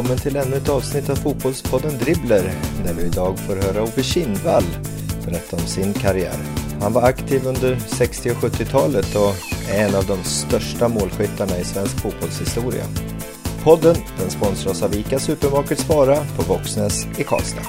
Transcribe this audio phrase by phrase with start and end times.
[0.00, 2.52] Välkommen till ännu ett avsnitt av Fotbollspodden Dribbler
[2.84, 4.64] där vi idag får höra Ove Kindvall
[5.24, 6.36] berätta om sin karriär.
[6.80, 9.34] Han var aktiv under 60 och 70-talet och
[9.70, 12.84] är en av de största målskyttarna i svensk fotbollshistoria.
[13.64, 17.66] Podden den sponsras av ICA Supermarket Spara på Våxnäs i Karlstad.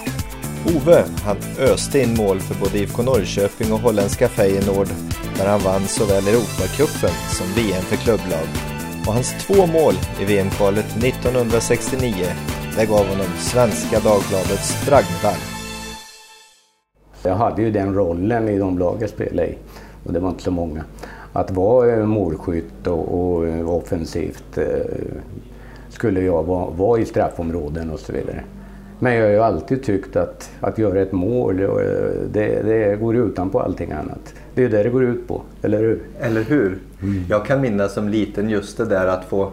[0.75, 4.89] Ove han öste in mål för både IFK Norrköping och holländska Feyenoord
[5.37, 8.70] där han vann såväl Europacupen som VM för klubblag.
[9.07, 12.13] Och hans två mål i VM-kvalet 1969
[12.77, 15.41] det gav honom Svenska Dagbladets bragdvärd.
[17.23, 19.57] Jag hade ju den rollen i de lag jag spelade i,
[20.03, 20.83] och det var inte så många.
[21.33, 24.65] Att vara eh, målskytt och, och eh, offensivt eh,
[25.89, 28.43] skulle jag vara, vara i straffområden och så vidare.
[28.99, 31.67] Men jag har ju alltid tyckt att, att göra ett mål, eh,
[32.31, 34.33] det, det går utanpå allting annat.
[34.55, 36.01] Det är det det går ut på, eller hur?
[36.19, 36.77] Eller hur?
[37.01, 37.23] Mm.
[37.29, 39.51] Jag kan minnas som liten just det där att få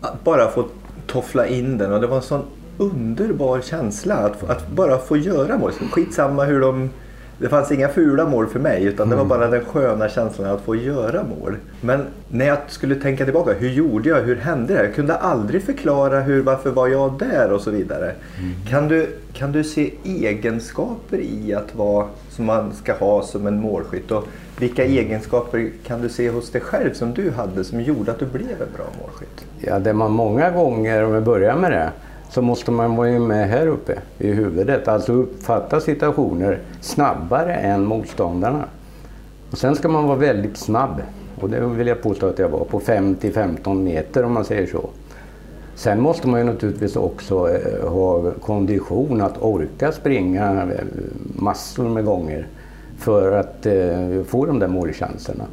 [0.00, 0.64] att bara få
[1.06, 2.42] toffla in den och det var en sån
[2.78, 5.72] underbar känsla att, att bara få göra mål.
[5.72, 6.90] Skitsamma hur de
[7.38, 9.38] det fanns inga fula mål för mig utan det var mm.
[9.38, 11.56] bara den sköna känslan att få göra mål.
[11.80, 14.20] Men när jag skulle tänka tillbaka, hur gjorde jag?
[14.20, 14.84] Hur hände det?
[14.84, 18.12] Jag kunde aldrig förklara hur, varför var jag där och så vidare.
[18.38, 18.54] Mm.
[18.68, 23.60] Kan, du, kan du se egenskaper i att vara som man ska ha som en
[23.60, 24.10] målskytt?
[24.10, 24.24] Och
[24.58, 24.98] vilka mm.
[24.98, 28.62] egenskaper kan du se hos dig själv som du hade som gjorde att du blev
[28.62, 29.44] en bra målskytt?
[29.60, 31.90] Ja, det man många gånger, om vi börjar med det,
[32.30, 34.88] så måste man vara med här uppe i huvudet.
[34.88, 38.64] Alltså uppfatta situationer snabbare än motståndarna.
[39.50, 41.02] Och sen ska man vara väldigt snabb.
[41.40, 44.90] Och det vill jag påstå att jag var, på 5-15 meter om man säger så.
[45.74, 50.84] Sen måste man ju naturligtvis också eh, ha kondition att orka springa eh,
[51.34, 52.46] massor med gånger
[52.98, 55.44] för att eh, få de där målchanserna.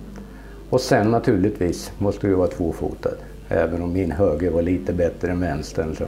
[0.70, 3.16] Och sen naturligtvis måste du vara tvåfotad.
[3.50, 6.06] Även om min höger var lite bättre än vänstern så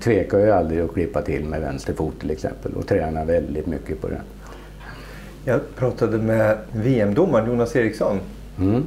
[0.00, 4.00] tvekar jag aldrig att klippa till med vänster fot till exempel och tränar väldigt mycket
[4.00, 4.20] på det.
[5.44, 8.20] Jag pratade med VM-domaren Jonas Eriksson.
[8.58, 8.84] Mm.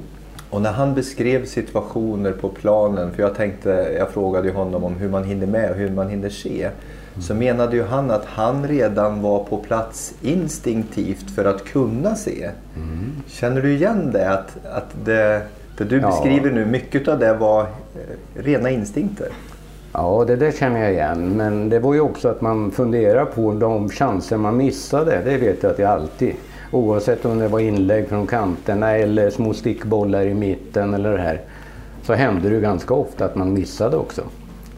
[0.49, 5.09] Och när han beskrev situationer på planen, för jag tänkte, jag frågade honom om hur
[5.09, 6.63] man hinner med och hur man hinner se.
[6.63, 7.21] Mm.
[7.21, 12.49] Så menade ju han att han redan var på plats instinktivt för att kunna se.
[12.75, 13.11] Mm.
[13.27, 14.31] Känner du igen det?
[14.31, 15.41] Att, att det,
[15.77, 16.07] det du ja.
[16.07, 19.27] beskriver nu, mycket av det var eh, rena instinkter?
[19.93, 21.29] Ja, det där känner jag igen.
[21.37, 25.21] Men det var ju också att man funderar på de chanser man missade.
[25.25, 26.35] Det vet jag att jag alltid.
[26.71, 31.41] Oavsett om det var inlägg från kanterna eller små stickbollar i mitten eller det här.
[32.03, 34.21] Så hände det ganska ofta att man missade också.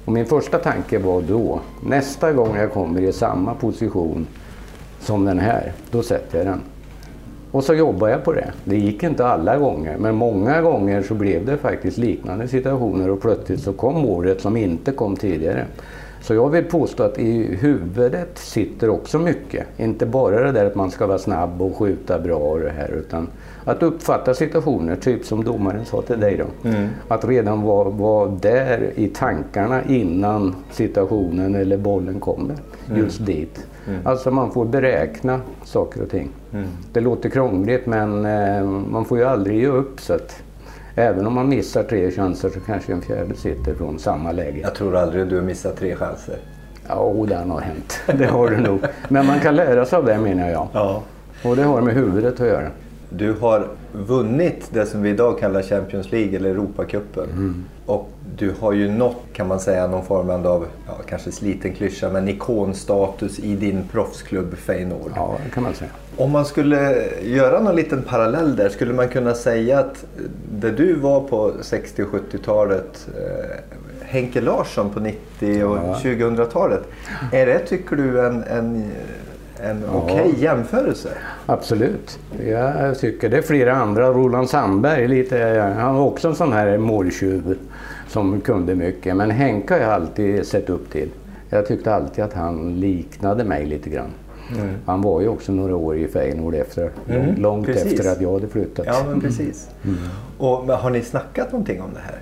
[0.05, 4.27] Och min första tanke var då, nästa gång jag kommer i samma position
[4.99, 6.61] som den här, då sätter jag den.
[7.51, 8.51] Och så jobbade jag på det.
[8.63, 13.21] Det gick inte alla gånger, men många gånger så blev det faktiskt liknande situationer och
[13.21, 15.65] plötsligt så kom målet som inte kom tidigare.
[16.21, 19.67] Så jag vill påstå att i huvudet sitter också mycket.
[19.77, 22.91] Inte bara det där att man ska vara snabb och skjuta bra och det här
[22.91, 23.27] utan
[23.63, 26.69] att uppfatta situationer, typ som domaren sa till dig då.
[26.69, 26.87] Mm.
[27.07, 32.55] Att redan vara var där i tankarna innan situationen eller bollen kommer
[32.89, 33.01] mm.
[33.01, 33.65] just dit.
[33.87, 34.07] Mm.
[34.07, 36.29] Alltså man får beräkna saker och ting.
[36.53, 36.67] Mm.
[36.93, 40.01] Det låter krångligt men eh, man får ju aldrig ge upp.
[40.01, 40.43] Så att,
[40.95, 44.59] även om man missar tre chanser så kanske en fjärde sitter från samma läge.
[44.61, 46.37] Jag tror aldrig du har missat tre chanser.
[46.87, 47.99] Ja, det har hänt.
[48.17, 48.79] Det har det nog.
[49.09, 50.67] Men man kan lära sig av det menar jag.
[50.73, 51.01] Ja.
[51.43, 52.67] Och det har med huvudet att göra.
[53.13, 57.29] Du har vunnit det som vi idag kallar Champions League eller Europacupen.
[57.29, 57.65] Mm.
[57.85, 62.09] Och du har ju nått, kan man säga, någon form av, ja, kanske sliten klyscha,
[62.09, 65.11] men ikonstatus i din proffsklubb Feyenoord.
[65.15, 65.89] Ja, det kan man säga.
[66.17, 70.05] Om man skulle göra någon liten parallell där, skulle man kunna säga att
[70.51, 75.99] det du var på 60 och 70-talet, eh, Henke Larsson på 90 och ja.
[76.03, 76.83] 2000-talet,
[77.31, 78.91] är det, tycker du, en, en
[79.63, 79.93] en ja.
[79.93, 81.09] okej okay jämförelse.
[81.45, 82.19] Absolut.
[82.47, 84.07] Jag tycker det är flera andra.
[84.07, 87.57] Roland Sandberg, lite, han var också en sån här måltjuv
[88.07, 89.15] som kunde mycket.
[89.15, 91.09] Men Henka har jag alltid sett upp till.
[91.49, 94.09] Jag tyckte alltid att han liknade mig lite grann.
[94.55, 94.75] Mm.
[94.85, 97.93] Han var ju också några år i Feyenoord efter, mm, långt precis.
[97.93, 98.85] efter att jag hade flyttat.
[98.85, 99.69] Ja, men precis.
[99.83, 99.97] Mm.
[100.37, 102.19] Och, har ni snackat någonting om det här?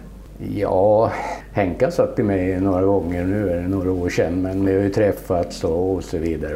[0.48, 1.12] Ja,
[1.52, 4.82] Henka satt till mig några gånger, nu är det några år sedan, men vi har
[4.82, 6.56] ju träffats och, och så vidare.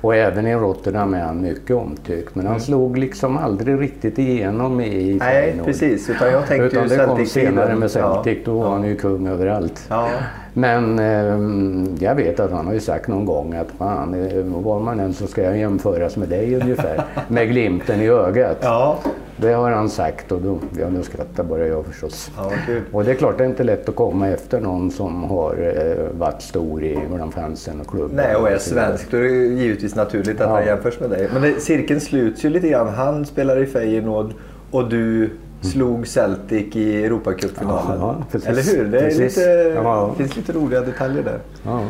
[0.00, 2.60] Och även i Rotterdam är han mycket omtyckt, men han mm.
[2.60, 5.66] slog liksom aldrig riktigt igenom i Nej, Feyenoord.
[5.66, 6.10] precis.
[6.10, 8.42] Utan jag tänkte utan det kom senare med Celtic, ja.
[8.44, 9.86] då var han ju kung överallt.
[9.88, 10.08] Ja.
[10.52, 14.80] Men eh, jag vet att han har ju sagt någon gång att fan, eh, var
[14.80, 17.04] man än så ska jag jämföras med dig ungefär.
[17.28, 18.58] med glimten i ögat.
[18.60, 18.98] Ja.
[19.42, 22.30] Det har han sagt och då, ja, då skrattar bara jag förstås.
[22.36, 22.50] Ja.
[22.92, 26.18] Och det är klart det är inte lätt att komma efter någon som har eh,
[26.18, 26.98] varit stor i
[27.34, 28.16] fansen och klubben.
[28.16, 29.10] Nej, och är svensk.
[29.10, 30.54] Då är det givetvis naturligt att Ja.
[30.54, 31.28] han jämförs med dig.
[31.32, 32.88] Men det, cirkeln sluts ju lite grann.
[32.88, 34.30] Han spelar i Feyenoord
[34.70, 35.30] och du
[35.60, 38.00] slog Celtic i Europacupfinalen.
[38.00, 38.48] Ja, precis.
[38.48, 38.84] Eller hur?
[38.84, 39.40] Det lite,
[39.84, 40.14] Ja.
[40.18, 41.38] finns lite roliga detaljer där.
[41.64, 41.80] Ja.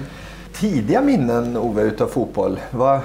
[0.52, 2.60] Tidiga minnen, Ove, utav fotboll.
[2.70, 3.00] Va,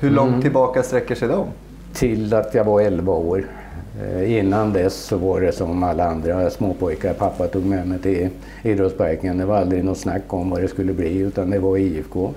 [0.00, 0.42] hur långt Mm.
[0.42, 1.46] tillbaka sträcker sig de?
[1.94, 3.44] Till att jag var 11 år.
[4.00, 7.14] Eh, innan dess så var det som alla andra småpojkar.
[7.14, 8.28] Pappa tog med mig till
[8.62, 9.38] idrottsparken.
[9.38, 12.30] Det var aldrig något snack om vad det skulle bli utan det var IFK.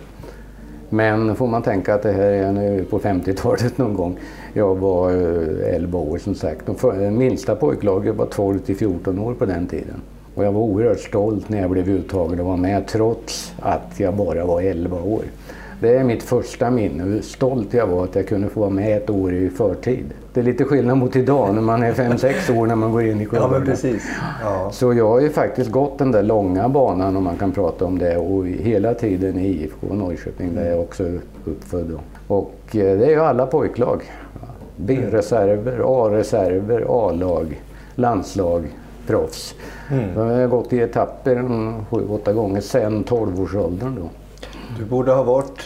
[0.90, 4.18] Men får man tänka att det här är nu på 50-talet någon gång.
[4.54, 6.69] Jag var eh, 11 år som sagt.
[6.69, 10.01] Och eh, det minsta pojklaget var 12 till 14 år på den tiden.
[10.36, 14.13] Och jag var oerhört stolt när jag blev uttagen och var med trots att jag
[14.13, 15.24] bara var 11 år.
[15.80, 18.98] Det är mitt första minne, hur stolt jag var att jag kunde få vara med
[18.98, 20.06] ett år i förtid.
[20.33, 23.19] Det är lite skillnad mot idag när man är 5-6 år när man går in
[23.22, 23.51] i Ja, klubbarna.
[23.57, 24.04] men precis.
[24.44, 24.69] Ja.
[24.72, 27.98] Så jag har ju faktiskt gått den där långa banan om man kan prata om
[28.00, 32.00] det och hela tiden i IFK Norrköping där jag också är uppfödd.
[32.27, 34.01] Och eh, det är ju alla pojklag.
[34.77, 37.62] B-reserver, A-reserver, A-lag,
[37.95, 38.63] landslag,
[39.07, 39.56] proffs.
[40.16, 44.10] Jag har gått i etapper en sju, åtta gånger sedan 12-årsåldern då.
[44.77, 45.62] Du borde ha varit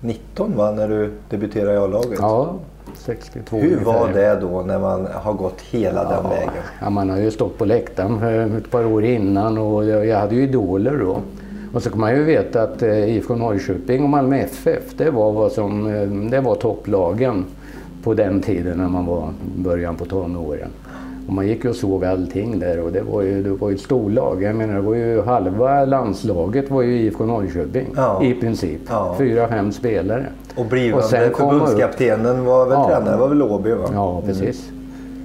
[0.00, 2.18] 19 va, när du debuterade i A-laget?
[2.18, 2.54] Ja,
[2.94, 3.84] 62 Hur ungefär.
[3.84, 6.52] var det då när man har gått hela den vägen?
[6.80, 10.42] Ja, man har ju stått på läktaren ett par år innan och jag hade ju
[10.42, 11.16] idoler då.
[11.74, 15.32] Och så kan man ju veta att eh, IFK Norrköping och Malmö FF, det var,
[15.32, 17.44] vad som, eh, det var topplagen
[18.02, 20.68] på den tiden när man var början på tonåren.
[21.30, 23.74] Och man gick ju och såg allting där och det var ju, det var ju
[23.74, 24.42] ett storlag.
[24.42, 28.22] Jag menar, det var ju halva landslaget var ju IFK Norrköping Ja.
[28.24, 28.80] i princip.
[28.88, 29.14] Ja.
[29.18, 30.26] Fyra, fem spelare.
[30.56, 32.88] Och blivande Och sen förbundskaptenen var väl Ja.
[32.88, 33.84] tränare, var väl Åby va?
[33.92, 34.70] Ja, precis.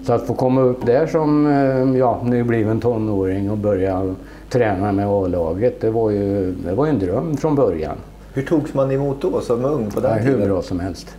[0.05, 4.15] Så att få komma upp där som eh, ja, nybliven tonåring och börja
[4.49, 7.95] träna med A-laget, det var ju det var en dröm från början.
[8.33, 10.47] Hur togs man emot då som ung på den Ja, hur tiden?
[10.49, 11.15] bra som helst.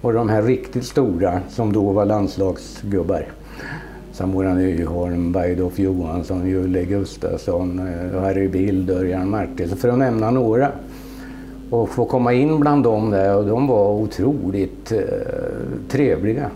[0.00, 3.26] Och de här riktigt stora som då var landslagsgubbar.
[4.18, 10.72] Samora Nyholm, Bergdolf Johansson, Julle Gustafsson, eh, Harry Bild, Örjan Martinsson, för att nämna några.
[11.70, 14.98] Och få komma in bland dem där och de var otroligt eh,
[15.88, 16.50] trevliga.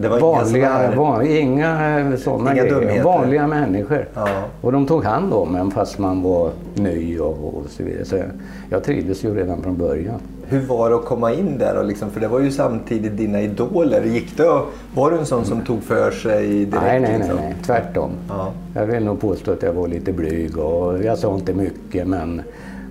[0.00, 2.74] Det var inga vanliga, såna här- van, inga sådana Inga grejer.
[2.80, 3.02] dumheter.
[3.04, 4.08] Vanliga människor.
[4.14, 4.28] Ja.
[4.60, 8.04] Och de tog hand om en fast man var ny och, och så vidare.
[8.04, 8.26] Så jag,
[8.70, 10.20] jag trivdes ju redan från början.
[10.48, 11.78] Hur var det att komma in där?
[11.78, 14.02] Och liksom, för det var ju samtidigt dina idoler.
[14.04, 16.70] Gick det och, var du en sån som tog för sig direkt?
[16.82, 17.36] nej, nej, nej, liksom?
[17.36, 17.54] nej.
[17.66, 18.10] Tvärtom.
[18.28, 18.52] Ja.
[18.74, 22.42] Jag vill nog påstå att jag var lite blyg och jag sa inte mycket men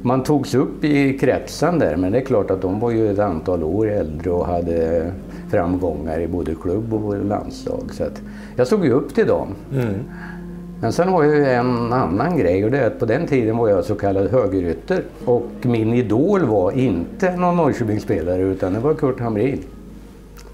[0.01, 3.19] man togs upp i kretsen där men det är klart att de var ju ett
[3.19, 5.11] antal år äldre och hade
[5.49, 7.83] framgångar i både klubb och landslag.
[7.93, 8.03] Så
[8.55, 9.47] jag såg ju upp till dem.
[9.73, 9.93] Mm.
[10.81, 13.57] Men sen har jag ju en annan grej och det är att på den tiden
[13.57, 15.03] var jag så kallad högerytter.
[15.25, 19.63] Och min idol var inte någon Norrköpingsspelare utan det var Kurt Hamrin.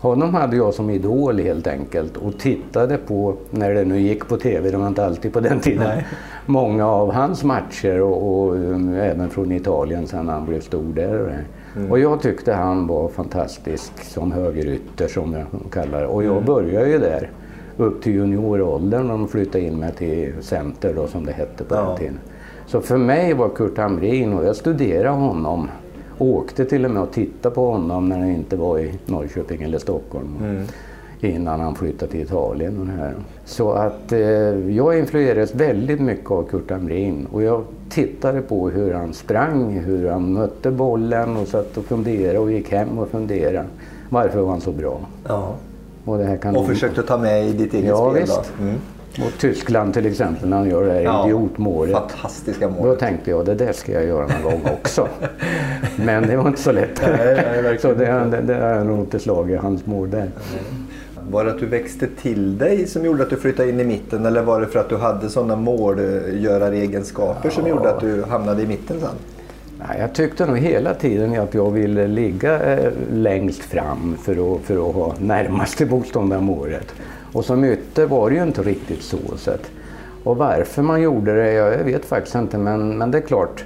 [0.03, 4.37] Honom hade jag som idol helt enkelt och tittade på, när det nu gick på
[4.37, 6.05] tv, det var inte alltid på den tiden, Nej.
[6.45, 11.43] många av hans matcher och, och um, även från Italien sen han blev stor där.
[11.75, 11.89] Och, det.
[11.89, 16.07] och jag tyckte han var fantastisk som högerytter som jag kallar det.
[16.07, 17.29] Och jag började ju där
[17.77, 21.75] upp till junioråldern när de flyttade in mig till center då som det hette på
[21.75, 21.81] Ja.
[21.87, 22.19] den tiden.
[22.67, 25.67] Så för mig var Kurt Hamrin och jag studerade honom.
[26.17, 29.77] Åkte till och med och tittade på honom när han inte var i Norrköping eller
[29.77, 30.27] Stockholm.
[31.21, 32.79] Innan han flyttade till Italien.
[32.79, 33.13] Och det här.
[33.45, 34.19] Så att eh,
[34.69, 37.27] jag influerades väldigt mycket av Kurt Hamrin.
[37.31, 37.63] Och jag
[37.93, 42.71] tittade på hur han sprang, hur han mötte bollen och satt och funderade och gick
[42.71, 43.65] hem och funderade.
[44.09, 44.99] Varför var han så bra?
[45.27, 45.55] Ja.
[46.05, 48.53] Och, det här kan Och försökte ta med i ditt eget Ja, spel visst.
[48.57, 48.63] då?
[48.63, 48.75] Mm.
[49.19, 51.93] Mot Tyskland till exempel när han gör det här idiotmålet.
[51.95, 52.97] Fantastiska Då mål.
[52.97, 55.07] tänkte jag det där ska jag göra någon gång också.
[56.05, 57.01] Men det var inte så lätt.
[57.01, 60.29] Nej, nej, så det, har nog inte slagit hans mål där.
[61.33, 64.25] Var det att du växte till dig som gjorde att du flyttade in i mitten
[64.25, 68.67] eller var det för att du hade sådana målgöraregenskaper som gjorde att du hamnade i
[68.67, 69.09] mitten sen?
[69.79, 74.61] Nej, Jag tyckte nog hela tiden att jag ville ligga eh, längst fram för att,
[74.61, 76.93] för att ha närmaste motståndarmålet.
[77.33, 79.17] Och som ytter var det ju inte riktigt så.
[79.35, 79.71] så att,
[80.23, 82.57] och varför man gjorde det, jag vet faktiskt inte.
[82.57, 83.63] Men, men det är klart,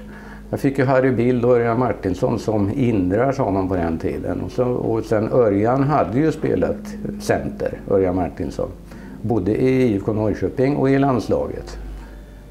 [0.50, 4.42] jag fick ju Harry Bild och Örjan Martinsson som indrar sa man på den tiden.
[4.42, 8.70] Och, så, och sen Örjan hade ju spelat center, Örjan Martinsson.
[9.22, 11.78] Både i IFK Norrköping och i landslaget.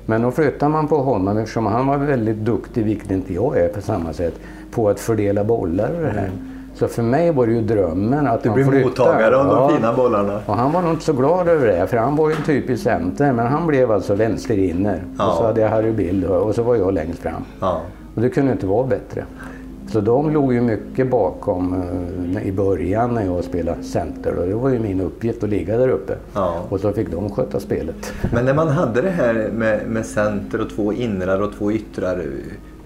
[0.07, 3.69] Men då flyttade man på honom eftersom han var väldigt duktig, vilket inte jag är
[3.69, 4.35] på samma sätt,
[4.71, 6.31] på att fördela bollar och det här.
[6.79, 8.89] Så för mig var det ju drömmen att Du blir flyttar.
[8.89, 9.69] mottagare av Ja.
[9.69, 10.41] de fina bollarna.
[10.47, 13.33] Och han var nog inte så glad över det, för han var ju typisk center.
[13.33, 15.03] Men han blev alltså vänsterinner.
[15.19, 15.27] Ja.
[15.31, 17.45] Och så hade jag Harry Bill och så var jag längst fram.
[17.61, 17.81] Ja.
[18.15, 19.25] Och det kunde inte vara bättre.
[19.93, 21.83] Så de låg ju mycket bakom
[22.37, 24.35] eh, i början när jag spelade center.
[24.39, 26.15] Och det var ju min uppgift att ligga där uppe.
[26.35, 26.55] Ja.
[26.69, 28.13] Och så fick de sköta spelet.
[28.33, 32.23] Men när man hade det här med, med center och två inrar och två yttrar.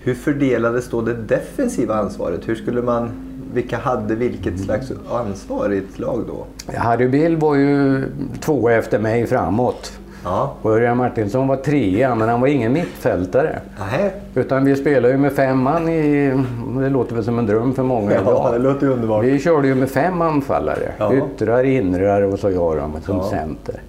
[0.03, 2.49] Hur fördelades då det defensiva ansvaret?
[2.49, 3.11] Hur skulle man,
[3.55, 6.73] vilka hade vilket slags ansvar i ett lag då?
[6.77, 8.03] Harry Bill var ju
[8.41, 9.93] två efter mig framåt.
[10.25, 10.55] Ja.
[10.63, 13.59] Och Örjan Martinsson var trea, men han var ingen mittfältare.
[13.79, 14.11] Nähä.
[14.35, 16.33] Utan vi spelade ju med fem man i...
[16.81, 18.53] Det låter väl som en dröm för många Ja, idag.
[18.53, 19.25] det låter underbart.
[19.25, 20.93] Vi körde ju med fem anfallare.
[20.99, 21.13] Ja.
[21.15, 23.31] Yttrar, inrar och så jag då, som Ja.
[23.31, 23.83] center.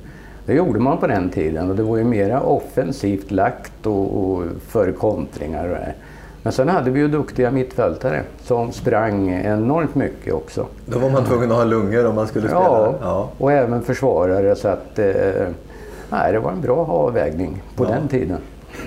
[0.45, 4.43] Det gjorde man på den tiden och det var ju mera offensivt lagt och, och
[4.67, 5.93] för kontringar och det.
[6.43, 10.65] Men sen hade vi ju duktiga mittfältare som sprang enormt mycket också.
[10.85, 12.63] Då var man tvungen att ha lungor om man skulle spela.
[12.63, 13.29] Ja, Ja.
[13.37, 15.05] och även försvarare så att eh,
[16.09, 17.89] nej, det var en bra avvägning på Ja.
[17.89, 18.37] den tiden.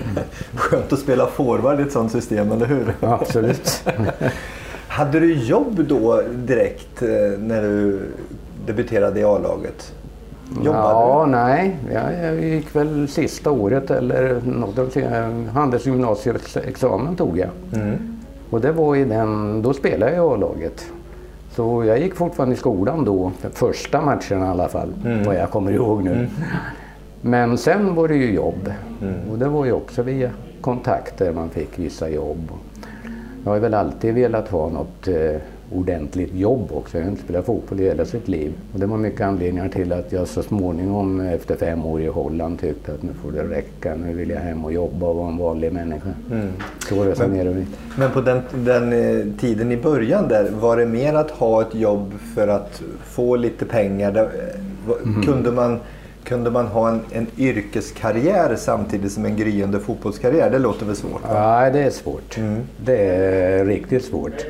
[0.55, 2.93] Skönt att spela forward i ett sånt system, eller hur?
[3.01, 3.83] Absolut.
[4.87, 7.09] Hade du jobb då direkt eh,
[7.39, 7.99] när du
[8.65, 9.93] debuterade i A-laget?
[10.63, 11.77] Jobbade ja, nej.
[11.93, 14.77] Jag, gick väl sista året eller något.
[16.05, 16.15] av
[17.15, 17.49] tog jag.
[17.71, 17.79] du?
[17.79, 17.97] Mm.
[18.49, 20.85] Och det var i den, då spelade jag i A-laget.
[21.51, 24.93] Så jag gick fortfarande i skolan då, för första matcherna i alla fall,
[25.25, 26.27] vad jag kommer ihåg nu.
[27.21, 28.73] Men sen var det ju jobb.
[29.31, 30.29] Och det var ju också via
[30.61, 32.51] kontakter man fick vissa jobb.
[33.43, 35.41] Jag har väl alltid velat ha något eh,
[35.71, 36.97] ordentligt jobb också.
[36.97, 38.53] Jag har inte spelat fotboll i hela sitt liv.
[38.73, 42.59] Och det var mycket anledningar till att jag så småningom efter fem år i Holland
[42.59, 43.95] tyckte att nu får det räcka.
[43.95, 46.09] Nu vill jag hem och jobba och vara en vanlig människa.
[46.89, 47.65] Så resonerade vi.
[47.97, 51.75] Men på den, den eh, tiden i början där, var det mer att ha ett
[51.75, 54.11] jobb för att få lite pengar?
[54.11, 55.79] Där, eh, va- kunde, man,
[56.23, 60.49] kunde man ha en, en yrkeskarriär samtidigt som en gryende fotbollskarriär?
[60.49, 61.21] Det låter väl svårt?
[61.33, 62.37] Nej, det är svårt.
[62.85, 64.45] Det är riktigt svårt.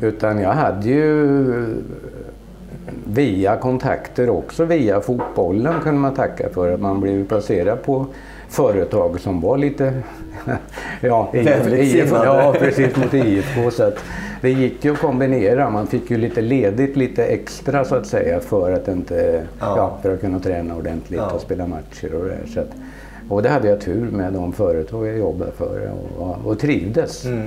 [0.00, 1.46] Utan jag hade ju
[3.06, 8.06] via kontakter också via fotbollen kunde man tacka för att man blev placerad på
[8.48, 9.92] företag som var lite
[11.00, 12.26] ja, Vänligt IF, sinnade.
[12.26, 13.70] ja, precis mot IFK.
[13.70, 13.98] Så att
[14.40, 15.70] det gick ju att kombinera.
[15.70, 19.74] Man fick ju lite ledigt, lite extra så att säga för att, inte, Ja.
[19.76, 19.98] ja.
[20.02, 21.30] för att kunna träna ordentligt Ja.
[21.30, 22.46] och spela matcher och det där.
[22.54, 22.70] Så att,
[23.28, 27.24] och det hade jag tur med de företag jag jobbade för och, och trivdes.
[27.26, 27.46] Mm.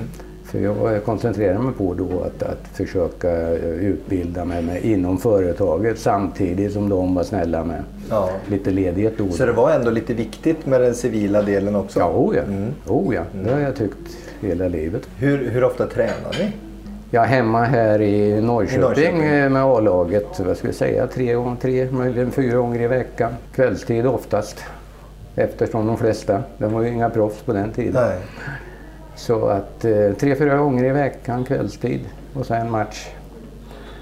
[0.55, 5.99] För jag koncentrerade mig på då att, att försöka eh, utbilda mig med, inom företaget
[5.99, 8.29] samtidigt som de var snälla med Ja.
[8.47, 9.29] lite ledighet då.
[9.29, 11.99] Så det var ändå lite viktigt med den civila delen också?
[11.99, 12.41] Ja, oh ja.
[12.41, 12.69] Mm.
[12.87, 15.01] Oh ja, det har jag tyckt hela livet.
[15.17, 16.51] Hur, hur ofta tränar ni?
[17.11, 19.23] Jag är hemma här i Norrköping, Norrköping.
[19.25, 23.31] eh, med A-laget, vad ska vi säga, tre gånger, tre, möjligen fyra gånger i veckan.
[23.55, 24.63] Kvällstid oftast.
[25.35, 27.93] Eftersom de flesta, de var ju inga proffs på den tiden.
[28.07, 28.17] Nej.
[29.15, 31.99] Så att eh, tre, fyra gånger i veckan kvällstid
[32.33, 33.07] och sen match.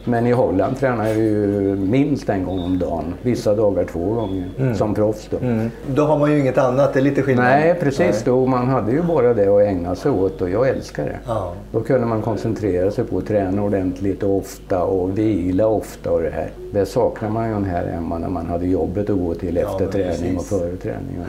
[0.06, 3.14] Men i Holland tränar jag ju minst en gång om dagen.
[3.22, 5.38] Vissa dagar två gånger som proffs då.
[5.38, 5.72] Mm.
[5.88, 7.46] Då har man ju inget annat, det är lite skillnad.
[7.46, 8.00] Nej, precis.
[8.00, 8.22] Nej.
[8.26, 11.18] Då man hade ju bara det att ägna sig åt och jag älskar det.
[11.28, 11.54] Ja.
[11.72, 16.22] Då kunde man koncentrera sig på att träna ordentligt och ofta och vila ofta och
[16.22, 16.50] det här.
[16.74, 19.80] Det saknar man ju här hemma när man hade jobbet att gå till Ja, efter
[19.80, 21.20] men träning och före träning.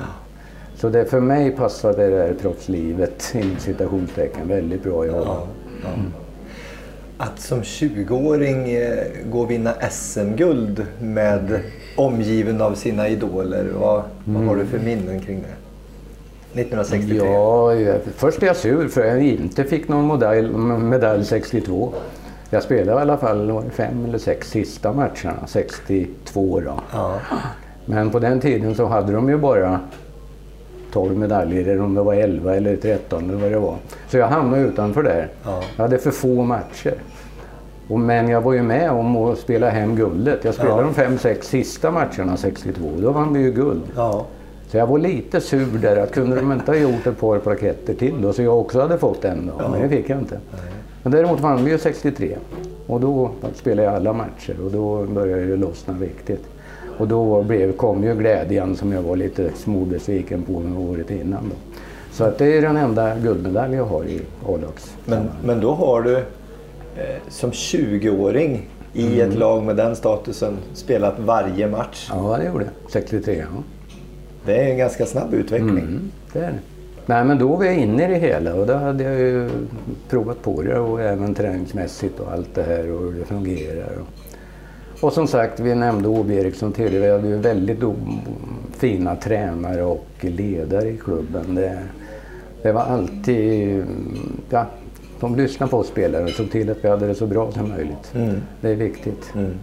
[0.85, 5.29] Så det för mig passade det här proffslivet inom citationstecken väldigt bra i Holland.
[5.29, 5.47] Ja,
[5.83, 5.89] ja.
[7.19, 8.99] Att som 20-åring eh,
[9.31, 11.61] gå och vinna SM-guld med
[11.97, 13.67] omgiven av sina idoler.
[13.81, 16.61] Vad, vad har du för minnen kring det?
[16.61, 17.17] 1963?
[17.17, 20.49] Ja, jag- först är jag sur för jag inte fick någon medalj,
[20.79, 21.93] medalj 62.
[22.51, 26.81] Jag spelade i alla fall fem eller sex sista matcherna, 62 då.
[26.93, 27.19] Ja.
[27.87, 29.81] Men på den tiden så hade de ju bara
[30.95, 33.77] 12 medaljer, eller om det var 11 eller 13 eller vad det var.
[34.09, 35.29] Så jag hamnade utanför där.
[35.45, 35.63] Ja.
[35.77, 36.95] Jag hade för få matcher.
[37.89, 40.45] Och, men jag var ju med om att spela hem guldet.
[40.45, 40.87] Jag spelade Ja.
[40.87, 42.81] de fem, sex sista matcherna 62.
[42.99, 43.83] Då vann vi ju guld.
[43.97, 44.27] Ja.
[44.69, 47.95] Så jag var lite sur där att kunde de inte ha gjort ett par plaketter
[47.95, 49.69] till då så jag också hade fått en då.
[49.69, 50.39] Men det fick jag inte.
[51.03, 52.37] Men däremot vann vi ju 63.
[52.87, 56.45] Och då spelade jag alla matcher och då började det lossna riktigt.
[56.99, 60.53] Och då blev, kom ju glädjen som jag var lite småbesviken på
[60.91, 61.49] året innan.
[61.49, 61.57] Då.
[62.13, 64.97] Så att det är den enda guldmedalj jag har i A-lags.
[65.05, 66.23] Men, men då har du eh,
[67.29, 69.31] som 20-åring i Mm.
[69.31, 72.09] ett lag med den statusen spelat varje match.
[72.13, 72.91] Ja, det gjorde jag.
[72.91, 73.63] 63, ja.
[74.47, 75.69] Det är en ganska snabb utveckling.
[75.79, 76.59] Mm, det är det.
[77.07, 79.51] Nej, men då var jag inne i det hela och då hade jag ju
[80.09, 83.89] provat på det och även träningsmässigt och allt det här och hur det fungerar.
[84.01, 84.07] Och,
[85.01, 87.05] och som sagt, vi nämnde Åby Eriksson tidigare.
[87.05, 87.79] Vi hade ju väldigt
[88.73, 91.55] fina tränare och ledare i klubben.
[91.55, 91.79] Det,
[92.63, 93.85] det var alltid...
[94.51, 94.67] Ja,
[95.21, 97.69] de lyssnade på oss spelare och såg till att vi hade det så bra som
[97.69, 98.15] möjligt.
[98.15, 98.43] Mm.
[98.61, 99.33] Det är viktigt.
[99.35, 99.55] Mm.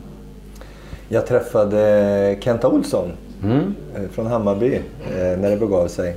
[1.10, 3.12] Jag träffade Kenta Olsson
[3.44, 3.76] mm.
[3.96, 4.82] Eh, från Hammarby eh,
[5.40, 6.16] när det begav sig.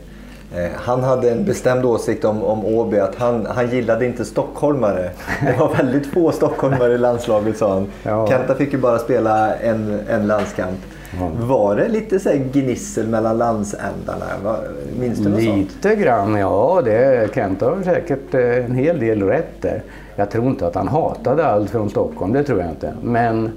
[0.56, 5.10] Eh, han hade en bestämd åsikt om, om Åby, att han, han gillade inte stockholmare.
[5.40, 7.86] Det var väldigt få stockholmare i landslaget sa han.
[8.02, 8.26] Ja.
[8.26, 10.78] Kenta fick ju bara spela en, en landskamp.
[11.20, 11.30] Ja.
[11.40, 14.56] Var det lite så gnissel mellan landsändarna?
[15.00, 15.98] Minns du något Lite sånt?
[15.98, 16.82] grann, ja.
[16.84, 19.82] Det, Kenta har säkert en hel del rätt där.
[20.16, 22.94] Jag tror inte att han hatade allt från Stockholm, det tror jag inte.
[23.02, 23.50] Men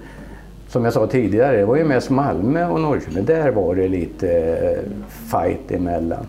[0.68, 3.26] som jag sa tidigare, det var ju mest Malmö och Norrköping.
[3.26, 4.58] Där var det lite
[5.32, 6.28] fight emellan.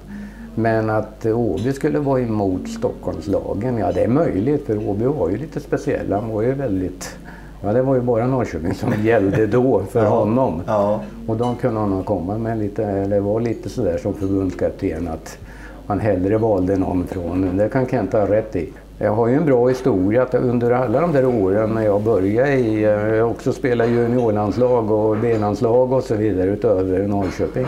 [0.58, 5.36] Men att Åby skulle vara emot Stockholmslagen, ja det är möjligt för Åby var ju
[5.36, 6.12] lite speciell.
[6.12, 7.16] Han var ju väldigt,
[7.62, 10.08] ja det var ju bara Norrköping som gällde då för ja.
[10.08, 10.62] honom.
[10.66, 11.00] Ja.
[11.26, 15.38] Och då kunde han komma med lite, det var lite sådär som förbundskapten att
[15.86, 18.68] man hellre valde någon från, det kan Kent ha rätt i.
[18.98, 22.54] Jag har ju en bra historia att under alla de där åren när jag började
[22.54, 27.66] i, jag också spelade juniorlandslag och B-landslag och så vidare utöver Norrköping.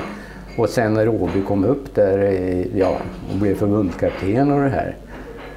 [0.60, 2.96] Och sen när Åby kom upp där eh, ja,
[3.32, 4.96] och blev förbundskapten och det här.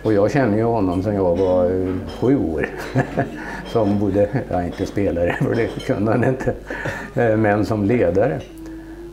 [0.03, 2.69] Och jag känner ju honom sedan jag var eh, sju år.
[3.71, 6.53] som både, ja inte spelare för det kunde han inte,
[7.15, 8.39] eh, men som ledare.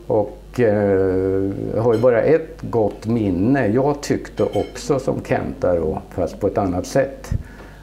[0.07, 3.67] Och eh, jag har ju bara ett gott minne.
[3.67, 7.29] Jag tyckte också som Kenta då, fast på ett annat sätt,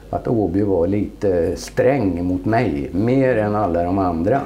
[0.09, 4.41] att Åby var lite sträng mot mig, mer än alla de andra.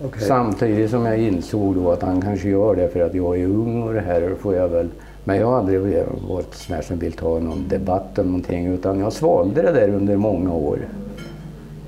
[0.00, 0.20] Okay.
[0.20, 3.82] Samtidigt som jag insåg då att han kanske gör det för att jag är ung
[3.82, 4.88] och det här får jag väl.
[5.24, 9.12] Men jag har aldrig varit sån som vill ta någon debatt om någonting utan jag
[9.12, 10.78] svalde det där under många år.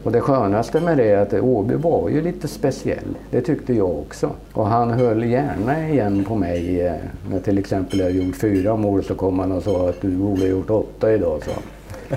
[0.03, 3.17] Och det skönaste med det är att Åby var ju lite speciell.
[3.31, 4.31] Det tyckte jag också.
[4.53, 6.87] Och han höll gärna igen på mig.
[6.87, 6.93] Eh,
[7.31, 10.41] när till exempel jag gjort fyra mål så kom han och sa att du borde
[10.41, 11.41] ha gjort åtta idag.
[11.45, 11.51] Så.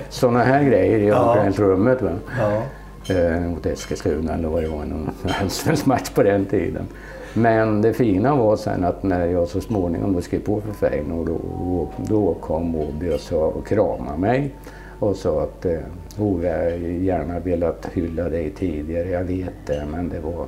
[0.08, 1.98] Sådana här grejer i omklädningsrummet.
[2.40, 2.62] Ja
[3.10, 5.10] eh, mot Eskilstuna eller vad det var, någon
[5.40, 6.86] allsvensk på den tiden.
[7.34, 11.26] Men det fina var sen att när jag så småningom då skrev på för Feyenoord
[11.26, 14.54] då, då kom Åby och, sa, och kramade mig
[14.98, 15.78] och sa att eh,
[16.18, 20.46] Ove, jag gärna velat hylla dig tidigare, jag vet det, men det var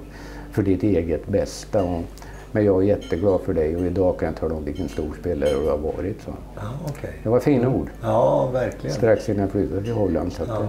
[0.51, 1.85] för ditt eget bästa.
[1.85, 2.03] Och,
[2.53, 5.51] men jag är jätteglad för dig och idag kan jag tala om vilken stor spelare
[5.51, 6.23] du har varit.
[6.23, 6.31] Så.
[6.57, 7.11] Ja, okay.
[7.23, 7.89] Det var fina ord.
[8.03, 8.97] Ja, verkligen.
[8.97, 10.33] Strax innan jag flyttade till Holland.
[10.33, 10.69] Så ja.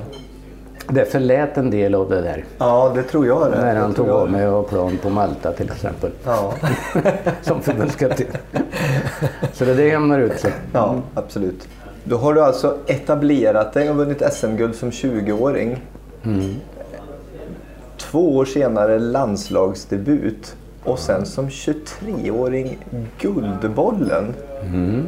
[0.88, 2.46] Det förlät en del av det där.
[2.58, 3.62] Ja, det tror jag det.
[3.62, 6.12] När han tog av mig och plan på Malta till exempel.
[6.26, 6.54] Ja.
[7.42, 8.28] Som förbundskapten.
[9.54, 10.54] Så det, det jämnar ut sig.
[10.74, 11.68] Ja, absolut.
[12.04, 15.82] Då har du alltså etablerat dig och vunnit SM-guld som 20-åring.
[16.24, 16.56] Mm.
[17.98, 22.78] Två år senare landslagsdebut och sen som 23-åring
[23.20, 24.34] Guldbollen.
[24.62, 25.08] Mm.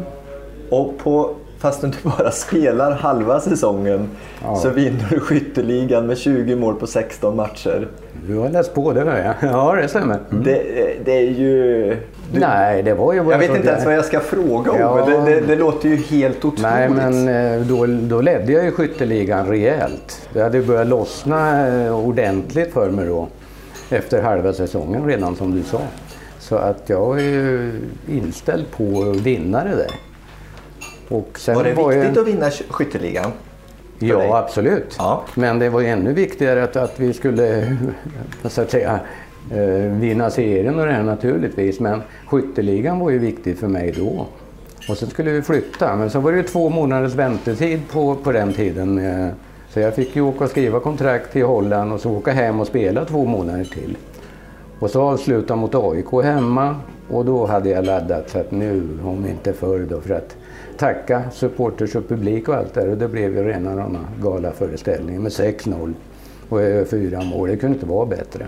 [0.69, 4.09] Och på fastän du bara spelar halva säsongen
[4.43, 4.55] ja.
[4.55, 7.87] så vinner du skytteligan med 20 mål på 16 matcher.
[8.27, 9.51] Du har läst på det hör jag.
[9.51, 10.19] Ja, det stämmer.
[10.31, 10.43] Mm.
[10.43, 10.63] Det,
[11.05, 11.83] det, är ju...
[12.33, 12.39] Du...
[12.39, 14.79] Nej, det var ju Jag vet inte ens vad jag ska fråga om.
[14.79, 15.05] Ja.
[15.05, 16.61] Det, det, det, låter ju helt otroligt.
[16.61, 20.29] Nej, men eh, då, då ledde jag ju skytteligan rejält.
[20.33, 23.27] Det hade börjat lossna eh, ordentligt för mig då.
[23.89, 25.81] Efter halva säsongen redan som du sa.
[26.39, 27.71] Så att jag är ju
[28.09, 29.91] inställd på att vinna det där.
[31.55, 32.21] Var det var viktigt ju...
[32.21, 33.31] att vinna skytteligan?
[33.99, 34.31] Ja, dig?
[34.31, 34.95] absolut.
[34.97, 35.23] Ja.
[35.35, 37.77] Men det var ju ännu viktigare att, att vi skulle
[38.45, 38.99] så att säga,
[39.51, 41.79] eh, vinna serien och det här naturligtvis.
[41.79, 44.25] Men skytteligan var ju viktig för mig då.
[44.89, 45.95] Och sen skulle vi flytta.
[45.95, 48.97] Men så var det ju två månaders väntetid på, på den tiden.
[48.97, 49.27] Eh,
[49.69, 52.67] så jag fick ju åka och skriva kontrakt till Holland och så åka hem och
[52.67, 53.97] spela två månader till.
[54.79, 56.75] Och så avsluta mot AIK hemma
[57.09, 60.35] och då hade jag laddat så att nu, om inte förr då, för att
[60.77, 65.31] tacka supporters och publik och allt där och det blev ju rena rama galaföreställningen med
[65.31, 65.93] 6-0
[66.49, 67.49] och fyra mål.
[67.49, 68.45] Det kunde inte vara bättre.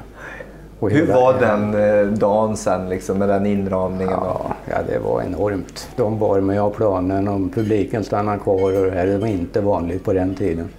[0.79, 4.13] Och Hur var den eh, dagen sen liksom, med den inramningen?
[4.21, 5.89] Ja, ja, det var enormt.
[5.95, 9.61] De bar mig av planen och publiken stannade kvar och det här det var inte
[9.61, 10.69] vanligt på den tiden.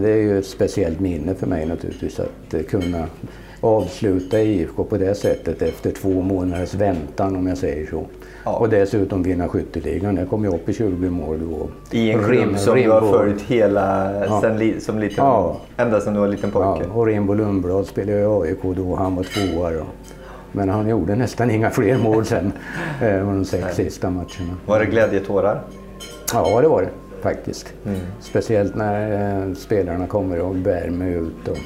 [0.00, 3.06] Det är ju ett speciellt minne för mig naturligtvis att eh, kunna
[3.60, 8.06] avsluta IFK på det sättet efter två månaders väntan om jag säger så.
[8.44, 8.56] Ja.
[8.56, 10.14] Och dessutom vinna skytteligan.
[10.14, 11.68] Där kom jag upp i 20 mål då.
[11.96, 13.00] I en klubb som Rimbo.
[13.00, 14.40] du har följt hela, ja.
[14.40, 15.56] sen, som liten, ja.
[15.76, 16.84] ända sedan du var liten pojke?
[16.84, 18.96] Ja, och Rimbo Lundblad spelade i AIK då.
[18.96, 19.84] Han var tvåa då.
[20.52, 22.52] Men han gjorde nästan inga fler mål sen
[23.02, 23.74] eh, de sex Nej.
[23.74, 24.56] sista matcherna.
[24.66, 25.60] Var det glädjetårar?
[26.32, 26.88] Ja, det var det
[27.22, 27.72] faktiskt.
[27.86, 27.98] Mm.
[28.20, 31.48] Speciellt när eh, spelarna kommer och bär mig ut.
[31.48, 31.58] Och...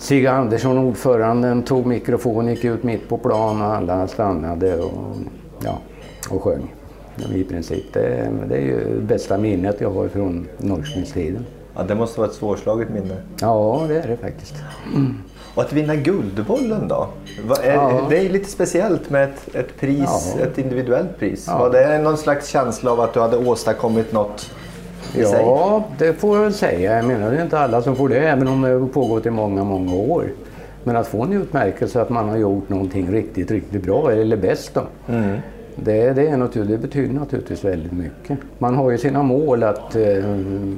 [0.00, 5.16] Sigge Andersson, ordföranden, tog mikrofon, gick ut mitt på plan och alla stannade och,
[5.64, 5.78] ja,
[6.30, 6.74] och sjöng.
[7.34, 7.92] I princip.
[7.92, 11.46] Det, det är ju bästa minnet jag har från Norrköpingstiden.
[11.76, 13.16] Ja, det måste vara ett svårslaget minne.
[13.40, 14.54] Ja, det är det faktiskt.
[14.94, 15.14] Mm.
[15.54, 17.08] Och att vinna Guldbollen då?
[17.64, 18.06] Ja.
[18.10, 20.44] Det är lite speciellt med ett, ett pris, ja.
[20.44, 21.44] ett individuellt pris.
[21.48, 21.58] Ja.
[21.58, 24.50] Var det någon slags känsla av att du hade åstadkommit något
[25.14, 25.40] i ja, sig?
[25.40, 26.96] Ja, det får jag väl säga.
[26.96, 29.30] Jag menar, det är inte alla som får det, även om det har pågått i
[29.30, 30.24] många, många år.
[30.84, 34.74] Men att få en utmärkelse att man har gjort någonting riktigt, riktigt bra, eller bäst
[34.74, 34.82] då.
[35.08, 35.36] Mm.
[35.76, 38.38] Det, det, är naturligt, det betyder naturligtvis väldigt mycket.
[38.58, 40.24] Man har ju sina mål att, eh,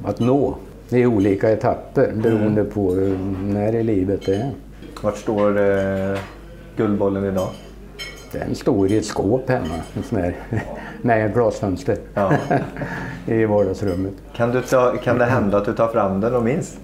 [0.05, 0.57] att nå
[0.89, 2.73] i olika etapper beroende mm.
[2.73, 2.91] på
[3.43, 4.51] när i livet det är.
[5.03, 6.19] Vart står eh,
[6.77, 7.49] Guldbollen idag?
[8.33, 10.35] Den står i ett skåp hemma, en sån här,
[11.03, 12.33] nej, glasfönster ja.
[13.27, 14.13] i vardagsrummet.
[14.37, 16.79] Kan, du ta, kan det hända att du tar fram den och minns?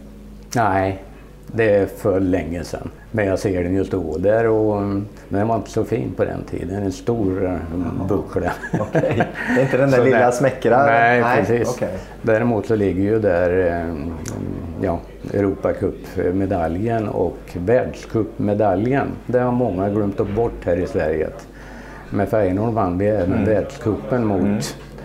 [0.56, 1.02] Nej,
[1.46, 2.90] det är för länge sedan.
[3.10, 4.82] Men jag ser den ju stå där och
[5.28, 6.82] den var inte så fin på den tiden.
[6.82, 7.60] En stor mm,
[8.08, 8.52] buckla.
[8.72, 9.22] Okay.
[9.54, 10.86] Det är inte den där lilla där, smäckra?
[10.86, 11.74] Nej, nej precis.
[11.74, 11.88] Okay.
[12.22, 14.12] Däremot så ligger ju där mm,
[14.82, 14.98] ja,
[15.32, 19.06] Europacupmedaljen och världscupmedaljen.
[19.26, 21.28] Det har många glömt bort här i Sverige.
[22.10, 23.44] Med Feyenoord vann vi även mm.
[23.44, 24.60] världscupen mot mm.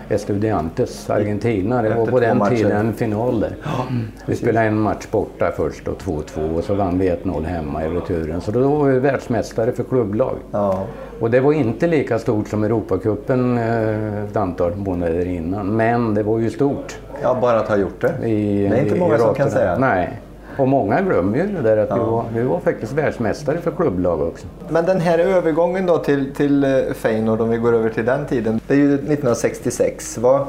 [0.10, 1.82] Estudiantes, Argentina.
[1.82, 2.56] Det var på den matcher.
[2.56, 3.56] tiden final där.
[3.89, 7.86] Mm, vi spelade en match borta först och 2-2 och så vann vi 1-0 hemma
[7.86, 8.42] i returen.
[8.42, 10.36] Så då var vi världsmästare för klubblag.
[10.52, 10.86] Ja.
[11.20, 15.76] Och det var inte lika stort som Europacupen eh, ett antal månader innan.
[15.76, 17.00] Men det var ju stort.
[17.22, 18.28] Ja, bara att ha gjort det.
[18.28, 19.78] I, det är inte många som kan säga.
[19.78, 20.20] Nej.
[20.58, 21.96] Och många glömmer ju det där att ja.
[21.96, 24.48] vi, var, vi var faktiskt världsmästare för klubblag också.
[24.70, 28.26] Men den här övergången då till, till eh, Feyenoord, om vi går över till den
[28.26, 28.62] tiden.
[28.68, 30.18] Det är ju 1966.
[30.18, 30.46] Var,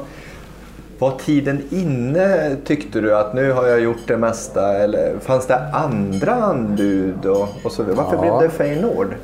[0.99, 4.77] var tiden inne tyckte du att nu har jag gjort det mesta?
[4.77, 7.25] Eller fanns det andra anbud?
[7.25, 8.21] Och, och så, varför ja.
[8.21, 9.15] blev det Feyenoord?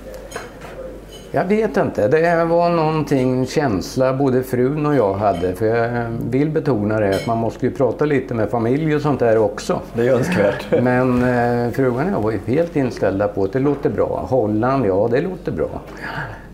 [1.33, 2.07] Jag vet inte.
[2.07, 5.55] Det var någonting, känsla både frun och jag hade.
[5.55, 9.19] För jag vill betona det att man måste ju prata lite med familj och sånt
[9.19, 9.79] där också.
[9.93, 10.65] Det är önskvärt.
[10.81, 14.25] Men eh, frugan och jag var ju helt inställda på att det låter bra.
[14.29, 15.81] Holland, ja det låter bra.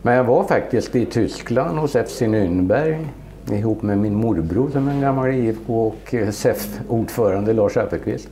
[0.02, 3.06] Men jag var faktiskt i Tyskland hos FC Nürnberg
[3.52, 8.30] ihop med min morbror som är en gammal IFK och eh, SEF-ordförande Lars Appelqvist.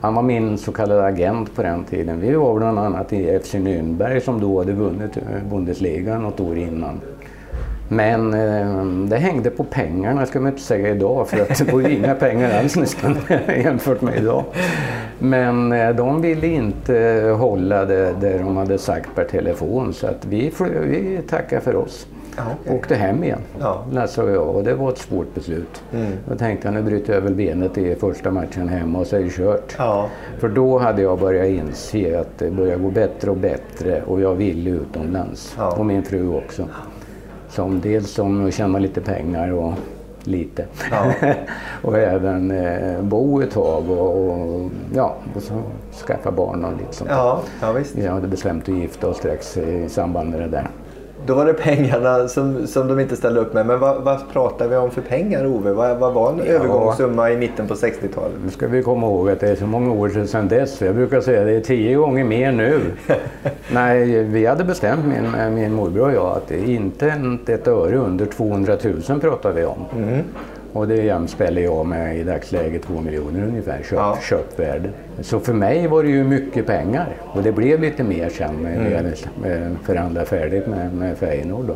[0.00, 2.20] Han var min så kallade agent på den tiden.
[2.20, 6.58] Vi var bland annat i FC Nürnberg som då hade vunnit eh, Bundesliga något år
[6.58, 7.00] innan.
[7.88, 11.80] Men eh, det hängde på pengarna, ska man inte säga idag, för att det var
[11.80, 13.16] ju inga pengar alls nästan
[13.48, 14.44] jämfört med idag.
[15.18, 16.94] Men eh, de ville inte
[17.38, 22.06] hålla det där de hade sagt per telefon så att vi, vi tackade för oss.
[22.36, 22.76] Ja, okay.
[22.76, 23.84] Åkte hem igen, ja.
[23.92, 24.48] Lasse och jag.
[24.48, 25.82] Och det var ett svårt beslut.
[25.92, 26.12] Mm.
[26.28, 29.20] Då tänkte jag, nu bryter jag väl benet i första matchen hemma och så är
[29.20, 29.74] det kört.
[29.78, 30.08] Ja.
[30.38, 34.34] För då hade jag börjat inse att det började gå bättre och bättre och jag
[34.34, 35.54] ville utomlands.
[35.58, 35.70] Ja.
[35.70, 36.68] Och min fru också.
[37.48, 39.72] Som dels som att tjäna lite pengar och
[40.24, 40.64] lite.
[40.90, 41.12] Ja.
[41.82, 45.62] och även eh, bo ett tag och, och, ja, och så
[46.06, 47.10] skaffa barn och lite sånt.
[47.10, 47.94] Ja, ja, visst.
[47.96, 50.68] Vi hade bestämt att gifta oss strax i samband med det där.
[51.26, 53.66] Då var det pengarna som, som de inte ställde upp med.
[53.66, 55.72] Men vad, vad pratar vi om för pengar Ove?
[55.72, 56.44] Vad, vad var en ja.
[56.44, 58.36] övergångssumma i mitten på 60-talet?
[58.44, 60.80] Nu ska vi komma ihåg att det är så många år sedan dess.
[60.80, 62.80] Jag brukar säga att det är tio gånger mer nu.
[63.72, 68.76] Nej, vi hade bestämt, min, min morbror och jag, att inte ett öre under 200
[69.08, 69.84] 000 pratar vi om.
[69.96, 70.24] Mm.
[70.72, 74.18] Och det jämställer jag med i dagsläget 2 miljoner ungefär köp, ja.
[74.22, 74.90] köpvärde.
[75.20, 78.74] Så för mig var det ju mycket pengar och det blev lite mer sen när
[78.74, 78.92] mm.
[78.92, 81.66] jag förhandlade färdigt med, med Feyenoord.
[81.66, 81.74] Då.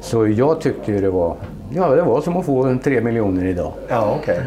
[0.00, 1.36] Så jag tyckte ju det var,
[1.74, 3.72] ja, det var som att få 3 miljoner idag.
[3.88, 4.38] Ja, okay.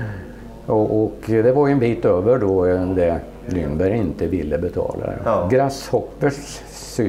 [0.66, 5.14] och, och det var ju en bit över då det Lindberg inte ville betala.
[5.26, 5.48] Ja.
[5.52, 6.62] Grasshoppers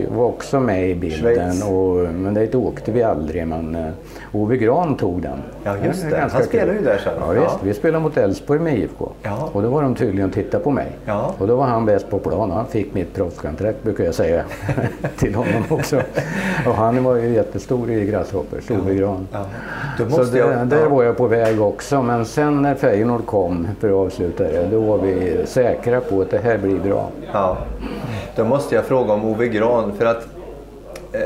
[0.09, 1.63] var också med i bilden.
[1.63, 3.47] Och, men dit åkte vi aldrig.
[3.47, 3.91] Men uh,
[4.33, 5.43] Ove Gran tog den.
[5.65, 7.13] Ja just det, han spelade ju där sen.
[7.21, 7.35] Ja.
[7.35, 7.61] Ja.
[7.63, 9.09] Vi spelade mot Elfsborg med IFK.
[9.23, 9.51] Ja.
[9.53, 10.87] Och då var de tydligen och tittade på mig.
[11.07, 11.35] Ja.
[11.39, 12.51] Och då var han bäst på plan.
[12.51, 14.45] Han fick mitt proffskontrakt brukar jag säga
[15.17, 16.01] till honom också.
[16.67, 19.29] och han var ju jättestor i Grasshoppers, Ove Gran.
[19.33, 19.47] Ja.
[20.11, 22.03] Så det, jag, där var jag på väg också.
[22.03, 26.31] Men sen när Feyenoord kom för att avsluta det, då var vi säkra på att
[26.31, 27.09] det här blir bra.
[27.33, 27.57] Ja.
[28.37, 30.27] Då måste jag fråga om Ove Gran för att
[31.13, 31.21] eh,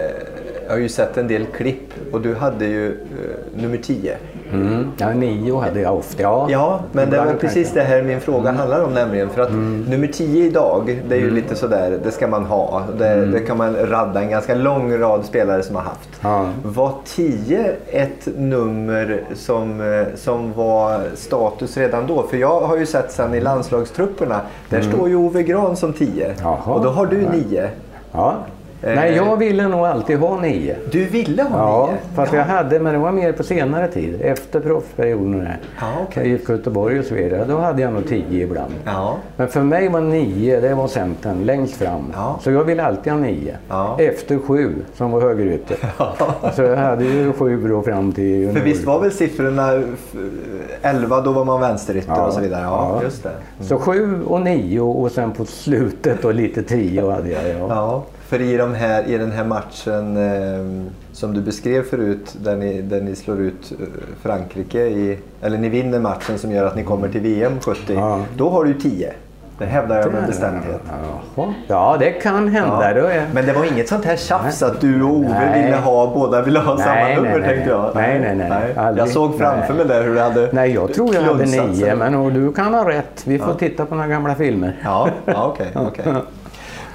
[0.67, 4.17] jag har ju sett en del klipp och du hade ju eh, nummer 10.
[4.53, 4.93] Mm.
[4.99, 6.23] Ja, nio hade jag ofta.
[6.23, 9.31] Ja, Ja, men det var precis det här min fråga handlar om nämligen.
[9.31, 9.53] För att
[9.89, 12.83] nummer 10 idag, det är ju lite sådär, det ska man ha.
[12.99, 16.09] Det, det kan man radda en ganska lång rad spelare som har haft.
[16.21, 16.49] Ja.
[16.65, 22.23] Var 10 ett nummer som, eh, som var status redan då?
[22.23, 26.35] För jag har ju sett sen i landslagstrupperna, där står ju Ove Gran som 10.
[26.43, 26.75] Jaha.
[26.75, 27.71] Och då har du 9.
[28.15, 28.58] Ja.
[28.83, 30.77] Nej, jag ville nog alltid ha nio.
[30.93, 31.99] Du ville ha Ja, 9?
[32.15, 34.21] fast jag hade, men det var mer på senare tid.
[34.23, 35.49] Efter proffsperioden.
[35.81, 35.87] Ja.
[36.15, 37.45] Jag gick Göteborg och så vidare.
[37.49, 38.73] Då hade jag nog tio ibland.
[38.85, 39.17] Ja.
[39.37, 42.13] Men för mig var nio, det var centern längst fram.
[42.15, 42.39] Ja.
[42.43, 43.57] Så jag ville alltid ha nio.
[43.69, 43.97] Ja.
[44.01, 45.77] Efter sju, som var högerytter.
[46.57, 48.53] Så jag hade ju sju då fram till junior.
[48.55, 50.15] För visst var väl siffrorna f-
[50.83, 52.27] 11, då var man vänsterytter Ja.
[52.27, 52.63] och så vidare?
[52.63, 53.03] Ja, Ja.
[53.03, 53.31] just det.
[53.61, 57.43] Så sju och nio och sen på slutet och lite tio hade jag.
[57.69, 58.03] Ja.
[58.31, 62.57] Ja, för i, de här, i den här matchen eh, som du beskrev förut där
[62.57, 63.87] ni, där ni slår ut eh,
[64.23, 67.95] Frankrike, i, eller ni vinner matchen som gör att ni kommer till VM 70.
[67.95, 68.21] Ja.
[68.37, 69.13] Då har du 10.
[69.59, 70.81] Det hävdar jag med bestämdhet.
[71.67, 72.95] Ja, det kan hända.
[72.95, 73.27] Då är...
[73.33, 75.65] Men det var inget sånt här tjafs att du och Ove Nej.
[75.65, 77.91] ville ha, båda ville ha samma Nej, nummer nej, tänkte jag.
[77.95, 78.21] nej.
[78.21, 78.75] Nej, nej, nej.
[78.77, 79.07] Aldrig.
[79.07, 79.77] Jag såg framför Nej.
[79.77, 82.75] mig där hur du hade Nej, jag tror jag hade nio, men och du kan
[82.75, 83.23] ha rätt.
[83.25, 84.77] Vi får titta på några gamla filmer.
[84.85, 85.67] Ja, ja okej.
[85.75, 86.05] okej.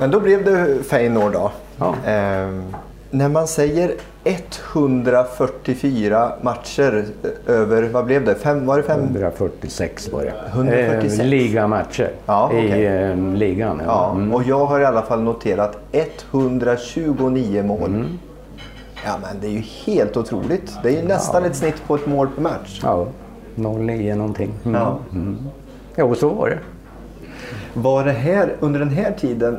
[0.04, 1.52] Men då blev det Feyenoord då.
[1.78, 1.96] Ja.
[2.06, 2.64] Ehm,
[3.12, 3.92] när man säger
[4.24, 8.36] 144 matcher eh, över, vad blev det?
[8.36, 9.00] Fem, var det fem?
[9.00, 10.34] 146 var det.
[10.54, 11.20] 146.
[11.20, 12.66] Eh, ligamatcher Ja, okej.
[12.82, 13.82] i eh, ligan.
[13.86, 13.88] Ja.
[13.88, 14.34] Ja, Mm.
[14.34, 17.90] och jag har i alla fall noterat 129 mål.
[17.90, 18.06] Mm.
[19.06, 20.74] Ja, men det är ju helt otroligt.
[20.84, 22.80] Det är ju nästan ett snitt på ett mål per match.
[22.84, 23.08] ja.
[23.56, 24.54] 09 någonting.
[24.66, 24.82] Mm.
[24.82, 24.98] Ja.
[25.98, 26.60] Jo, så var det.
[27.74, 29.58] Var det här, under den här tiden,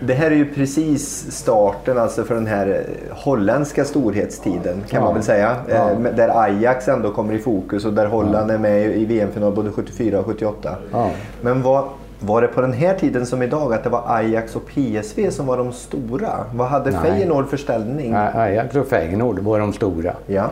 [0.00, 5.04] det här är ju precis starten alltså för den här eh, holländska storhetstiden kan Ja.
[5.04, 5.56] man väl säga.
[5.68, 5.90] Ja.
[5.90, 9.70] Eh, Där Ajax ändå kommer i fokus och där Holland är med i VM-final både
[9.70, 10.74] 74 och 78.
[10.92, 11.10] Ja.
[11.40, 11.84] Men var,
[12.20, 15.46] var det på den här tiden som idag att det var Ajax och PSV som
[15.46, 16.30] var de stora?
[16.54, 17.00] Vad hade Nej.
[17.02, 18.14] Feyenoord för ställning?
[18.14, 20.14] Ajax och Feyenoord var de stora.
[20.26, 20.50] Ja.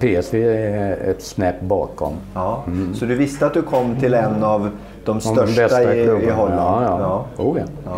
[0.00, 2.12] PSV är ett snäpp bakom.
[2.34, 2.64] Ja.
[2.94, 4.70] Så du visste att du kom till en av
[5.06, 6.30] de De största bästa i, i.
[6.30, 6.60] Holland?
[6.60, 7.42] Ja, ja.
[7.44, 7.92] Oh, ja.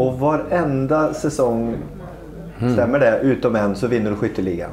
[0.00, 1.74] Och varenda säsong,
[2.60, 2.72] Mm.
[2.74, 4.70] stämmer det, utom en så vinner du skytteligan?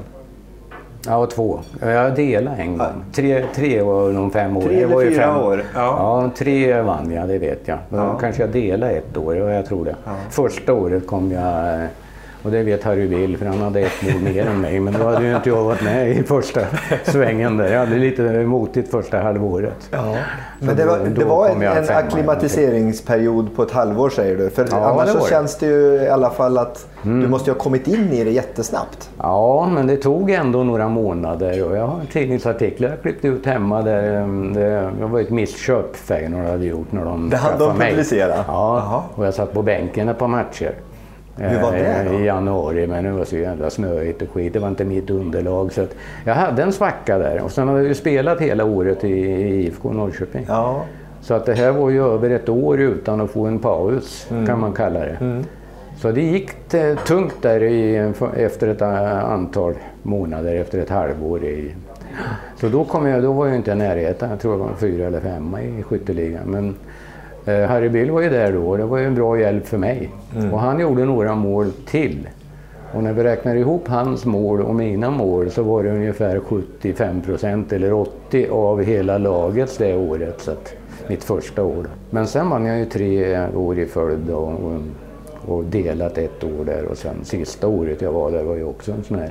[1.05, 1.59] Ja, och två.
[1.81, 2.87] Jag delade en gång.
[3.13, 4.61] Tre, tre och de fem år.
[4.61, 5.37] Tre eller fyra fem.
[5.37, 5.63] år?
[5.73, 5.79] Ja.
[6.23, 6.29] Ja.
[6.37, 7.77] tre vann jag, det vet jag.
[7.89, 8.17] Ja.
[8.19, 9.95] kanske jag delade ett år, ja, jag tror det.
[10.29, 11.85] Första året kom jag, eh,
[12.43, 14.79] och det vet Harry Bill för han hade ett mål mer än mig.
[14.79, 16.61] Men då hade ju inte jag varit med i första
[17.03, 17.73] svängen där.
[17.73, 19.89] Jag hade lite motigt första halvåret.
[20.59, 21.99] Men det var, det var en, en femma.
[21.99, 24.49] acklimatiseringsperiod på ett halvår säger du.
[24.49, 25.29] För Ja, annars det så det.
[25.29, 28.31] känns det ju i alla fall att du måste ju ha kommit in i det
[28.31, 29.09] jättesnabbt.
[29.17, 33.81] Ja, men det tog ändå några månader och jag har tidningsartiklar jag klippt ut hemma
[33.81, 37.77] där um, det, jag var ett missköp Feyenoord hade gjort när de Det hade de
[37.79, 38.45] publicerat?
[38.47, 39.01] Ja, Jaha.
[39.15, 40.71] och jag satt på bänken ett par matcher.
[41.37, 42.19] Hur var det eh, då?
[42.19, 44.53] I januari, men det var så jävla snöigt och skit.
[44.53, 45.73] Det var inte mitt underlag.
[45.73, 45.85] Så
[46.25, 49.09] jag hade en svacka där och sen hade jag ju spelat hela året i,
[49.65, 50.45] IFK Norrköping.
[50.47, 50.85] Ja.
[51.21, 54.45] Så att det här var ju över ett år utan att få en paus, Mm.
[54.47, 55.43] kan man kalla det.
[55.97, 59.73] Så det gick eh, tungt där i, efter ett eh, antal
[60.03, 61.43] månader, efter ett halvår.
[61.43, 61.71] I,
[62.55, 65.07] så då, kom jag, då var jag inte i närheten, jag tror jag var fyra
[65.07, 66.43] eller femma i skytteligan.
[66.45, 66.75] Men
[67.51, 70.09] Harry Bill var ju där då och det var ju en bra hjälp för mig.
[70.51, 72.27] Och han gjorde några mål till.
[72.93, 77.21] Och när vi räknar ihop hans mål och mina mål så var det ungefär 75
[77.21, 80.41] procent eller 80 av hela lagets det året.
[80.41, 80.73] Så att,
[81.07, 81.85] mitt första år.
[82.09, 84.81] Men sen vann jag ju tre år i följd och, och,
[85.55, 88.91] och delat ett år där och sen sista året jag var där var ju också
[88.91, 89.29] en sån här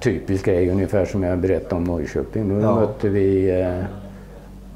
[0.00, 2.48] typisk grej ungefär som jag berättade om Norrköping.
[2.48, 2.74] Då Ja.
[2.74, 3.84] mötte vi eh,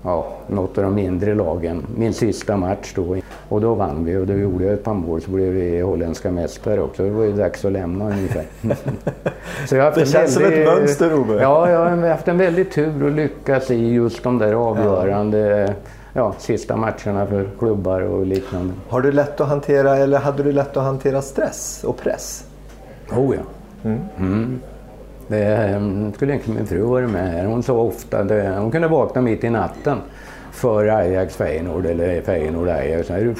[0.03, 1.87] ja, något av de mindre lagen.
[1.97, 3.17] Min sista match då.
[3.49, 6.31] Och då vann vi och då gjorde jag ett par mål så blev vi holländska
[6.31, 7.03] mästare också.
[7.03, 8.45] Det var ju dags att lämna ungefär.
[9.69, 11.43] så jag Det känns som ett väldig- mönster, Ove.
[11.43, 15.75] Ja, jag har haft en väldigt tur och lyckats i just de där avgörande
[16.13, 18.75] ja, sista matcherna för klubbar och liknande.
[18.89, 22.45] Har du lätt att hantera, eller hade du lätt att hantera stress och press?
[23.17, 23.43] Oh ja.
[24.19, 24.61] Mm.
[25.31, 27.45] Det ehm, skulle inte min fru vara med här.
[27.45, 29.99] Hon sa ofta, det, hon kunde vakna mitt i natten
[30.53, 33.11] för Ajax Feyenoord eller Feyenoord Ajax.
[33.11, 33.35] Jag,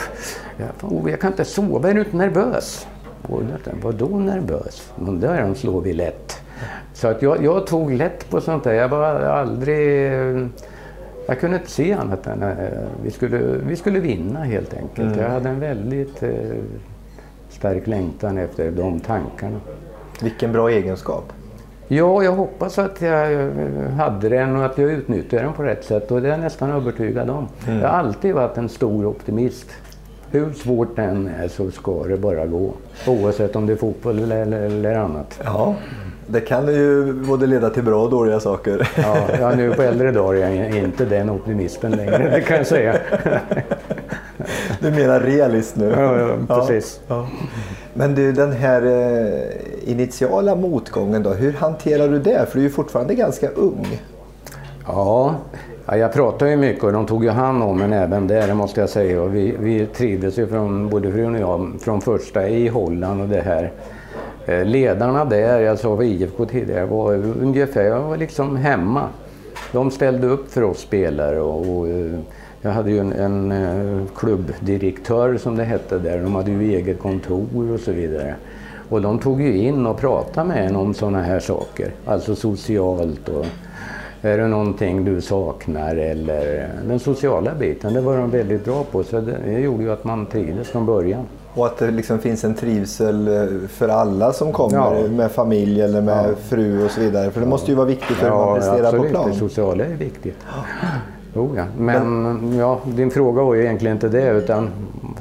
[0.83, 2.87] oh, jag kan inte sova, är du inte nervös?
[3.23, 3.43] Och
[3.83, 4.93] Vadå nervös?
[4.97, 6.43] Där de slår vi lätt.
[6.93, 8.73] Så att jag, jag tog lätt på sånt där.
[8.73, 10.13] Jag var aldrig...
[11.27, 12.57] Jag kunde inte se annat än att
[13.03, 15.17] vi skulle, vi skulle vinna helt enkelt.
[15.17, 16.31] Jag hade en väldigt eh,
[17.49, 19.61] stark längtan efter de tankarna.
[20.23, 21.33] Vilken bra egenskap.
[21.93, 25.85] Ja, jag hoppas att jag eh, hade den och att jag utnyttjade den på rätt
[25.85, 27.49] sätt och det är jag nästan övertygad om.
[27.67, 27.81] Mm.
[27.81, 29.67] Jag har alltid varit en stor optimist.
[30.31, 32.73] Hur svårt det än är så ska det bara gå.
[33.07, 35.41] Oavsett om det är fotboll eller, eller annat.
[35.45, 35.75] Ja,
[36.27, 38.89] det kan ju både leda till bra och dåliga saker.
[38.97, 42.67] Ja, ja nu på äldre dagar är jag inte den optimisten längre, det kan jag
[42.67, 42.97] säga.
[44.81, 45.95] Du menar realist nu?
[45.97, 47.01] Ja, ja precis.
[47.09, 47.29] Ja, ja.
[47.95, 52.47] Men du, den här eh, initiala motgången då, hur hanterar du det?
[52.49, 54.01] För du är ju fortfarande ganska ung.
[54.87, 55.35] Ja,
[55.93, 58.55] Ja, jag pratade ju mycket och de tog ju hand om en även där, det
[58.55, 59.23] måste jag säga.
[59.23, 63.29] Och vi, vi trivdes ju från, både frun och jag från första i Holland och
[63.29, 63.73] det här.
[64.47, 69.09] Eh, ledarna där, jag sa för IFK tidigare, var ungefär, jag var liksom hemma.
[69.73, 72.19] De ställde upp för oss spelare och, och eh,
[72.63, 77.01] jag hade ju en, en, eh, klubbdirektör som det hette där, de hade ju eget
[77.01, 78.35] kontor och så vidare.
[78.89, 83.29] Och de tog ju in och pratade med en om sådana här saker, alltså socialt
[83.29, 83.47] och
[84.23, 89.03] är det någonting du saknar eller den sociala biten, det var de väldigt bra på
[89.03, 91.27] så det, gjorde ju att man trivdes från början.
[91.55, 95.09] Och att det liksom finns en trivsel eh, för alla som kommer ja.
[95.09, 96.35] med familj eller med ja.
[96.49, 97.31] fru och så vidare.
[97.31, 99.03] För det måste ju vara viktigt för ja, hur man presterar absolut.
[99.03, 99.31] på plan.
[99.31, 100.37] Det sociala är viktigt.
[101.35, 101.65] Oh, ja.
[101.79, 104.71] Men, men, ja, din fråga var ju egentligen inte det utan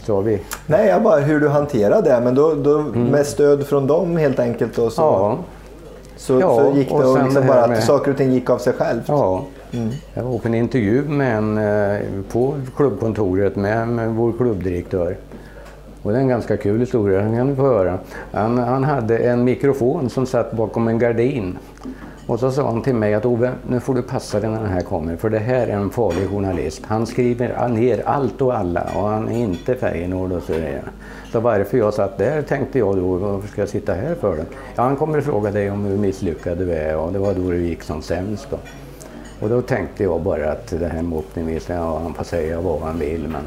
[0.04, 0.42] sa vi?
[0.66, 2.22] Nej, jag bara hur du hanterar det.
[2.24, 3.04] Men då, då mm.
[3.04, 4.78] med stöd från dem helt enkelt.
[4.78, 5.02] Och så.
[5.02, 5.38] Ja.
[6.18, 7.84] Så, ja, så gick det och, och liksom bara att med...
[7.84, 9.04] saker och ting gick av sig självt?
[9.08, 9.46] Ja.
[9.72, 9.90] Mm.
[10.14, 15.18] Jag var på en intervju med en, eh, på klubbkontoret med, med vår klubbdirektör.
[16.02, 17.98] Och det är en ganska kul historia, den kan du få höra.
[18.32, 21.58] Han, han hade en mikrofon som satt bakom en gardin.
[22.30, 24.70] Och så sa han till mig att Ove, nu får du passa dig när den
[24.70, 26.82] här kommer för det här är en farlig journalist.
[26.86, 30.84] Han skriver ner allt och alla och han är inte Feyenoord och så vidare.
[31.32, 34.38] Så varför jag satt där tänkte jag då, varför ska jag sitta här för?
[34.76, 37.58] Ja, han kommer fråga dig om hur misslyckad du är och det var då det
[37.58, 38.58] gick som sämst då.
[39.40, 42.82] Och då tänkte jag bara att det här med optimism, ja, han får säga vad
[42.82, 43.42] han vill men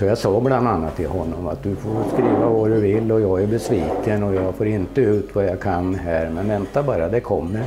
[0.00, 3.20] så jag sa bland annat till honom att du får skriva vad du vill och
[3.20, 7.08] jag är besviken och jag får inte ut vad jag kan här men vänta bara,
[7.08, 7.62] det kommer.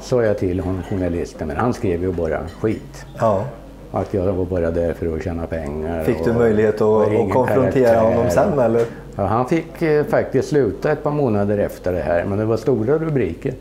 [0.00, 3.06] Sa jag till honom, journalisten, men han skrev ju bara skit.
[3.18, 3.44] Ja.
[3.92, 6.04] Att jag var bara där för att tjäna pengar.
[6.04, 8.84] Fick du möjlighet att, att konfrontera honom sen eller?
[9.16, 12.56] Ja, han fick eh, faktiskt sluta ett par månader efter det här men det var
[12.56, 13.54] stora rubriker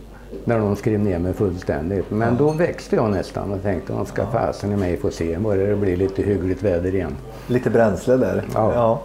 [0.45, 2.11] när de skrev ner mig fullständigt.
[2.11, 2.35] Men ja.
[2.39, 5.75] då växte jag nästan och tänkte att ska fasen i mig få se, börjar det
[5.75, 7.15] bli lite hyggligt väder igen.
[7.47, 8.43] Lite bränsle där.
[8.53, 8.73] Ja.
[8.73, 9.01] ja.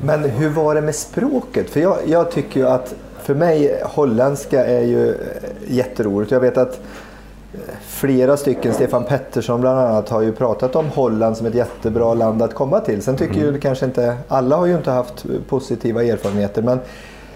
[0.00, 1.70] Men hur var det med språket?
[1.70, 5.14] För jag, jag tycker ju att för mig holländska är ju
[5.66, 6.30] jätteroligt.
[6.30, 6.80] Jag vet att
[7.80, 12.42] flera stycken, Stefan Pettersson bland annat, har ju pratat om Holland som ett jättebra land
[12.42, 13.02] att komma till.
[13.02, 13.54] Sen tycker mm.
[13.54, 16.78] ju kanske inte, alla har ju inte haft positiva erfarenheter men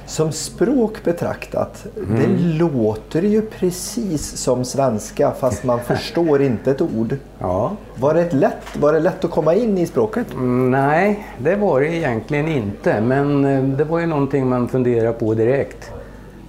[0.07, 2.21] som språk betraktat, mm.
[2.21, 7.17] det låter ju precis som svenska fast man förstår inte ett ord.
[7.39, 7.73] Ja.
[7.97, 10.33] Var, det lätt, var det lätt att komma in i språket?
[10.33, 13.01] Mm, nej, det var det egentligen inte.
[13.01, 15.91] Men eh, det var ju någonting man funderade på direkt.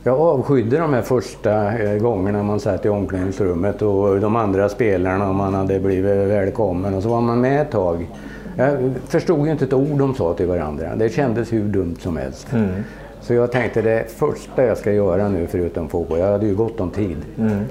[0.04, 5.30] Jag avskydde de här första eh, gångerna man satt i omklädningsrummet och de andra spelarna
[5.30, 8.08] och man hade blivit välkommen och så var man med ett tag.
[8.56, 10.96] Jag förstod ju inte ett ord de sa till varandra.
[10.96, 12.54] Det kändes hur dumt som helst.
[12.54, 12.84] Mm.
[13.24, 16.80] Så jag tänkte det första jag ska göra nu förutom fotboll, jag hade ju gott
[16.80, 17.18] om tid.
[17.38, 17.66] Mm.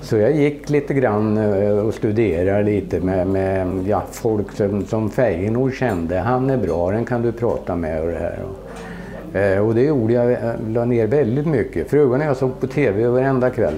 [0.00, 5.10] Så jag gick lite grann eh, och studerade lite med, med ja, folk som, som
[5.10, 6.18] Feyenoord kände.
[6.18, 8.38] Han är bra, den kan du prata med och det här.
[8.42, 10.38] Och, eh, och det gjorde jag, jag
[10.68, 11.90] la ner väldigt mycket.
[11.90, 13.74] Frugan och jag såg på TV varenda kväll.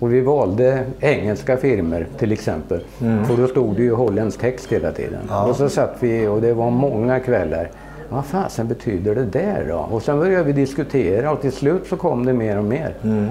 [0.00, 2.80] Och vi valde engelska firmer till exempel.
[3.00, 3.24] Mm.
[3.24, 5.20] För då stod det ju holländsk text hela tiden.
[5.28, 5.46] Ja.
[5.46, 7.70] Och så satt vi och det var många kvällar
[8.08, 9.78] vad fasen betyder det där då?
[9.78, 12.94] Och sen började vi diskutera och till slut så kom det mer och mer.
[13.02, 13.30] Mm.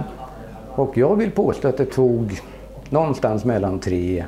[0.69, 2.41] Och jag vill påstå att det tog
[2.89, 4.25] någonstans mellan tre,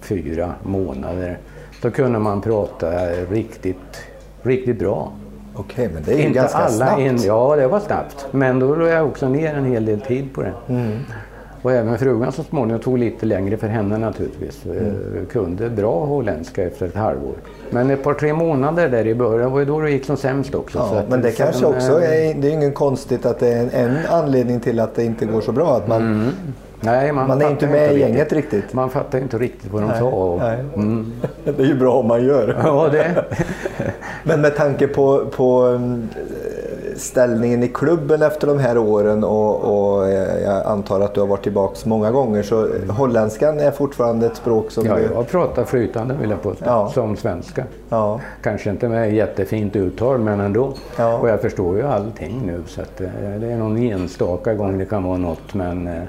[0.00, 1.38] fyra månader.
[1.82, 2.90] Då kunde man prata
[3.30, 4.04] riktigt,
[4.42, 5.12] riktigt bra.
[5.54, 7.00] Okej, men det är ju Inte ganska snabbt.
[7.00, 8.26] In, ja, det var snabbt.
[8.30, 10.52] Men då la jag också ner en hel del tid på det.
[10.68, 10.98] Mm.
[11.62, 14.66] Och även frugan så småningom tog lite längre för henne naturligtvis.
[14.66, 14.78] Mm.
[14.78, 17.34] Eh, kunde bra holländska efter ett halvår.
[17.70, 20.54] Men ett par tre månader där i början var ju då det gick som sämst
[20.54, 20.78] också.
[20.78, 23.96] Ja, men det kanske också är, det är ingen konstigt att det är en, en,
[24.08, 25.76] anledning till att det inte går så bra.
[25.76, 26.30] Att man, mm.
[26.80, 28.54] Nej, man, man är inte med i gänget riktigt.
[28.54, 28.72] riktigt.
[28.74, 30.36] Man fattar inte riktigt vad de nej, sa.
[30.40, 30.58] Nej.
[30.74, 31.12] Mm.
[31.44, 32.60] Det är ju bra om man gör.
[32.64, 33.24] Ja, det.
[34.22, 35.80] men med tanke på, på
[37.00, 41.26] ställningen i klubben efter de här åren och, och eh, jag antar att du har
[41.26, 45.02] varit tillbaka många gånger så holländskan är fortfarande ett språk som Ja, du...
[45.14, 46.90] jag pratar flytande vill jag påstå, Ja.
[46.94, 47.64] som svenska.
[47.88, 50.72] Ja, Kanske inte med jättefint uttal men ändå.
[50.96, 51.18] Ja.
[51.18, 53.08] Och jag förstår ju allting nu så att, eh,
[53.40, 55.54] det är någon enstaka gång det kan vara något.
[55.54, 56.02] Men, eh,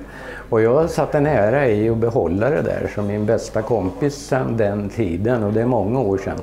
[0.49, 4.57] och jag satte en ära i att behålla det där som min bästa kompis sedan
[4.57, 6.37] den tiden och det är många år sedan.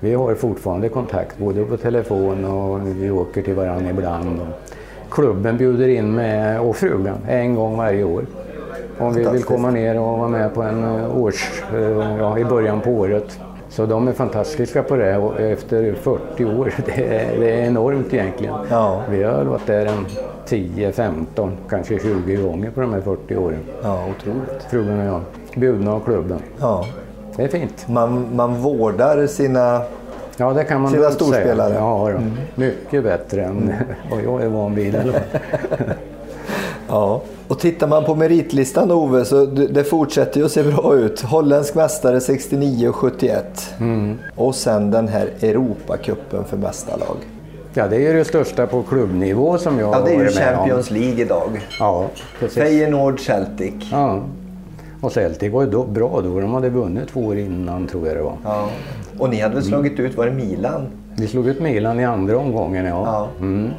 [0.00, 4.40] Vi har fortfarande kontakt både på telefon och vi åker till varandra ibland.
[5.10, 8.24] Klubben bjuder in mig och frugan en gång varje år.
[8.98, 12.44] Om vi vill komma ner och vara med på en eh, års, eh, ja, i
[12.44, 13.40] början på året.
[13.68, 18.14] Så de är fantastiska på det och efter 40 år, det är, det är enormt
[18.14, 18.54] egentligen.
[18.70, 19.02] Ja.
[19.10, 20.06] Vi har varit där en
[20.46, 23.60] 10, 15, kanske 20 gånger på de här 40 åren.
[23.82, 24.62] ja otroligt.
[24.70, 25.20] Frugan och jag,
[25.54, 26.38] bjudna av klubben.
[26.60, 26.86] Ja.
[27.36, 27.88] Det är fint.
[27.88, 29.82] Man, man vårdar sina...
[30.36, 31.68] Ja, det kan man Sina storspelare.
[31.68, 31.80] säga.
[31.80, 32.20] Ja, då.
[32.54, 33.72] Mycket bättre än
[34.10, 34.94] vad jag är van vid.
[34.94, 35.22] Eller?
[36.88, 37.22] Ja.
[37.48, 41.20] Och tittar man på meritlistan Ove så det fortsätter ju att se bra ut.
[41.20, 43.74] Holländsk mästare 69 och 71.
[44.36, 47.16] Och sen den här Europacupen för mästarlag.
[47.74, 50.34] Ja, det är det största på klubbnivå som jag Ja, har det är ju varit
[50.34, 50.56] med om.
[50.58, 51.60] Champions League idag.
[51.78, 52.06] Ja,
[52.38, 52.58] precis.
[52.62, 53.74] Feyenoord Celtic.
[53.92, 54.20] Ja.
[55.00, 56.40] Och Celtic var ju då, bra då.
[56.40, 58.36] De hade vunnit två år innan tror jag det var.
[58.44, 58.68] Ja.
[59.18, 60.86] Och ni hade väl slagit ut, var det Milan?
[61.16, 63.02] Vi slog ut Milan i andra omgången ja.
[63.06, 63.28] Ja.
[63.40, 63.70] Mm.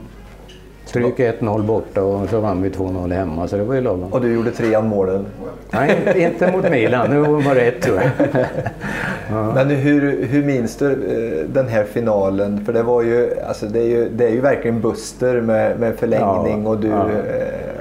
[0.86, 4.14] Stryk 1-0 borta och så vann vi 2-0 hemma så det var ju lagom.
[4.14, 5.26] Och du gjorde trean målen.
[5.72, 7.10] Nej, inte- mot Milan.
[7.10, 8.46] Nu var det ett tror jag.
[9.56, 12.66] Men hur, hur minns du eh, den här finalen?
[12.66, 15.96] För det var ju, alltså det är ju, det är ju verkligen Buster med, med
[15.96, 17.08] förlängning Ja, och du ja.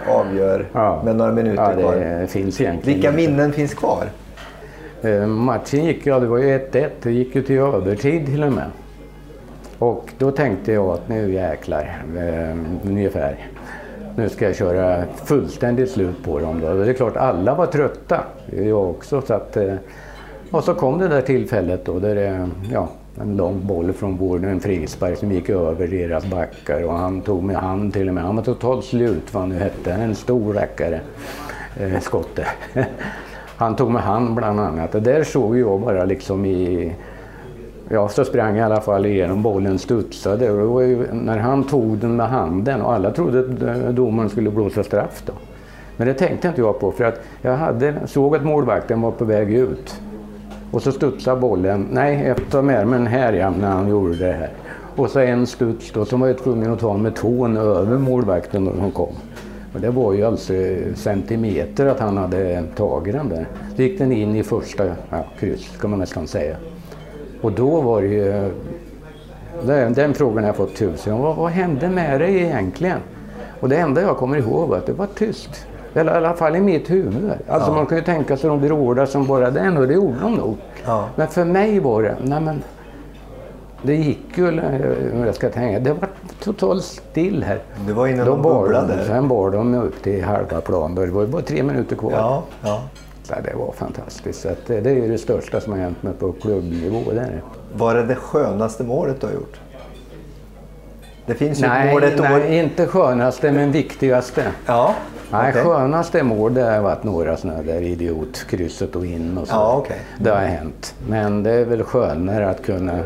[0.07, 1.03] Eh, avgör Ja.
[1.05, 2.27] med några minuter Ja, kvar.
[2.27, 4.05] finns egentligen Vilka minnen finns kvar?
[5.03, 8.43] Eh, Matchen gick ju, ja, det var ju 1-1, det gick ju till övertid till
[8.45, 8.71] och med.
[9.79, 12.57] Och då tänkte jag att nu jäklar, eh,
[12.91, 13.37] ungefär.
[14.17, 16.61] Nu ska jag köra fullständigt slut på dem.
[16.61, 16.75] Då.
[16.75, 18.21] Det är klart, alla var trötta.
[18.51, 19.23] Jag också.
[19.23, 19.75] Så att, eh,
[20.51, 24.51] och så kom det där tillfället då, där det, ja, en lång boll från vården,
[24.51, 28.25] en frispark som gick över deras backar och han tog med hand till och med.
[28.25, 31.01] Han var totalt slut vad han nu hette, en stor rackare,
[31.81, 32.47] eh, skotte.
[33.57, 34.93] Han tog med hand bland annat.
[34.93, 36.93] Det där såg jag bara liksom i...
[37.89, 41.39] Ja, så sprang jag i alla fall igenom bollen studsade och det var ju när
[41.39, 45.33] han tog den med handen och alla trodde att eh, domaren skulle blåsa straff då.
[45.97, 49.25] Men det tänkte inte jag på för att jag hade, såg att målvakten var på
[49.25, 50.01] väg ut.
[50.71, 54.51] Och så studsade bollen, nej ett av ärmen här ja, när han gjorde det här.
[54.97, 58.65] Och så en studs då, som var jag tvungen att ta med tån över målvakten
[58.65, 59.13] när hon kom.
[59.75, 60.53] Och det var ju alltså
[60.95, 63.47] centimeter att han hade tagit den där.
[63.77, 66.57] Så gick den in i första ja, kryss, kan man nästan säga.
[67.41, 68.51] Och då var det ju...
[69.67, 72.99] Den, den frågan har jag fått tusen vad, vad hände med dig egentligen?
[73.61, 75.67] Och det enda jag kommer ihåg var att det var tyst.
[75.95, 77.33] Eller i alla fall i mitt huvud.
[77.49, 80.21] Alltså man kan ju tänka sig de blir hårda som bara den och det gjorde
[80.21, 80.57] de nog.
[80.87, 81.05] Ja.
[81.17, 82.63] Men för mig var det, nej men
[83.83, 84.65] det gick ju, eh,
[85.15, 86.09] hur jag ska tänka, det var
[86.43, 87.59] totalt still här.
[87.87, 88.97] Det var innan Då de bubblade.
[88.97, 92.13] de, sen bar de upp till halva plan, det var bara tre minuter kvar.
[92.13, 92.83] Ja, ja.
[93.23, 94.41] Så det var fantastiskt.
[94.41, 96.99] Så det, det är det största som har hänt mig på klubbnivå.
[97.13, 97.41] Det är det.
[97.75, 99.61] Var det det skönaste målet du har gjort?
[101.27, 102.25] Det finns ju ett Nej, mål ett år...
[102.25, 104.45] nej, inte skönaste men viktigaste.
[104.67, 104.95] Ja,
[105.33, 105.65] Nej, okej.
[105.65, 109.55] skönaste mål det har varit några sådana där idiotkrysset och in och så.
[109.55, 109.97] Ja, okej.
[110.19, 110.95] Det har hänt.
[111.09, 112.99] Men det är väl skönare att kunna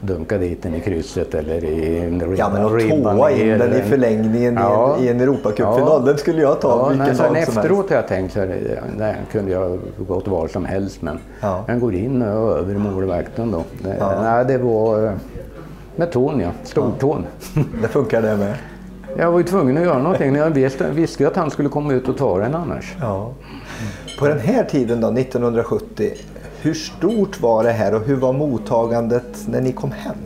[0.00, 2.34] dunka dit den i krysset eller i en ribba.
[2.36, 4.96] Ja, men att ribban tvåa in den i förlängningen Ja.
[5.00, 5.98] i en, Europacupfinal, Ja.
[6.06, 9.16] den skulle jag ta Ja, vilken dag som efteråt har jag tänkt så här, där
[9.32, 11.64] kunde jag gått var som helst men Ja.
[11.66, 13.62] den går in och över målvakten då.
[13.82, 14.22] Det, Ja.
[14.22, 15.12] nej, det var eh,
[15.96, 17.24] med tån ja, stortån.
[17.82, 18.54] Det funkar det med.
[19.16, 20.34] Jag var ju tvungen att göra någonting.
[20.34, 22.94] Jag visste, visste att han skulle komma ut och ta den annars.
[23.00, 23.32] Ja.
[24.18, 26.12] På den här tiden då, 1970,
[26.62, 30.16] hur stort var det här och hur var mottagandet när ni kom hem?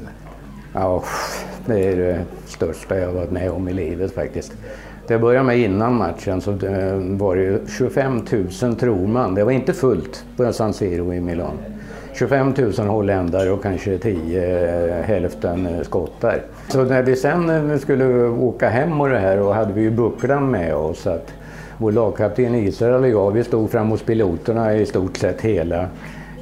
[0.72, 1.02] Ja,
[1.66, 4.52] det är det största jag varit med om i livet faktiskt.
[5.06, 6.50] Det började med innan matchen så
[7.16, 8.22] var det ju 25
[8.62, 9.34] 000 tror man.
[9.34, 11.58] Det var inte fullt på San Siro i Milano.
[12.18, 16.42] 25 000 holländare och kanske 10, eh, hälften eh, skottar.
[16.68, 19.90] Så när vi sen eh, skulle åka hem och det här och hade vi ju
[19.90, 21.06] bucklan med oss.
[21.06, 21.34] Att
[21.76, 25.86] vår lagkapten Israel och jag vi stod fram hos piloterna i stort sett hela,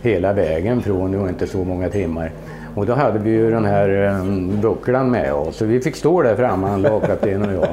[0.02, 2.30] hela vägen från, det var inte så många timmar.
[2.74, 4.20] Och då hade vi ju den här
[4.62, 5.56] bucklan med oss.
[5.56, 7.68] Så vi fick stå där framme, han lagkapten och jag.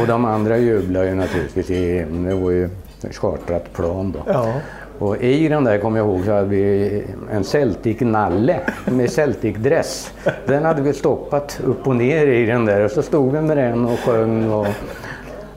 [0.00, 1.70] Och de andra jublade ju naturligtvis.
[1.70, 2.68] I, det var ju
[3.12, 4.32] chartrat plan då.
[4.32, 4.54] Ja.
[4.98, 10.10] Och i den där kommer jag ihåg så hade vi en Celtic-nalle med Celtic-dress.
[10.46, 13.56] Den hade vi stoppat upp och ner i den där och så stod vi med
[13.56, 14.52] den och sjöng.
[14.52, 14.66] Och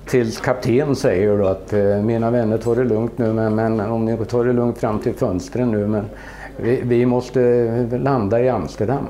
[0.06, 4.06] tills kapten säger då att eh, mina vänner tar det lugnt nu men, men om
[4.06, 6.06] ni tar det lugnt fram till fönstren nu men
[6.58, 7.40] vi, vi måste
[8.04, 9.08] landa i Amsterdam.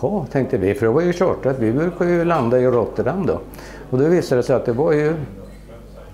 [0.00, 1.58] Jaha, tänkte vi, för det var ju chartrat.
[1.58, 3.40] Vi brukar ju landa i Rotterdam då.
[3.90, 5.14] Och då visade det sig att det var ju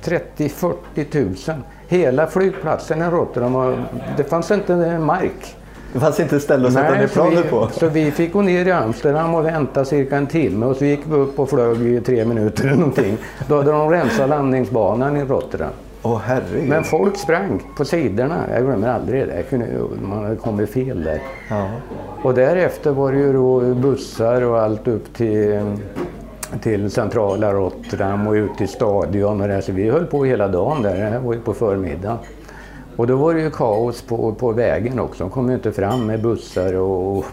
[0.04, 1.64] 30-40 tusen.
[1.88, 3.84] Hela flygplatsen i Rotterdam,
[4.16, 5.56] det fanns inte mark.
[5.92, 7.68] Det fanns inte ställe att sätta ner planet på.
[7.72, 11.00] så vi fick gå ner i Amsterdam och vänta cirka en timme och så gick
[11.10, 13.16] vi upp och flög i tre minuter eller någonting.
[13.48, 15.70] Då hade de rensat landningsbanan i Rotterdam.
[16.24, 16.68] Herregud.
[16.68, 18.36] Men folk sprang på sidorna.
[18.54, 19.42] Jag glömmer aldrig det.
[19.42, 19.66] Kunde-
[20.02, 21.22] Man hade kommit fel där.
[21.50, 21.68] Ja.
[22.22, 25.60] Och därefter var det ju då bussar och allt upp till,
[26.62, 29.60] till centrala Rotterdam och ut till stadion och där.
[29.60, 30.94] Så vi höll på hela dagen där.
[30.94, 32.18] Det här var ju på förmiddagen.
[32.96, 35.24] Och då var det ju kaos på, på vägen också.
[35.24, 37.18] De kom ju inte fram med bussar och...
[37.18, 37.24] och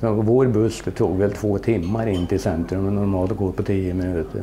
[0.00, 3.94] så vår buss tog väl två timmar in till centrum och normalt går på tio
[3.94, 4.42] minuter.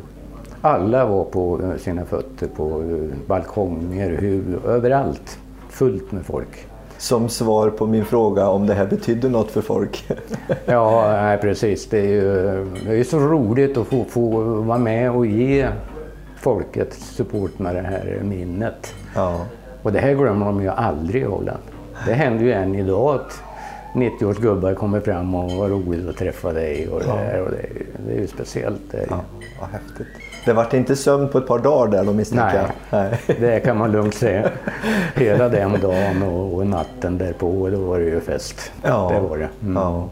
[0.62, 2.84] Alla var på sina fötter på
[3.28, 5.40] balkonger, huvud, överallt.
[5.70, 6.68] Fullt med folk.
[7.04, 10.08] Som svar på min fråga om det här betydde något för folk.
[10.66, 11.90] Ja, nej, precis.
[11.90, 12.24] Det är ju
[12.86, 14.30] det är så roligt att få, få
[14.62, 15.68] vara med och ge
[16.38, 18.94] folket support med det här minnet.
[19.16, 19.46] ja.
[19.82, 21.60] Och det här glömmer de ju aldrig i Holland.
[22.08, 23.42] Det händer ju än idag att
[23.96, 27.42] 90-årsgubbar kommer fram och vad roligt att träffa dig och det här.
[27.42, 28.82] Och det, är, ju- det är ju speciellt.
[28.92, 29.08] Det, är ju.
[29.10, 29.22] ja.
[29.62, 30.08] Vad häftigt.
[30.46, 32.70] Det vart inte sömn på ett par dagar där då misstänker jag.
[32.90, 33.22] Nej.
[33.40, 34.50] det kan man lugnt säga.
[35.16, 38.72] Hela den dagen och, och natten därpå, då var det ju fest.
[38.84, 39.12] Ja.
[39.14, 39.50] Det var det.
[39.62, 39.76] Mm.
[39.76, 40.10] Ja.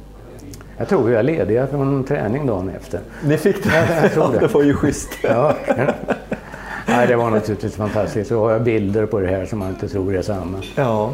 [0.77, 2.99] Jag tror vi var lediga från träning dagen efter.
[3.23, 3.69] Ni fick det?
[3.75, 4.39] Ja, jag tror det.
[4.39, 5.09] det var ju schysst.
[5.23, 5.53] Ja.
[6.87, 8.29] Nej, det var naturligtvis fantastiskt.
[8.29, 10.57] Så har jag bilder på det här som man inte tror är samma.
[10.75, 11.09] Ja.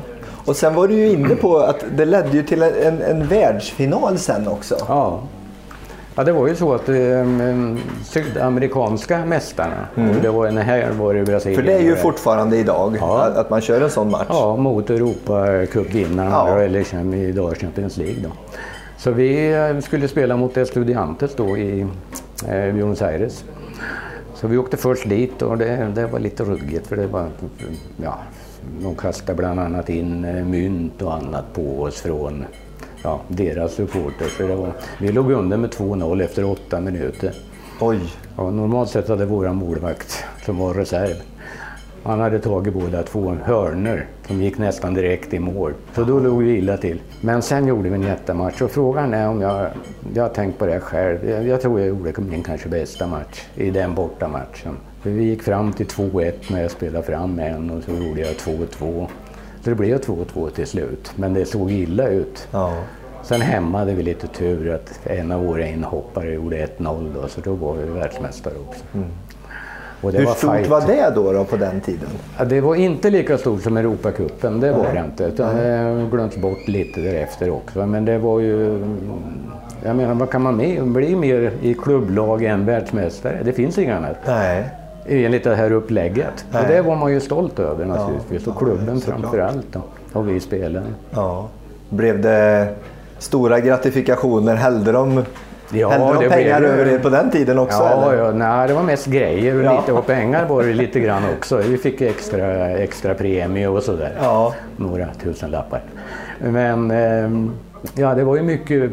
[0.46, 4.18] Och sen var du ju inne på att det ledde ju till en, en världsfinal
[4.18, 4.76] sen också.
[4.88, 5.20] Ja.
[6.18, 11.14] Ja, det var ju så att um, sydamerikanska mästarna, och det var den här var
[11.14, 11.60] det Brasilien.
[11.60, 11.66] Mm.
[11.66, 13.22] För det är ju fortfarande idag Ja.
[13.24, 14.26] att, att man kör en sån match.
[14.30, 16.60] Ja, mot Europacupvinnarna Ja.
[16.60, 18.16] eller som idag Champions League.
[18.24, 18.30] Då.
[18.98, 21.82] Så vi eh, skulle spela mot Estudiantes då i
[22.48, 23.44] eh, Buenos Aires.
[24.36, 27.28] Så vi åkte först dit och det, det var lite ruggigt för det var,
[28.04, 28.18] ja,
[28.84, 32.46] de kastade bland annat in eh, mynt och annat på oss från
[33.08, 34.40] ja, deras supporters.
[34.40, 37.34] Var, vi låg under med 2-0 efter åtta minuter.
[37.80, 38.00] Oj.
[38.38, 41.16] Ja, normalt sett hade våra målvakt, som var reserv,
[42.04, 45.74] han hade tagit båda två hörner som gick nästan direkt i mål.
[45.96, 47.02] Så då låg vi illa till.
[47.22, 49.68] Men sen gjorde vi en jättematch och frågan är om jag,
[50.14, 51.30] jag har tänkt på det själv.
[51.30, 54.78] Jag, jag tror jag gjorde min kanske bästa match i den bortamatchen.
[55.02, 58.36] För vi gick fram till 2-1 när jag spelade fram en och så gjorde jag
[58.36, 59.08] 2-2.
[59.64, 61.12] Så det blev 2-2 till slut.
[61.16, 62.48] Men det såg illa ut.
[62.52, 62.74] Ja.
[63.24, 67.42] Sen hemma hade vi lite tur att en av våra inhoppare gjorde 1-0 då, så
[67.42, 68.84] då var vi världsmästare också.
[70.02, 70.68] Det Hur var stort fight.
[70.68, 72.10] var det då, då på den tiden?
[72.38, 75.24] Ja, det var inte lika stort som Europacupen, det var det inte.
[75.24, 77.86] Utan det glömts bort lite därefter också.
[77.86, 78.86] Men det var ju...
[79.84, 80.58] Jag menar, vad kan man
[80.94, 83.40] bli mer i klubblag än världsmästare?
[83.44, 84.18] Det finns inget annat.
[84.28, 84.70] Nej.
[85.10, 86.46] Enligt det här upplägget.
[86.52, 86.62] Nej.
[86.62, 88.48] Och det var man ju stolt över naturligtvis.
[88.48, 89.20] Och ja, klubben såklart.
[89.22, 89.66] framför allt.
[89.72, 89.82] då.
[90.14, 90.88] Och vi spelarna.
[91.12, 91.48] Ja.
[91.90, 92.68] Blev det
[93.20, 94.56] stora gratifikationer?
[94.56, 95.24] Hällde de,
[95.72, 97.78] Ja, hällde de det pengar blev över er på den tiden också?
[97.78, 98.24] Ja, eller?
[98.24, 99.80] ja nej, det var mest grejer och, Ja.
[99.80, 101.58] lite, och pengar var det lite grann också.
[101.58, 104.12] Vi fick extra, extra premie och sådär.
[104.22, 104.54] Ja.
[104.78, 105.82] Några tusenlappar.
[106.40, 107.52] Men ehm,
[107.96, 108.92] ja, det var ju mycket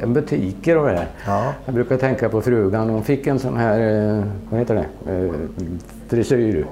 [0.00, 1.06] eh, butiker och det här.
[1.26, 1.52] Ja.
[1.64, 2.88] Jag brukar tänka på frugan.
[2.90, 5.30] Hon fick en sån här, eh, vad heter det, eh,
[6.08, 6.66] frisyr.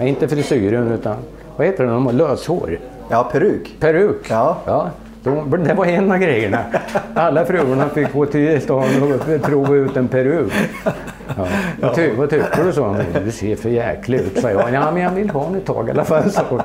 [0.00, 1.16] Inte frisyren utan,
[1.56, 2.78] vad heter det, de har löshår.
[3.10, 3.76] ja, peruk.
[3.80, 4.26] Peruk.
[4.30, 4.58] Ja.
[4.66, 4.90] ja
[5.24, 6.58] de, det var en av grejerna.
[7.14, 10.52] Alla fruarna fick gå till stan och prova ut en peruk.
[11.36, 11.46] Ja.
[11.80, 12.72] Vad, ty, vad tycker du?
[12.72, 12.96] sa hon.
[13.24, 14.72] Du ser för jäklig ut, sa jag.
[14.72, 16.30] Ja, men jag vill ha en ett tag i alla fall.
[16.30, 16.60] Så.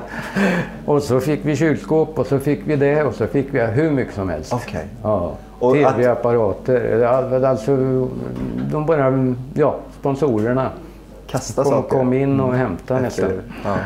[0.84, 3.90] Och så fick vi kylskåp och så fick vi det och så fick vi hur
[3.90, 4.52] mycket som helst.
[4.52, 4.86] Okej.
[5.02, 5.36] Ja.
[5.72, 7.02] Tv-apparater.
[7.44, 7.76] Alltså,
[8.72, 10.70] de bara, ja, sponsorerna
[11.26, 11.88] Kasta kom, saker.
[11.88, 13.30] kom in och hämtade nästan.
[13.64, 13.76] Ja.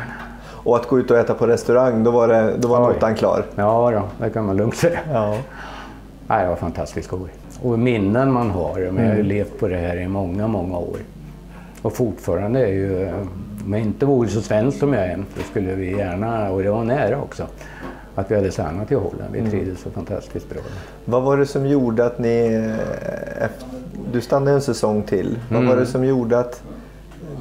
[0.64, 2.94] Och att gå ut och äta på restaurang, då var, det, då var Oj.
[2.94, 3.44] notan klar.
[3.54, 4.98] Ja, då, det kan man lugnt säga.
[5.12, 5.36] Ja.
[6.26, 7.28] Nej, det var fantastiskt skoj.
[7.62, 8.74] Och minnen man har.
[8.74, 9.26] Men jag har ju Mm.
[9.26, 10.96] levt på det här i många, många år.
[11.82, 13.08] Och fortfarande är ju,
[13.64, 16.70] om jag inte vore så svensk som jag är, så skulle vi gärna, och det
[16.70, 17.46] var nära också,
[18.14, 19.34] att vi hade stannat i Holland.
[19.34, 19.44] Mm.
[19.44, 20.60] Vi trivdes så fantastiskt bra.
[21.04, 22.54] Vad var det som gjorde att ni...
[23.40, 23.46] eh,
[24.12, 25.38] du stannade en säsong till.
[25.50, 25.70] Vad Mm.
[25.70, 26.62] var det som gjorde att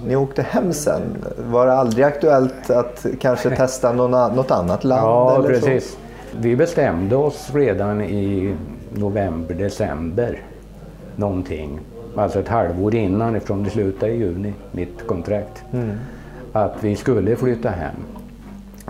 [0.08, 1.02] ni åkte hem sen.
[1.38, 5.08] Var det aldrig aktuellt att kanske testa någon, något annat land?
[5.08, 5.92] Ja, precis.
[5.92, 5.98] Så?
[6.38, 8.56] Vi bestämde oss redan i
[8.94, 10.40] november, december
[11.16, 11.80] någonting.
[12.16, 15.64] Alltså ett halvår innan, eftersom det slutade i juni, mitt kontrakt.
[15.74, 15.92] Mm.
[16.52, 17.96] Att vi skulle flytta hem.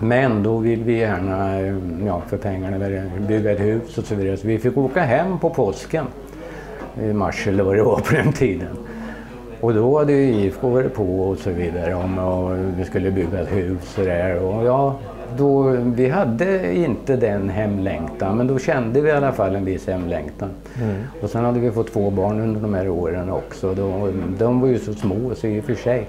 [0.02, 1.62] Men då vill vi gärna,
[2.06, 2.78] ja, för pengarna,
[3.28, 4.38] bygga ett hus och så vidare.
[4.38, 6.06] Så vi fick åka hem på påsken.
[7.02, 8.78] I mars eller vad det var på den tiden.
[9.64, 13.40] Och då hade ju IFK varit på och så vidare om och vi skulle bygga
[13.40, 14.40] ett hus och där.
[14.40, 14.96] Och ja,
[15.38, 15.62] då,
[15.96, 20.50] vi hade inte den hemlängtan men då kände vi i alla fall en viss hemlängtan.
[20.82, 20.96] Mm.
[21.22, 23.74] Och sen hade vi fått två barn under de här åren också.
[23.74, 26.08] De, de var ju så små så i och för sig.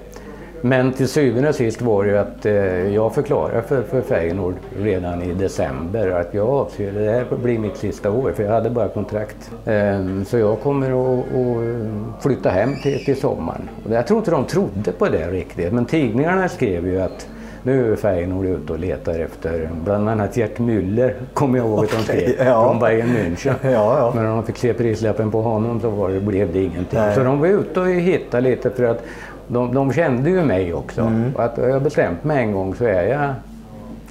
[0.65, 4.53] Men till syvende och sist var det ju att eh, jag förklarade för, för Feyenoord
[4.79, 8.69] redan i december att jag avser, det här blir mitt sista år för jag hade
[8.69, 9.51] bara kontrakt.
[9.65, 13.69] Eh, så jag kommer att, att flytta hem till, till sommaren.
[13.85, 17.27] Och jag tror inte de trodde på det riktigt men tidningarna skrev ju att
[17.63, 21.91] nu är Feyenoord ute och letar efter bland annat Gert Müller, kommer jag ihåg att
[21.91, 22.67] de skrev, ja.
[22.67, 23.53] från Bayern München.
[23.63, 24.11] ja, ja.
[24.15, 26.99] Men när de fick se prislappen på honom så var det, blev det ingenting.
[26.99, 27.15] Nej.
[27.15, 29.03] Så de var ute och hittade lite för att
[29.47, 31.01] de, de kände ju mig också.
[31.01, 31.35] Mm.
[31.35, 33.33] Och att jag bestämt mig en gång så är jag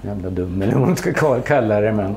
[0.02, 1.92] jävla dum eller vad man ska kalla det.
[1.92, 2.16] Men,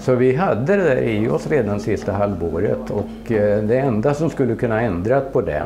[0.00, 4.30] så vi hade det där i oss redan sista halvåret och eh, det enda som
[4.30, 5.62] skulle kunna ändrat på det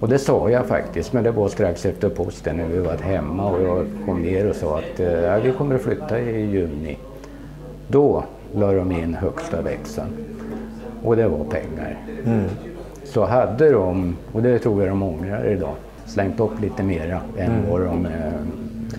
[0.00, 3.50] och det sa jag faktiskt, men det var strax efter posten när vi var hemma
[3.50, 6.98] och jag kom ner och sa att eh, vi kommer att flytta i juni.
[7.88, 10.08] Då la de in högsta växeln
[11.02, 11.96] och det var pengar.
[12.24, 12.44] Mm.
[13.04, 15.74] Så hade de, och det tror jag de ångrar idag,
[16.08, 17.70] slängt upp lite mera än mm.
[17.70, 18.12] vad de eh,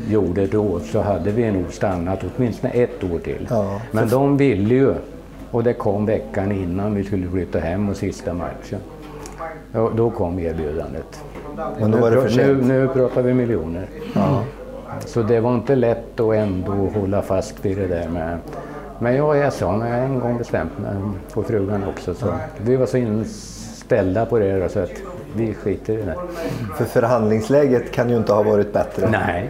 [0.10, 3.47] gjorde då så hade vi nog stannat åtminstone ett år till.
[3.49, 4.93] Ja, Men de ville ju
[5.51, 8.80] och det kom veckan innan vi skulle flytta hem och sista matchen.
[9.74, 11.24] Och då kom erbjudandet.
[11.80, 13.88] Men då var det för nu, nu pratar vi miljoner.
[14.14, 14.43] Ja.
[15.05, 18.39] Så det var inte lätt att ändå hålla fast vid det där med
[19.01, 20.93] men jag är sån, jag har en gång bestämt mig,
[21.34, 22.14] på frugan också.
[22.14, 24.91] Så vi var så inställda på det så att
[25.36, 26.15] vi skiter i det.
[26.77, 29.09] För förhandlingsläget kan ju inte ha varit bättre.
[29.09, 29.49] Nej,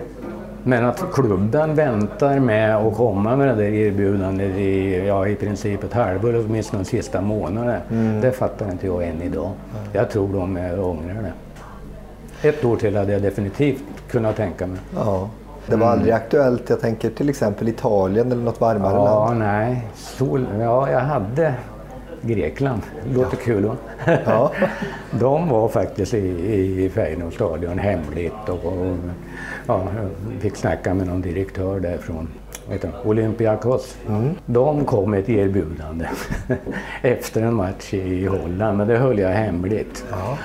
[0.63, 5.83] men att klubben väntar med att komma med det där erbjudandet i, ja, i princip
[5.83, 8.21] ett halvår, åtminstone de sista månaderna, mm.
[8.21, 9.45] det fattar inte jag än idag.
[9.45, 9.89] Mm.
[9.93, 11.33] Jag tror de ångrar det.
[12.49, 14.79] Ett år till hade jag definitivt kunnat tänka mig.
[14.95, 15.29] Ja.
[15.67, 16.23] Det var aldrig mm.
[16.23, 19.39] aktuellt, jag tänker till exempel Italien eller något varmare ja, land?
[19.39, 21.53] Nej, Sol, ja, jag hade
[22.21, 22.81] Grekland.
[23.13, 23.43] Låter ja.
[23.43, 23.75] kul va?
[24.25, 24.51] Ja.
[25.19, 26.27] De var faktiskt i,
[26.85, 28.97] i Feyenoord stadion hemligt och, och
[29.67, 29.87] ja,
[30.39, 32.27] fick snacka med någon direktör därifrån.
[33.03, 33.97] Olympiakos.
[34.07, 34.29] Mm.
[34.45, 36.05] De kom med ett erbjudande
[37.01, 40.05] efter en match i Holland men det höll jag hemligt.
[40.11, 40.37] Ja.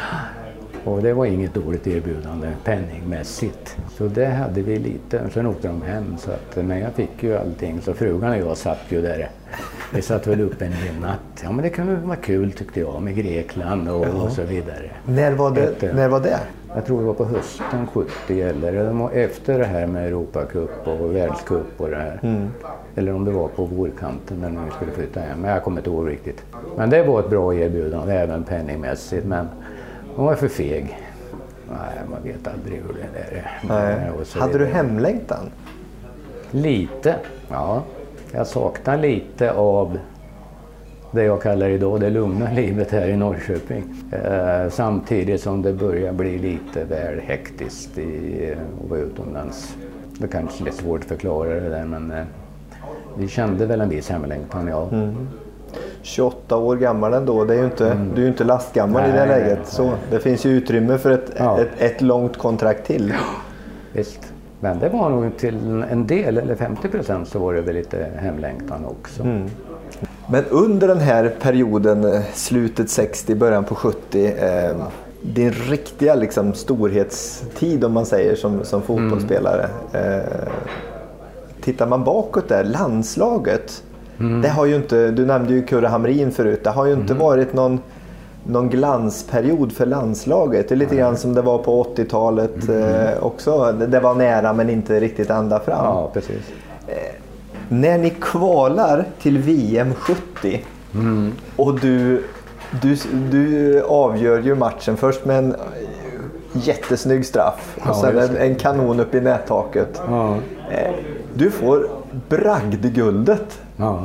[0.85, 3.76] Och det var inget dåligt erbjudande penningmässigt.
[3.97, 5.30] Så det hade vi lite.
[5.35, 6.16] Sen åkte de hem.
[6.18, 7.80] Så att, men jag fick ju allting.
[7.82, 9.28] Så frugan och jag satt ju där.
[9.95, 11.43] Vi satt väl upp en hel natt.
[11.43, 14.91] Ja men det kunde vara kul tyckte jag med Grekland och, och så vidare.
[15.05, 16.39] När var, det, Ett, när var det?
[16.74, 21.80] Jag tror det var på hösten 70 eller efter det här med Europacup och världscup
[21.80, 22.20] och det här.
[22.22, 22.49] Mm.
[22.95, 25.41] Eller om det var på vårkanten när vi skulle flytta hem.
[25.41, 26.45] Men jag kommer inte ihåg riktigt.
[26.76, 29.26] Men det var ett bra erbjudande även penningmässigt.
[29.26, 29.49] Men
[30.17, 30.99] hon var för feg.
[31.69, 33.61] Nej, man vet aldrig hur det där är.
[33.69, 34.25] Nej.
[34.35, 35.51] Hade du hemlängtan?
[36.51, 37.17] Lite,
[37.51, 37.83] ja.
[38.33, 39.99] Jag saknar lite av
[41.11, 43.85] det jag kallar idag det lugna livet här i Norrköping.
[44.12, 48.55] Eh, samtidigt som det börjar bli lite väl hektiskt i,
[48.85, 49.77] att vara utomlands.
[50.19, 52.25] Det kanske är svårt att förklara det där men eh,
[53.19, 54.89] vi kände väl en viss hemlängtan, ja.
[54.93, 55.29] Mm.
[56.05, 57.45] 28 år gammal ändå.
[57.45, 58.11] Det är ju inte, mm.
[58.15, 59.59] Du är ju inte lastgammal nej, i det läget.
[59.59, 61.61] Nej, så det finns ju utrymme för ett, ja.
[61.61, 63.15] ett, ett, långt kontrakt till.
[63.93, 64.21] Visst.
[64.61, 68.07] Men det var nog till en del, eller 50 procent, så var det väl lite
[68.17, 69.23] hemlängtan också.
[69.23, 69.51] Mm.
[70.31, 74.77] Men under den här perioden, eh, slutet 60, början på 70, eh,
[75.23, 79.69] din riktiga liksom, storhetstid om man säger som, som fotbollsspelare.
[79.93, 80.21] Mm.
[80.21, 80.25] Eh,
[81.61, 83.83] tittar man bakåt där, landslaget.
[84.21, 84.43] Mm.
[84.43, 87.25] Det har ju inte, du nämnde ju Kurre Hamrin förut, det har ju inte mm.
[87.25, 87.81] varit någon,
[88.45, 90.69] någon glansperiod för landslaget.
[90.69, 92.83] Det är lite grann som det var på 80-talet mm.
[92.83, 93.73] eh, också.
[93.73, 95.85] Det var nära men inte riktigt ända fram.
[95.85, 96.53] Ja, precis.
[96.87, 96.95] Eh,
[97.69, 101.33] när ni kvalar till VM 70 mm.
[101.57, 102.25] och du,
[102.83, 102.97] du,
[103.31, 105.57] du avgör ju matchen först med en
[106.53, 110.03] jättesnygg straff och sen en, en kanon upp i nättaket.
[110.09, 110.37] Ja.
[110.71, 110.95] Eh,
[111.35, 111.89] du får
[112.29, 113.61] bragdguldet.
[113.77, 114.03] Ja.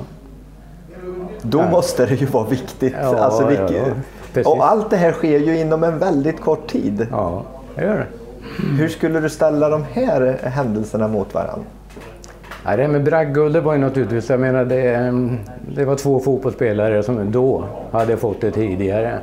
[1.41, 1.69] Då ja.
[1.69, 2.93] måste det ju vara viktigt.
[3.01, 7.07] Ja, alltså, vilket, och allt det här sker ju inom en väldigt kort tid.
[7.11, 7.43] Ja,
[7.75, 8.05] det gör det.
[8.77, 11.65] Hur skulle du ställa de här händelserna mot varandra?
[12.65, 15.37] Ja, det med bragdguldet var ju naturligtvis, jag menar det, mm,
[15.75, 19.19] det var två fotbollsspelare som då hade fått det tidigare.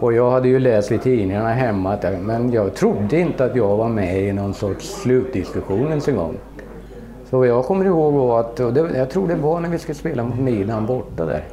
[0.00, 3.76] Och jag hade ju läst i tidningarna hemma, att, men jag trodde inte att jag
[3.76, 6.36] var med i någon sorts slutdiskussion ens en gång.
[7.30, 10.24] Så jag kommer ihåg att, och det, jag tror det var när vi skulle spela
[10.24, 11.44] mot Milan borta där.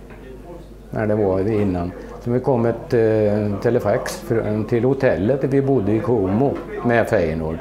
[0.90, 1.92] När det var innan.
[2.24, 4.24] Så vi kom ett eh, telefax
[4.70, 6.54] till hotellet där vi bodde i Como
[6.86, 7.58] med Feyenoord.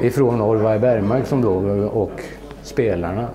[0.00, 1.54] Ifrån Orvar Bergmark som då
[1.88, 2.22] och
[2.62, 3.28] spelarna.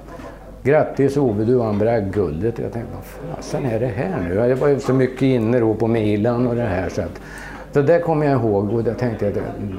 [0.64, 2.60] Grattis Ove, du vann bragdguldet.
[2.60, 4.36] Jag tänkte, vad fasen är det här nu?
[4.36, 6.90] Jag var ju så mycket inne då på Milan och det här.
[6.90, 7.22] Så, att,
[7.74, 9.36] så det kommer jag ihåg och jag tänkte att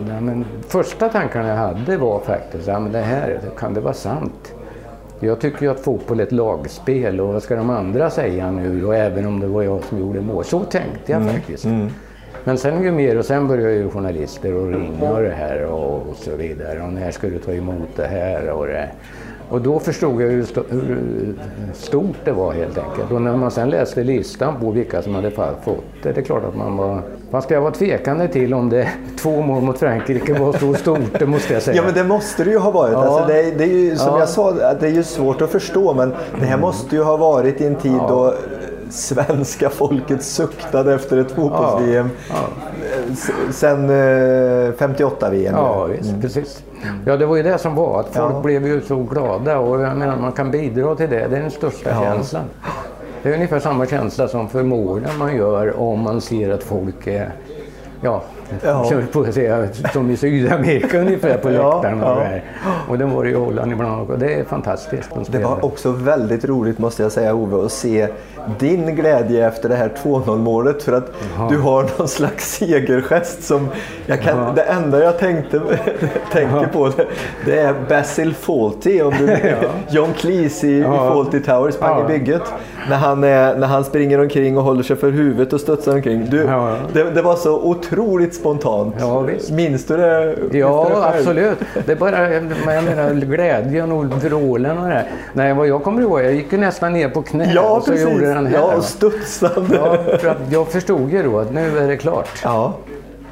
[0.08, 3.94] ja, men första tankarna jag hade var faktiskt, ja men det här, kan det vara
[3.94, 4.54] sant?
[5.20, 8.84] Jag tycker ju att fotboll är ett lagspel och vad ska de andra säga nu?
[8.84, 10.44] Och även om det var jag som gjorde mål.
[10.44, 11.34] Så tänkte jag mm.
[11.34, 11.64] faktiskt.
[11.64, 11.88] Mm.
[12.44, 16.08] Men sen ju mer och sen började ju journalister och ringa och det här och,
[16.08, 16.82] och så vidare.
[16.82, 18.88] Och när ska du ta emot det här och det.
[19.48, 20.44] Och då förstod jag hur,
[21.74, 23.10] stort det var helt enkelt.
[23.10, 26.44] Och när man sen läste listan på vilka som hade fått det, det är klart
[26.44, 27.02] att man var...
[27.30, 28.88] Man ska vara tvekande till om det
[29.18, 31.76] två mål mot Frankrike var så stort, det måste jag säga.
[31.76, 32.92] Ja men det måste det ju ha varit.
[32.92, 32.98] Ja.
[32.98, 34.18] Alltså det, det är ju, som ja.
[34.18, 37.60] jag sa, det är ju svårt att förstå men det här måste ju ha varit
[37.60, 38.08] i en tid ja.
[38.08, 38.34] då
[38.94, 42.10] svenska folket suktade efter ett fotbolls-VM.
[42.28, 42.34] Ja.
[43.50, 45.54] Sen 58-VM.
[45.54, 46.20] Ja, visst, mm.
[46.20, 46.62] precis.
[47.06, 48.00] Ja, det var ju det som var.
[48.00, 48.40] Att folk ja.
[48.40, 51.26] blev ju så glada och jag menar man kan bidra till det.
[51.28, 52.02] Det är den största ja.
[52.02, 52.44] känslan.
[53.22, 57.06] Det är ungefär samma känsla som för morden man gör om man ser att folk
[57.06, 57.32] är
[58.00, 58.22] ja,
[58.62, 58.90] ja.
[59.12, 61.98] på att säga, som i Sydamerika ungefär på läktaren.
[61.98, 62.24] Ja,
[62.64, 62.72] ja.
[62.88, 65.10] Och det var i Holland ibland och det är fantastiskt.
[65.28, 68.08] Det var också väldigt roligt måste jag säga Ove att se
[68.58, 71.50] din glädje efter det här 2-0 målet för att Jaha.
[71.50, 73.68] du har någon slags segergest som
[74.06, 75.60] jag kan, det enda jag tänkte,
[76.32, 77.06] tänker på det,
[77.44, 79.38] det är Basil Fawlty, om du,
[79.90, 82.42] John Cleese i, i Fawlty Towers, Pang i bygget.
[82.88, 86.26] När han, är, när han springer omkring och håller sig för huvudet och studsar omkring.
[86.30, 86.46] Du,
[86.92, 88.94] det, det, var så otroligt spontant.
[88.98, 89.50] Ja, visst.
[89.50, 90.36] Minns du det?
[90.52, 91.58] Ja, det absolut.
[91.86, 92.34] Det är bara
[92.74, 95.06] jag menar, glädjen och vrålen och det.
[95.32, 97.90] Nej, vad jag kommer ihåg, jag gick ju nästan ner på knä ja, och så
[97.90, 98.08] precis.
[98.08, 98.58] gjorde den här.
[98.58, 99.76] Ja, studsande.
[99.76, 102.28] Ja, för att jag förstod ju då att nu är det klart.
[102.44, 102.74] Ja.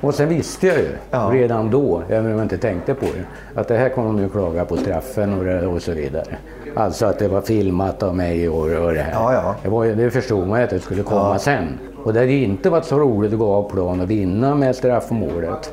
[0.00, 1.30] Och sen visste jag ju ja.
[1.32, 4.28] redan då, även om jag inte tänkte på det, att det här kommer de ju
[4.28, 6.36] klaga på straffen och, och så vidare.
[6.74, 9.12] Alltså att det var filmat av mig och, och det här.
[9.12, 9.54] Ja, ja.
[9.62, 11.78] Det, var, det förstod man att det skulle komma sen.
[12.04, 15.72] Och det hade inte varit så roligt att gå av plan och vinna med straffmålet.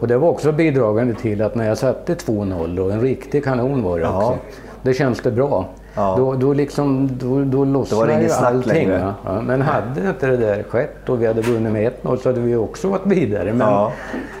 [0.00, 3.82] Och det var också bidragande till att när jag satte 2-0 och en riktig kanon
[3.82, 4.38] var det också.
[4.82, 5.68] Det känns det bra.
[5.94, 6.14] Ja.
[6.18, 8.90] Då, då, liksom, då, då lossnar ju allting.
[8.90, 9.40] Ja.
[9.42, 12.56] Men hade inte det där skett och vi hade vunnit med 1-0 så hade vi
[12.56, 13.52] också varit vidare.
[13.52, 13.92] Men, ja.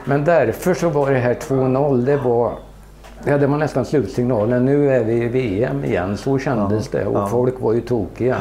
[0.04, 2.52] men därför så var det här 2-0, det var,
[3.26, 4.64] ja, det var nästan slutsignalen.
[4.64, 7.06] Nu är vi i VM igen, så kändes det.
[7.06, 8.36] Och folk var ju tokiga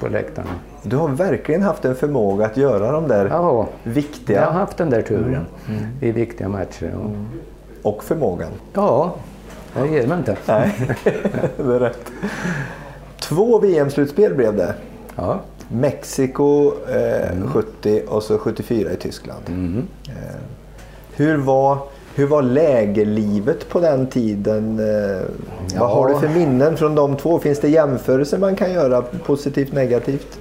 [0.00, 0.50] på läktarna.
[0.82, 4.40] Du har verkligen haft en förmåga att göra de där ja, viktiga...
[4.40, 5.44] jag har haft den där turen mm.
[5.68, 5.84] Mm.
[6.00, 6.86] i viktiga matcher.
[6.86, 7.26] Mm.
[7.82, 8.50] Och förmågan.
[8.72, 9.14] Ja,
[9.76, 10.36] jag ger mig inte.
[10.46, 10.74] Nej,
[11.56, 12.12] det är rätt.
[13.20, 14.74] Två VM-slutspel blev det.
[15.16, 15.40] Ja.
[15.68, 17.48] Mexiko eh, mm.
[17.48, 19.42] 70 och så 74 i Tyskland.
[19.48, 19.86] Mm.
[20.08, 20.36] Eh,
[21.16, 21.78] hur, var,
[22.18, 24.78] hur var lägerlivet på den tiden?
[24.78, 25.22] Eh,
[25.74, 25.80] ja.
[25.80, 27.38] Vad har du för minnen från de två?
[27.38, 30.38] Finns det jämförelser man kan göra positivt negativt?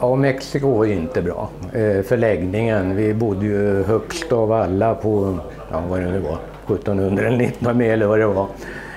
[0.00, 1.48] Ja, Mexiko var inte bra.
[1.72, 5.38] Eh, förläggningen, vi bodde ju högst av alla på,
[5.70, 6.38] ja vad det nu var,
[6.76, 8.46] 1700 eller 1900 eller vad det var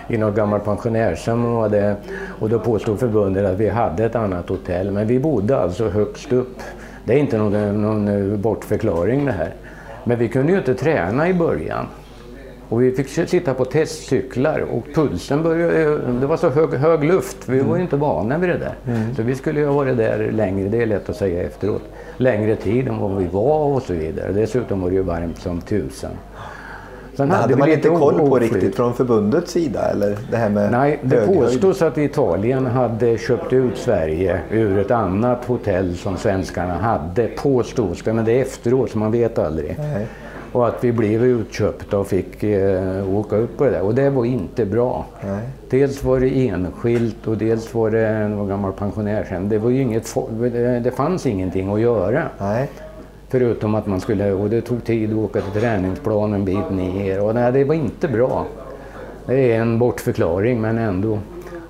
[0.07, 1.71] i något gammalt pensionärshem.
[1.71, 1.95] Det,
[2.39, 4.91] och då påstod förbundet att vi hade ett annat hotell.
[4.91, 6.57] Men vi bodde alltså högst upp.
[7.05, 9.53] Det är inte någon, någon bortförklaring det här.
[10.05, 11.87] Men vi kunde ju inte träna i början.
[12.69, 17.37] Och vi fick sitta på testcyklar och pulsen började, det var så hög, hög luft,
[17.49, 18.75] vi var ju inte vana vid det där.
[18.87, 19.15] Mm.
[19.15, 21.81] Så vi skulle ju ha varit där längre, det är lätt att säga efteråt,
[22.17, 24.31] längre tid än vad vi var och så vidare.
[24.31, 26.11] Dessutom var det ju varmt som tusan.
[27.15, 29.91] Sen hade, hade man inte koll på riktigt från förbundets sida?
[29.91, 34.91] Eller det här med Nej, det påstås att Italien hade köpt ut Sverige ur ett
[34.91, 37.27] annat hotell som svenskarna hade.
[37.27, 39.75] Påstås det, men det är efteråt så man vet aldrig.
[39.79, 40.07] Nej.
[40.51, 43.81] Och att vi blev utköpta och fick eh, åka upp på det där.
[43.81, 45.05] Och det var inte bra.
[45.21, 45.39] Nej.
[45.69, 49.49] Dels var det enskilt och dels var det en gammal pensionärshem.
[49.49, 50.15] Det, var inget,
[50.83, 52.23] det fanns ingenting att göra.
[52.39, 52.69] Nej.
[53.37, 57.23] Förutom att man skulle, och det tog tid att åka till träningsplan en bit ner
[57.23, 58.45] och nej, det var inte bra.
[59.25, 61.19] Det är en bortförklaring men ändå.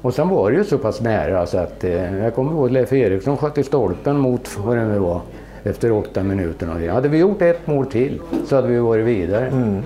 [0.02, 2.72] Och sen var det ju så pass nära så att eh, jag kommer ihåg att
[2.72, 5.22] Leif Eriksson sköt i stolpen mot vad det nu var
[5.64, 6.90] efter åtta minuter.
[6.90, 9.48] Hade vi gjort ett mål till så hade vi varit vidare.
[9.48, 9.82] Mm.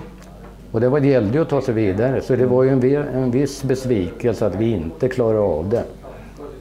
[0.72, 2.20] Och det, var, det gällde ju att ta sig vidare.
[2.20, 5.84] Så det var ju en, en viss besvikelse att vi inte klarade av det.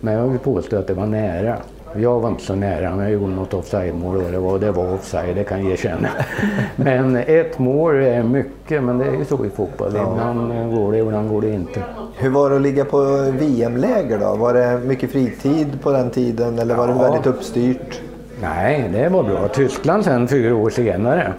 [0.01, 1.57] Men jag vill påstå att det var nära.
[1.95, 4.93] Jag var inte så nära, men jag gjorde något offside-mål och det var, det var
[4.93, 6.09] offside, det kan jag erkänna.
[6.75, 9.89] Men ett mål är mycket, men det är ju så i fotboll.
[9.89, 11.83] Ibland går det, ibland går det inte.
[12.17, 12.97] Hur var det att ligga på
[13.39, 14.35] VM-läger då?
[14.35, 17.01] Var det mycket fritid på den tiden eller var det Ja.
[17.01, 18.01] väldigt uppstyrt?
[18.41, 19.47] Nej, det var bra.
[19.47, 21.33] Tyskland sen fyra år senare,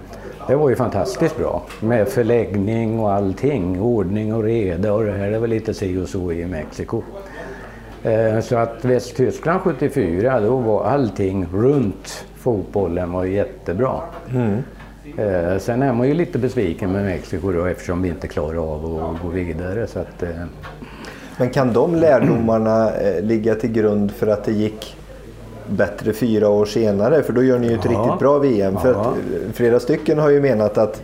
[0.48, 1.62] det var ju fantastiskt bra.
[1.80, 6.08] Med förläggning och allting, ordning och reda och det här, det var lite si och
[6.08, 7.02] så i Mexiko.
[8.02, 14.00] Eh, Så att Västtyskland 74, då var allting runt fotbollen var jättebra.
[15.16, 18.84] Eh, Sen är man ju lite besviken med Mexiko då eftersom vi inte klarar av
[19.14, 19.86] att gå vidare.
[19.86, 20.28] Så att, eh,
[21.38, 24.96] Men kan de lärdomarna eh, ligga till grund för att det gick
[25.66, 27.22] bättre fyra år senare?
[27.22, 27.90] För då gör ni ju ett Ja.
[27.90, 28.76] riktigt bra VM.
[28.78, 29.00] För Ja.
[29.00, 31.02] att flera stycken har ju menat att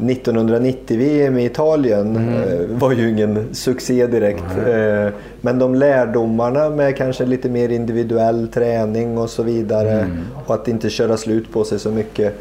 [0.00, 4.44] 1990-VM i Italien eh, var ju ingen succé direkt.
[4.66, 10.06] Eh, men de lärdomarna med kanske lite mer individuell träning och så vidare
[10.46, 12.34] och att inte köra slut på sig så mycket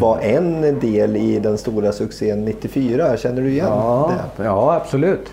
[0.00, 3.16] var en del i den stora succén 94.
[3.16, 4.44] Känner du igen Ja, det?
[4.44, 5.32] ja absolut.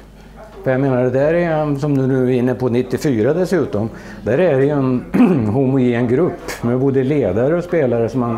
[0.64, 3.90] För jag menar, det där är en, som du nu är inne på 94 dessutom,
[4.24, 5.04] där är det ju en
[5.54, 8.38] homogen grupp med både ledare och spelare som man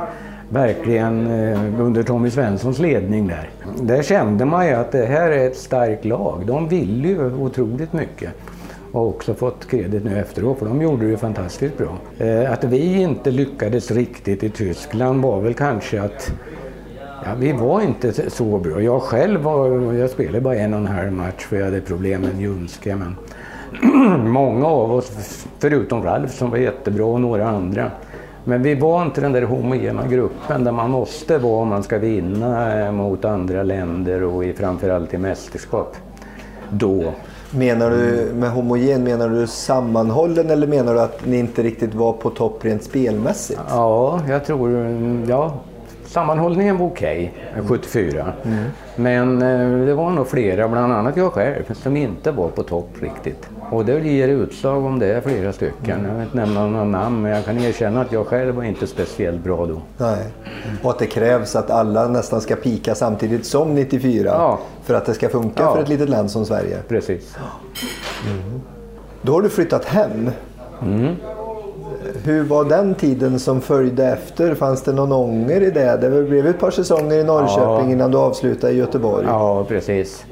[0.51, 3.49] verkligen eh, under Tommy Svenssons ledning där.
[3.81, 6.43] Där kände man ju att det här är ett starkt lag.
[6.45, 8.29] De ville ju otroligt mycket.
[8.91, 11.97] Och också fått kredit nu efteråt för de gjorde det ju fantastiskt bra.
[12.17, 16.33] Eh, att vi inte lyckades riktigt i Tyskland var väl kanske att
[17.25, 18.81] Ja, vi var inte så bra.
[18.81, 22.21] Jag själv var, jag spelade bara en och en halv match för jag hade problem
[22.21, 22.95] med ljumske.
[22.95, 23.15] Men
[24.31, 27.91] många av oss, förutom Ralf som var jättebra och några andra.
[28.43, 31.97] Men vi var inte den där homogena gruppen där man måste vara om man ska
[31.97, 35.95] vinna eh, mot andra länder och i, framförallt i mästerskap.
[36.69, 37.13] Då.
[37.51, 42.13] Menar du med homogen, menar du sammanhållen eller menar du att ni inte riktigt var
[42.13, 43.59] på topp rent spelmässigt?
[43.69, 44.71] Ja, jag tror...
[45.27, 45.53] Ja,
[46.05, 47.33] sammanhållningen var okej,
[47.67, 48.33] 74.
[48.95, 52.89] Men eh, det var nog flera, bland annat jag själv, som inte var på topp
[53.01, 53.49] riktigt.
[53.71, 56.05] Och det ger utslag om det är flera stycken.
[56.07, 58.87] Jag vill inte nämna några namn, men jag kan erkänna att jag själv var inte
[58.87, 59.81] speciellt bra då.
[59.97, 60.25] Nej.
[60.83, 64.59] Och att det krävs att alla nästan ska pika samtidigt som 94 Ja.
[64.83, 65.73] för att det ska funka Ja.
[65.75, 66.77] för ett litet land som Sverige.
[66.87, 67.35] Precis.
[69.21, 70.29] Då har du flyttat hem.
[70.81, 71.15] Mm.
[72.23, 74.55] Hur var den tiden som följde efter?
[74.55, 75.97] Fanns det någon ånger i det?
[76.01, 77.91] Det blev ett par säsonger i Norrköping Ja.
[77.91, 79.25] innan du avslutade i Göteborg.
[79.29, 80.25] Ja, precis.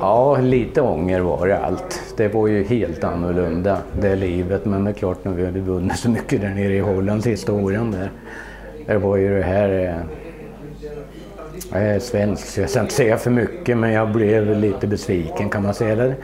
[0.00, 2.14] Ja, lite ånger var det allt.
[2.16, 4.64] Det var ju helt annorlunda, det livet.
[4.64, 7.52] Men det är klart, när vi hade vunnit så mycket där nere i Holland sista
[7.52, 8.10] åren där.
[8.86, 9.70] Det var ju det här...
[9.70, 9.94] Eh,
[11.72, 15.48] jag är svensk så jag ska inte säga för mycket, men jag blev lite besviken
[15.48, 15.92] kan man säga.
[15.92, 16.14] Eller,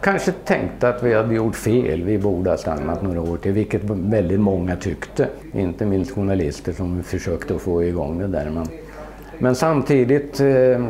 [0.00, 2.02] kanske tänkte att vi hade gjort fel.
[2.02, 5.28] Vi borde ha stannat några år till, vilket väldigt många tyckte.
[5.52, 8.50] Inte minst journalister som försökte att få igång det där.
[8.50, 8.66] Men,
[9.38, 10.86] men samtidigt eh,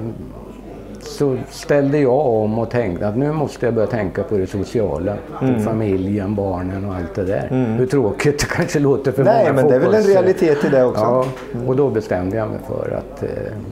[1.06, 5.14] så ställde jag om och tänkte att nu måste jag börja tänka på det sociala.
[5.42, 5.54] Mm.
[5.54, 7.74] På familjen, barnen och allt det där.
[7.78, 10.68] Hur tråkigt det kanske låter för Nej, många men det är väl en realitet i
[10.68, 11.02] det också.
[11.02, 11.24] Ja,
[11.66, 13.28] och då bestämde jag mig för att eh,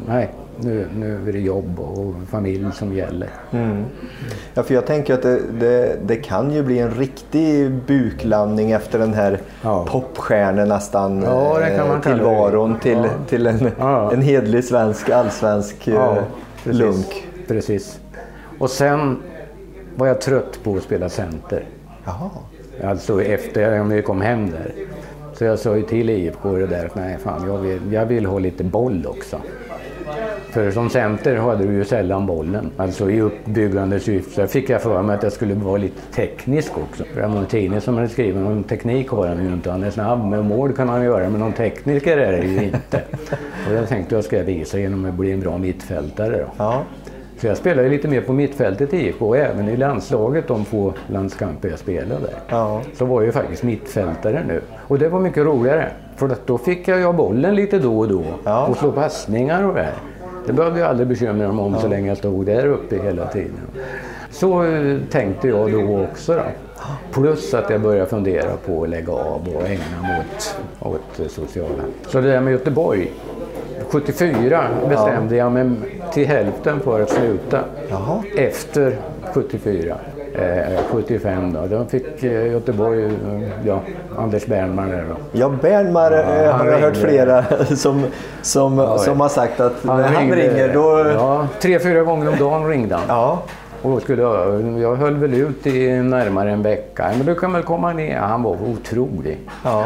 [0.09, 0.31] nej,
[0.61, 3.29] nu, nu är det jobb och familj som gäller.
[4.55, 8.99] Ja, för jag tänker att det, det, det kan ju bli en riktig buklandning efter
[8.99, 9.87] den här Ja.
[9.89, 13.09] popstjärne nästan Ja, eh, tillvaron till, Ja.
[13.29, 14.13] till en, Ja.
[14.13, 16.15] en hedlig svensk allsvensk eh,
[16.65, 16.81] precis.
[16.81, 17.27] lunk.
[17.47, 18.01] Precis.
[18.59, 19.23] Och sen
[19.97, 21.65] var jag trött på att spela center.
[22.05, 22.31] Jaha.
[22.85, 24.73] Alltså efter om vi kom hem där.
[25.35, 28.27] Så jag sa ju till IFK det där att nej fan jag vill, jag vill
[28.27, 29.41] ha lite boll också.
[30.51, 34.35] För som center hade du ju sällan bollen, alltså i uppbyggande syfte.
[34.35, 37.05] Så fick jag för mig att jag skulle vara lite teknisk också.
[37.49, 39.71] Tidning som hade skrivit någon teknik har han ju inte.
[39.71, 43.03] Han är snabb med mål kan han göra, men någon tekniker är det ju inte.
[43.69, 46.47] Och jag tänkte jag ska visa genom att bli en bra mittfältare då.
[46.57, 46.83] Ja.
[47.41, 50.93] Så jag spelade lite mer på mittfältet i IFK och även i landslaget de få
[51.07, 52.29] landskamper jag spelade.
[52.49, 52.83] Ja.
[52.95, 54.61] Så var jag ju faktiskt mittfältare nu.
[54.89, 55.89] Och det var mycket roligare.
[56.17, 58.67] För då fick jag ju bollen lite då och då Ja.
[58.67, 59.89] och slå passningar och det.
[60.47, 63.61] Det behövde jag aldrig bekymra mig om så länge jag stod där uppe hela tiden.
[64.31, 66.35] Så eh, tänkte jag då också.
[66.35, 66.43] Då.
[67.13, 70.57] Plus att jag började fundera på att lägga av och ägna mig åt,
[70.95, 71.83] åt det sociala.
[72.09, 73.13] Så det där med Göteborg.
[73.91, 75.71] 74 bestämde jag mig
[76.13, 77.59] till hälften för att sluta.
[77.91, 78.23] Jaha.
[78.37, 78.97] Efter
[79.35, 79.95] 74.
[80.35, 81.67] eh, 75 då.
[81.79, 83.11] Då fick eh, Göteborg, eh,
[83.65, 83.81] ja,
[84.19, 85.17] Anders Bernmar där då.
[85.33, 87.45] Ja, Bernmar Ja, eh, han har jag hört flera
[87.77, 88.05] som,
[88.43, 91.07] som, Ja, som har sagt att när han ringde- ringer då...
[91.15, 93.05] Ja, tre, fyra gånger om dagen ringde han.
[93.09, 93.43] Ja,
[93.83, 97.11] Och skulle jag, jag höll väl ut i närmare en vecka.
[97.17, 98.19] Men du kan väl komma ner.
[98.19, 99.39] Han var otrolig.
[99.65, 99.85] ja.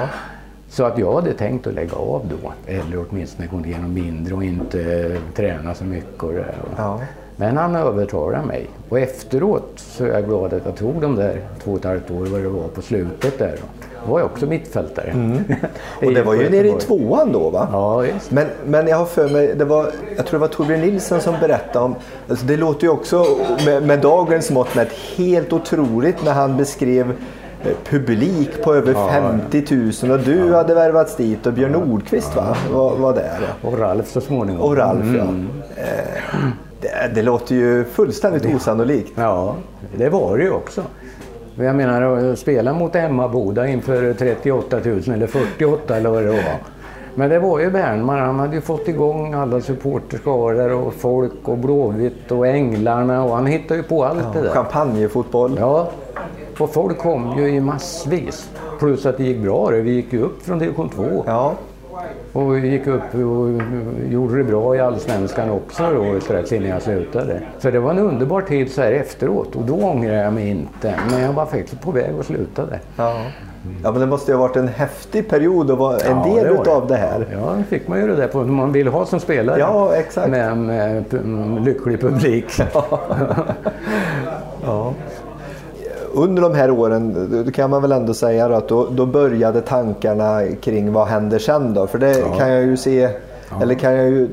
[0.78, 2.52] Så att jag hade tänkt att lägga av då.
[2.66, 6.22] Eller åtminstone gå igenom mindre och inte träna så mycket.
[6.22, 6.54] Och det.
[6.76, 7.00] ja.
[7.36, 8.66] Men han övertalade mig.
[8.88, 12.10] Och efteråt så är jag glad att jag tog de där två och ett halvt
[12.10, 13.56] år vad det var på slutet där.
[13.60, 14.10] Då.
[14.12, 15.10] Var jag också mittfältare.
[15.10, 15.44] Mm.
[16.04, 17.68] Och det var ju nere i tvåan då va?
[17.72, 18.30] Ja, visst.
[18.30, 21.34] Men, men jag har för mig, det var, jag tror det var Torbjörn Nilsson som
[21.40, 21.94] berättade om,
[22.28, 23.26] alltså det låter ju också
[23.64, 27.14] med, med dagens mått mätt helt otroligt när han beskrev
[27.84, 32.56] publik på över 50 000 och du hade värvats dit och Björn Nordqvist va?
[32.72, 33.38] var, var där.
[33.40, 33.68] ja.
[33.68, 34.62] Och Ralf så småningom.
[34.62, 35.22] Och Ralf ja.
[35.22, 35.48] Mm.
[35.76, 36.44] Eh,
[36.80, 39.12] det, det låter ju fullständigt osannolikt.
[39.14, 39.54] Ja,
[39.96, 40.82] det var det ju också.
[41.56, 46.56] Jag menar att spela mot Emmaboda inför 38 000 eller 48 eller vad det var.
[47.14, 51.58] Men det var ju Bernmar, han hade ju fått igång alla supporterskaror och folk och
[51.58, 54.50] Blåvitt och Änglarna och han hittade ju på allt det där.
[54.50, 55.56] Champagnefotboll.
[55.60, 55.90] Ja,
[56.60, 58.50] och folk kom ju i massvis.
[58.78, 61.24] Plus att det gick bra, vi gick ju upp från division 2.
[61.26, 61.54] Ja.
[62.32, 63.62] Och vi gick upp och
[64.08, 67.40] gjorde det bra i Allsvenskan också då strax innan jag slutade.
[67.58, 70.94] Så det var en underbar tid så här efteråt och då ångrar jag mig inte.
[71.10, 72.80] Men jag var faktiskt på väg att sluta där.
[72.96, 73.16] Ja.
[73.82, 76.44] ja, men det måste ju ha varit en häftig period att vara en Ja, del
[76.44, 77.26] det utav det här.
[77.32, 79.58] Ja, då fick man ju det där på man vill ha som spelare.
[79.58, 80.28] Ja, exakt.
[80.30, 82.46] Med en eh, lycklig publik.
[84.64, 84.94] Ja.
[86.18, 90.42] Under de här åren då kan man väl ändå säga att då, då började tankarna
[90.60, 91.86] kring vad händer sen då?
[91.86, 93.08] För det kan jag ju se,
[93.62, 94.28] eller kan jag ju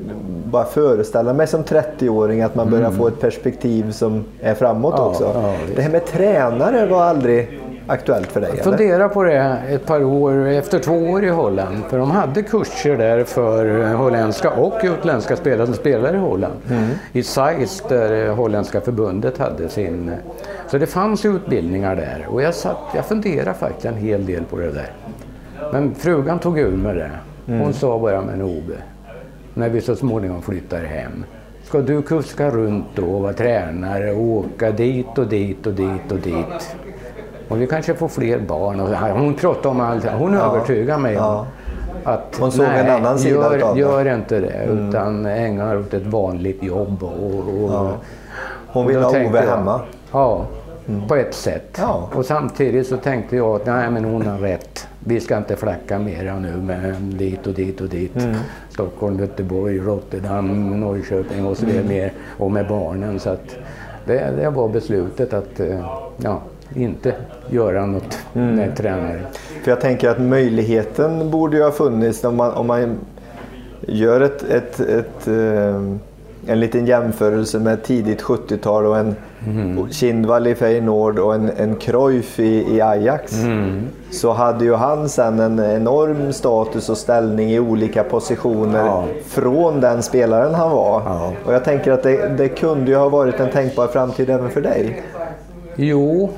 [0.45, 5.03] bara föreställa mig som 30-åring att man börjar få ett perspektiv som är framåt Mm.
[5.05, 5.31] Ja, också.
[5.33, 8.49] ja, det här med tränare var aldrig aktuellt för dig?
[8.49, 8.63] Eller?
[8.63, 11.77] Fundera på det ett par år, efter två år i Holland.
[11.89, 16.53] För de hade kurser där för holländska och utländska spelare som spelar i Holland.
[17.11, 20.11] I Zeiss där holländska förbundet hade sin...
[20.68, 24.57] Så det fanns utbildningar där och jag, satt, jag funderade faktiskt en hel del på
[24.57, 24.91] det där.
[25.72, 27.11] Men frugan tog ur med det.
[27.45, 28.76] Hon sa bara, men Ove,
[29.53, 31.26] när vi så småningom flyttar hem.
[31.63, 36.11] Ska du kuska runt då och vara tränare och åka dit och dit och dit
[36.11, 36.76] och dit?
[37.49, 38.80] Och vi kanske får fler barn.
[38.80, 40.05] Och hon pratade om allt.
[40.05, 41.47] Hon övertygade mig om ja.
[42.03, 43.82] att Hon såg en annan sida gör, utav det.
[43.82, 43.91] Mm.
[43.91, 47.03] gör inte det utan ägna åt ett vanligt jobb.
[47.03, 47.91] Och, och, Ja.
[48.68, 49.82] Hon och ville då ha Ove hemma.
[50.16, 50.45] Ja,
[51.07, 51.78] på ett sätt.
[51.78, 52.09] Ja.
[52.13, 54.88] Och samtidigt så tänkte jag att nej men hon har rätt.
[54.99, 58.16] Vi ska inte flacka mera nu med dit och dit och dit.
[58.16, 58.36] Mm.
[58.70, 61.97] Stockholm, Göteborg, Rotterdam, Norrköping och så vidare Mm.
[61.97, 62.13] mer.
[62.38, 63.20] Och med barnen.
[63.20, 63.55] Så att
[64.05, 65.86] det, det var beslutet att eh,
[66.18, 66.41] ja,
[66.76, 67.13] inte
[67.49, 68.55] göra något Mm.
[68.55, 69.22] med tränare.
[69.63, 72.97] För jag tänker att möjligheten borde ju ha funnits om man, om man
[73.82, 75.82] gör ett, ett, ett, eh,
[76.48, 79.16] en liten jämförelse med tidigt 70-tal och en
[79.91, 83.34] Kindvall i Feyenoord och en, en Cruyff i, i Ajax.
[84.12, 89.06] Så hade ju han sen en enorm status och ställning i olika positioner Ja.
[89.26, 91.02] från den spelaren han var.
[91.06, 91.34] Ja.
[91.46, 94.62] Och jag tänker att det, det kunde ju ha varit en tänkbar framtid även för
[94.62, 95.04] dig.
[95.76, 96.30] Jo,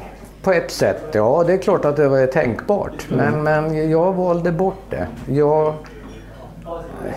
[0.44, 1.04] på ett sätt.
[1.12, 3.08] Ja, det är klart att det var tänkbart.
[3.12, 3.44] Mm.
[3.44, 5.08] Men, men jag valde bort det.
[5.34, 5.74] Jag,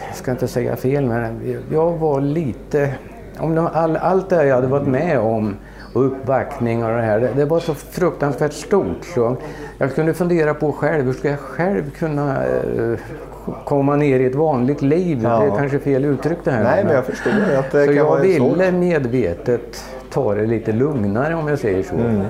[0.08, 1.40] jag ska inte säga fel, men
[1.72, 2.94] jag var lite...
[3.38, 5.56] Om de, all, allt det jag hade varit med om
[5.92, 9.04] och uppbackning och det här, det, det var så fruktansvärt stort.
[9.14, 9.36] Så
[9.78, 12.98] jag kunde fundera på själv, hur ska jag själv kunna eh,
[13.64, 15.20] komma ner i ett vanligt liv?
[15.22, 15.40] Ja.
[15.40, 16.64] Det är kanske fel uttryck det här.
[16.64, 18.26] Nej, men jag förstår att det så kan jag vara svårt.
[18.26, 21.94] ville medvetet ta det lite lugnare om jag säger så.
[21.94, 22.22] Mm.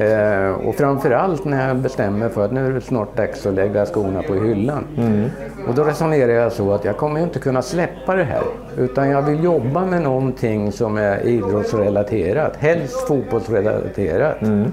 [0.00, 3.86] Eh, och framförallt när jag bestämmer för att nu är det snart dags att lägga
[3.86, 4.84] skorna på hyllan.
[4.96, 5.30] Mm.
[5.68, 8.42] Och då resonerar jag så att jag kommer inte kunna släppa det här.
[8.76, 12.56] Utan jag vill jobba med någonting som är idrottsrelaterat.
[12.56, 14.42] Helst fotbollsrelaterat.
[14.42, 14.72] Mm.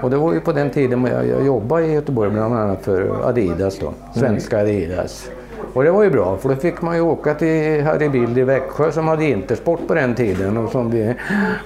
[0.00, 3.28] Och det var ju på den tiden jag, jag jobbade i Göteborg bland annat för
[3.28, 3.92] Adidas då.
[4.14, 5.30] Svenska Adidas.
[5.74, 8.42] Och det var ju bra för då fick man ju åka till Harry Bild i
[8.42, 11.14] Växjö som hade Intersport på den tiden och, som vi,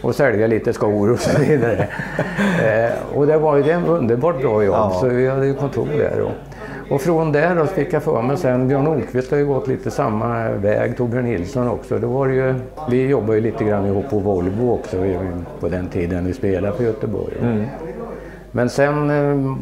[0.02, 1.76] och sälja lite skor och så vidare.
[2.64, 4.98] eh, och det var ju ett underbart bra jobb Ja.
[5.00, 6.20] så vi hade ju kontor där.
[6.20, 6.32] Och,
[6.94, 9.90] och från där då fick jag för mig sen, Björn Nordqvist har ju gått lite
[9.90, 11.98] samma väg, Torbjörn Nilsson också.
[11.98, 12.54] Då var ju,
[12.90, 14.96] vi jobbade ju lite grann ihop på Volvo också
[15.60, 17.34] på den tiden vi spelade på Göteborg.
[18.50, 19.56] Men sen eh,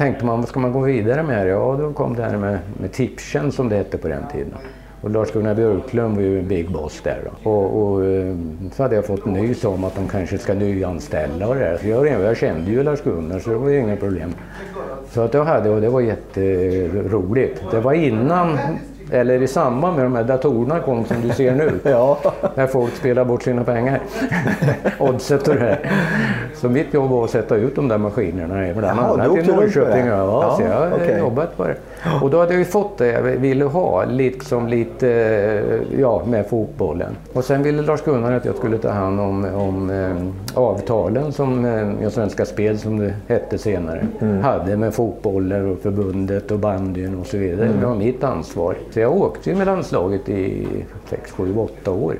[0.00, 1.48] tänkte man, vad ska man gå vidare med?
[1.48, 4.54] Ja, då kom det här med, med Tipchen som det hette på den tiden.
[5.00, 7.50] Och Lars-Gunnar Björklund var ju en big boss där då.
[7.50, 8.36] Och, och eh,
[8.72, 11.78] så hade jag fått nys om att de kanske ska nyanställa och det där.
[11.78, 14.34] Så jag, jag kände ju Lars-Gunnar så det var ju inga problem.
[15.10, 17.62] Så att jag hade, och det var jätteroligt.
[17.70, 18.58] Det var innan
[19.12, 21.80] eller i samband med de här datorerna kom som du ser nu.
[21.90, 22.18] ja.
[22.54, 24.00] När folk spelar bort sina pengar.
[24.98, 25.90] Oddset och det här.
[26.54, 28.74] Så mitt jobb var att sätta ut de där maskinerna.
[28.74, 30.06] Bland annat i Norrköping.
[30.06, 31.18] Ja, ja, så jag okay.
[31.18, 31.76] jobbat på det.
[32.22, 35.06] Och då hade jag ju fått det jag ville ha, liksom lite
[35.98, 37.16] ja, med fotbollen.
[37.32, 42.08] Och sen ville Lars-Gunnar att jag skulle ta hand om, om eh, avtalen som eh,
[42.08, 44.42] Svenska Spel, som det hette senare, mm.
[44.42, 47.66] hade med fotbollen och förbundet och bandyn och så vidare.
[47.66, 47.80] Mm.
[47.80, 48.76] Det var mitt ansvar.
[48.90, 50.66] Så jag åkte med landslaget i
[51.08, 52.14] 6, 7, 8 år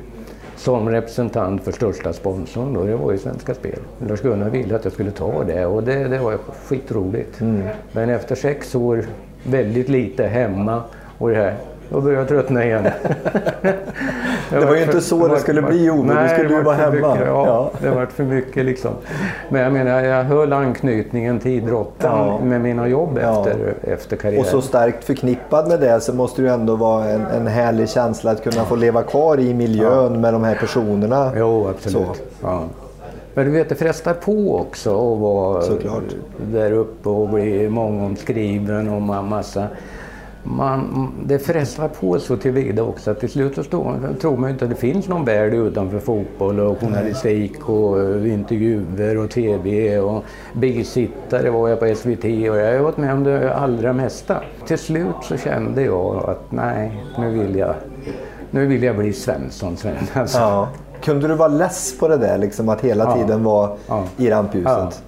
[0.56, 3.78] som representant för största sponsorn då, det var ju Svenska Spel.
[4.08, 7.40] Lars-Gunnar ville att jag skulle ta det och det, det var skitroligt.
[7.40, 7.62] Mm.
[7.92, 9.04] Men efter sex år
[9.42, 10.82] väldigt lite hemma
[11.18, 11.54] och det här.
[11.90, 12.82] Då började jag tröttna igen.
[14.50, 16.90] det var, ju inte så det skulle bli Ove, du skulle ju vara hemma.
[17.14, 18.90] Mycket, ja, ja, det var för mycket liksom.
[19.48, 22.40] Men jag menar, jag höll anknytningen till idrotten ja.
[22.44, 23.92] med mina jobb efter, ja.
[23.92, 24.40] efter karriären.
[24.40, 27.88] Och så starkt förknippad med det så måste det ju ändå vara en, en härlig
[27.88, 31.32] känsla att kunna få leva kvar i miljön med de här personerna.
[31.36, 32.22] Jo, absolut.
[33.34, 36.02] Men du vet, det frestar på också att vara Såklart.
[36.52, 39.66] där uppe och bli mångomskriven och massa...
[40.42, 44.70] Man, det frestar på så tillvida också att till slut så tror man inte att
[44.70, 51.68] det finns någon värld utanför fotboll och journalistik och intervjuer och tv och bisittare var
[51.68, 54.40] jag på SVT och jag har varit med om det allra mesta.
[54.66, 57.74] Till slut så kände jag att nej, nu vill jag,
[58.50, 59.76] nu vill jag bli Svensson.
[59.76, 59.94] Sven.
[60.12, 60.38] Alltså.
[60.38, 60.68] Ja.
[61.02, 63.14] Kunde du vara less på det där, liksom, att hela ja.
[63.14, 64.04] tiden vara ja.
[64.16, 65.02] i rampljuset?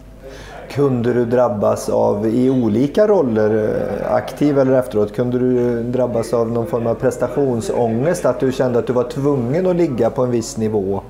[0.71, 6.51] Kunde du drabbas av, i olika roller, eh, aktiv eller efteråt, kunde du drabbas av
[6.51, 8.25] någon form av prestationsångest?
[8.25, 11.01] Att du kände att du var tvungen att ligga på en viss nivå?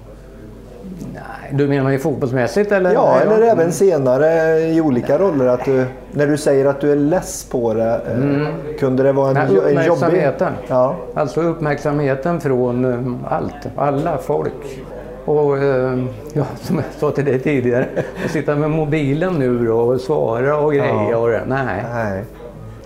[1.55, 2.93] Du menar ju fotbollsmässigt eller?
[2.93, 3.49] Ja, eller mm.
[3.49, 5.47] även senare i olika roller.
[5.47, 8.47] Att du, när du säger att du är less på det, eh, mm.
[8.79, 10.53] kunde det vara en, Nej, uppmärksamheten.
[10.53, 10.67] jobbig...
[10.69, 10.97] Ja.
[11.15, 14.83] Alltså uppmärksamheten från eh, allt, alla folk.
[15.25, 15.99] Och eh,
[16.33, 17.87] ja, som jag sa till dig tidigare,
[18.25, 21.11] att sitta med mobilen nu och svara och grejer.
[21.11, 21.17] Ja.
[21.17, 21.43] Och det.
[21.47, 21.85] Nej.
[21.93, 22.25] Nej.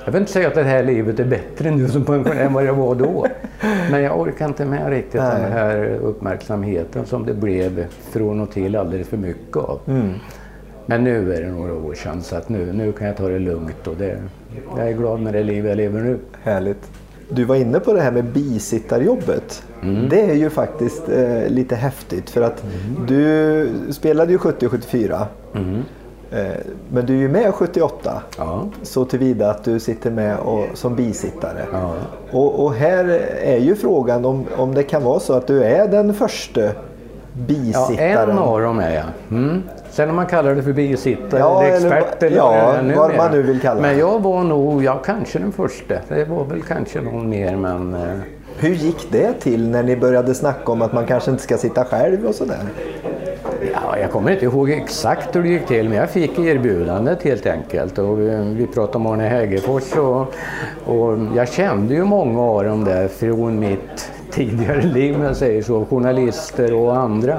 [0.07, 2.64] Jag vill inte säga att det här livet är bättre nu som pensionär än vad
[2.64, 3.26] det var då.
[3.90, 5.40] Men jag orkar inte med riktigt Nej.
[5.40, 9.80] den här uppmärksamheten som det blev från och till alldeles för mycket av.
[9.86, 10.12] Mm.
[10.86, 13.38] Men nu är det några år sedan så att nu, nu kan jag ta det
[13.38, 14.22] lugnt och det,
[14.76, 16.18] jag är glad med det liv jag lever nu.
[16.42, 16.90] Härligt.
[17.28, 19.62] Du var inne på det här med bisittarjobbet.
[19.82, 20.09] Mm.
[20.09, 23.07] Det är ju faktiskt eh, lite häftigt för att mm.
[23.07, 24.68] du spelade ju 70
[26.31, 26.43] och 74.
[26.43, 28.64] Eh, men du är ju med 78 ja.
[28.83, 31.64] så tillvida att du sitter med och, som bisittare.
[31.72, 31.93] Ja.
[32.31, 33.05] Och, och, här
[33.43, 36.61] är ju frågan om, om det kan vara så att du är den första
[37.33, 38.11] bisittaren.
[38.12, 39.05] Ja, en av dem är jag.
[39.31, 39.62] Mm.
[39.91, 43.16] Sen om man kallar det för bisittare ja, eller expert eller, ja, vad, nu vad
[43.16, 43.89] man nu vill kalla det.
[43.89, 45.95] Men jag var nog, ja kanske den första.
[46.09, 47.95] Det var väl kanske någon mer men...
[47.95, 48.18] Eh.
[48.59, 51.85] Hur gick det till när ni började snacka om att man kanske inte ska sitta
[51.85, 52.59] själv och sådär?
[53.72, 57.46] Ja, jag kommer inte ihåg exakt hur det gick till men jag fick erbjudandet helt
[57.46, 57.98] enkelt.
[57.98, 60.20] Och vi, vi pratade om Arne Hägerfors och,
[60.84, 65.62] och jag kände ju många av dem där från mitt tidigare liv, om jag säger
[65.62, 67.36] så, journalister och andra.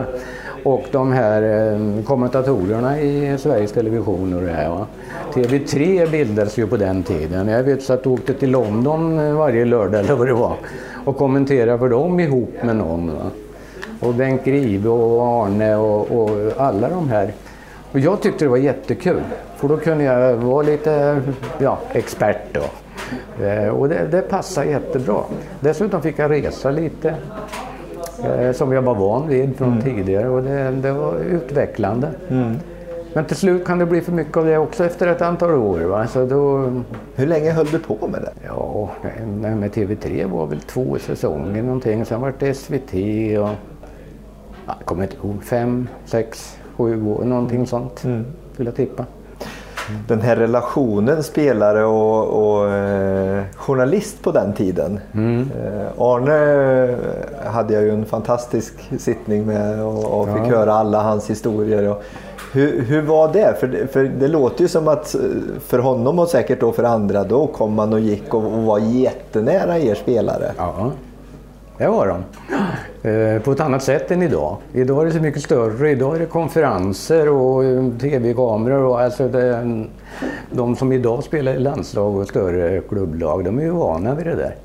[0.63, 4.70] Och de här eh, kommentatorerna i Sveriges Television och det här.
[4.70, 4.88] Va?
[5.34, 7.47] TV3 bildades ju på den tiden.
[7.47, 10.55] Jag vet så att jag åkte till London eh, varje lördag eller vad det var
[11.05, 13.07] och kommenterade för dem ihop med någon.
[13.07, 13.32] Va?
[14.00, 17.34] Och Bengt Grive och Arne och, och, alla de här.
[17.91, 19.24] Och jag tyckte det var jättekul
[19.56, 21.22] för då kunde jag vara lite
[21.60, 22.64] ja, expert då.
[23.45, 25.22] Eh, och det, det passade jättebra.
[25.60, 27.16] Dessutom fick jag resa lite
[28.24, 29.82] eh, som jag var van vid från mm.
[29.82, 32.08] tidigare och det, det var utvecklande.
[32.30, 32.56] Mm.
[33.14, 35.80] Men till slut kan det bli för mycket av det också efter ett antal år.
[35.80, 36.08] Va?
[36.08, 36.72] Så då...
[37.16, 38.34] Hur länge höll du på med det?
[38.45, 38.89] Ja,
[39.39, 42.05] med TV3 var väl två säsonger någonting.
[42.05, 42.93] Sen var det SVT
[43.39, 43.50] och
[44.68, 48.26] jag kommer inte ihåg, fem, sex, sju år, någonting sånt mm.
[48.58, 49.06] vill jag tippa.
[50.08, 55.00] Den här relationen spelare och, och eh, journalist på den tiden.
[55.14, 55.42] Mm.
[55.42, 56.36] Eh, Arne
[56.92, 60.58] eh, hade jag ju en fantastisk sittning med och, och fick ja.
[60.58, 61.89] höra alla hans historier.
[61.89, 62.04] Och,
[62.54, 63.60] hur, hur var det?
[63.60, 65.22] För, för det låter ju som att eh,
[65.60, 68.80] för honom och säkert då för andra, då kom man och gick och, och var
[68.80, 70.52] jättenära er spelare.
[70.58, 70.92] Ja,
[71.78, 72.24] det var de.
[73.09, 74.58] Eh, på ett annat sätt än idag.
[74.74, 75.91] Idag är det så mycket större.
[75.91, 78.83] Idag är det konferenser och eh, tv-kameror.
[78.83, 79.86] Och alltså det,
[80.51, 84.36] de som idag spelar i landslag och större klubblag, de är ju vana vid det
[84.36, 84.55] där.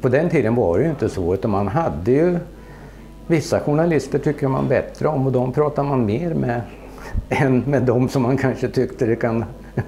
[0.00, 2.38] På den tiden var det ju inte så utan man hade ju
[3.26, 6.60] Vissa journalister tycker man bättre om och de pratar man mer med
[7.28, 9.44] än med de som man kanske tyckte det kan...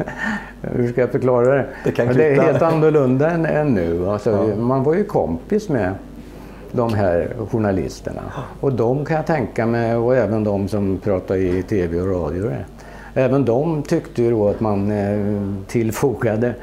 [0.63, 1.67] Hur ska jag förklara det?
[1.85, 4.09] Det, kan det är helt annorlunda än, än nu.
[4.09, 4.57] Alltså, ja.
[4.57, 5.95] Man var ju kompis med
[6.73, 8.23] de här journalisterna.
[8.61, 12.51] Och de kan jag tänka mig, och även de som pratar i tv och radio.
[13.15, 16.55] Även de tyckte ju då att man eh, tillfogade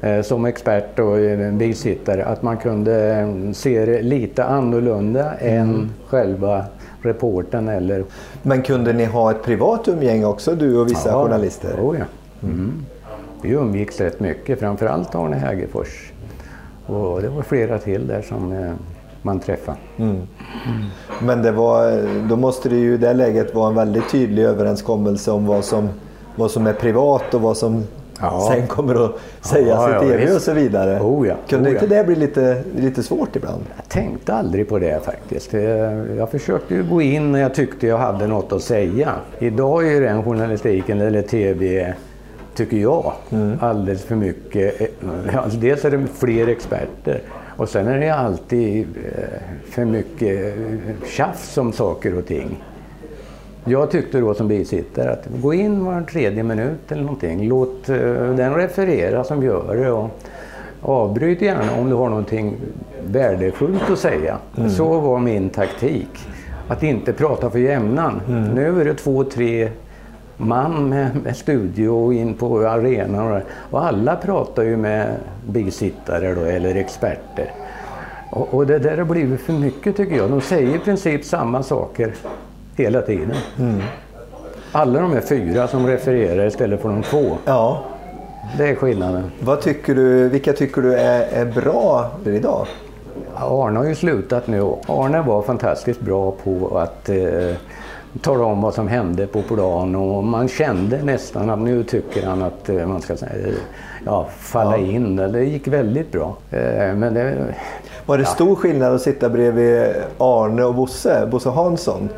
[0.00, 1.16] eh, som expert och
[1.52, 5.60] bisittare att man kunde eh, se det lite annorlunda mm.
[5.60, 6.64] än själva
[7.02, 8.04] reporten eller...
[8.42, 11.76] Men kunde ni ha ett privat umgänge också du och vissa ja, journalister?
[11.80, 12.04] Oh ja.
[12.42, 12.72] Mm.
[13.42, 16.12] Vi umgicks rätt mycket, framförallt Arne Hägerfors.
[16.86, 18.52] Och det var flera till där som
[19.28, 19.78] man träffade.
[19.96, 20.10] Mm.
[20.10, 20.26] Mm.
[21.22, 25.30] Men det var, då måste det ju i det läget vara en väldigt tydlig överenskommelse
[25.30, 25.88] om vad som,
[26.36, 27.84] vad som är privat och vad som
[28.20, 28.48] ja.
[28.52, 31.00] sen kommer att sägas ja, i TV och så vidare.
[31.00, 31.34] Oh, ja.
[31.48, 33.64] Kunde oh, inte det bli lite, lite svårt ibland?
[33.76, 35.52] Jag tänkte aldrig på det faktiskt.
[36.16, 39.12] Jag försökte ju gå in när jag tyckte jag hade något att säga.
[39.38, 41.94] Idag är den journalistiken eller TV
[42.54, 43.12] tycker jag.
[43.30, 43.58] Mm.
[43.60, 44.90] Alldeles för mycket.
[45.36, 47.20] Alltså dels är det fler experter
[47.58, 52.62] och sen är det alltid eh, för mycket eh, tjafs om saker och ting.
[53.64, 57.48] Jag tyckte då som bisittare att gå in var tredje minut eller någonting.
[57.48, 57.96] Låt eh,
[58.36, 59.90] den referera som gör det.
[59.90, 60.10] Och
[60.82, 62.56] avbryt gärna om du har någonting
[63.06, 64.38] värdefullt att säga.
[64.56, 64.70] Mm.
[64.70, 66.28] Så var min taktik.
[66.68, 68.20] Att inte prata för jämnan.
[68.28, 68.44] Mm.
[68.44, 69.68] Nu är det två, tre
[70.38, 75.16] man med, med studio in på arenan och, och alla pratar ju med
[75.46, 77.52] bisittare då, eller experter.
[78.30, 80.30] Och, och, det där har blivit för mycket tycker jag.
[80.30, 82.14] De säger i princip samma saker
[82.76, 83.36] hela tiden.
[83.58, 83.80] Mm.
[84.72, 87.36] Alla de är fyra som refererar istället för de två.
[87.44, 87.84] Ja.
[88.58, 89.30] Det är skillnaden.
[89.40, 92.66] Vad tycker du, vilka tycker du är, är bra idag?
[93.36, 94.74] Arne har ju slutat nu.
[94.86, 97.54] Arne var fantastiskt bra på att eh,
[98.22, 102.42] tala om vad som hände på plan och man kände nästan att nu tycker han
[102.42, 103.16] att eh, man ska
[104.06, 104.86] ja, falla ja.
[104.86, 105.16] in.
[105.16, 106.36] Det gick väldigt bra.
[106.50, 107.54] Eh, men det,
[108.06, 108.28] var det ja.
[108.28, 109.84] stor skillnad att sitta bredvid
[110.18, 112.08] Arne och Bosse, Bosse Hansson?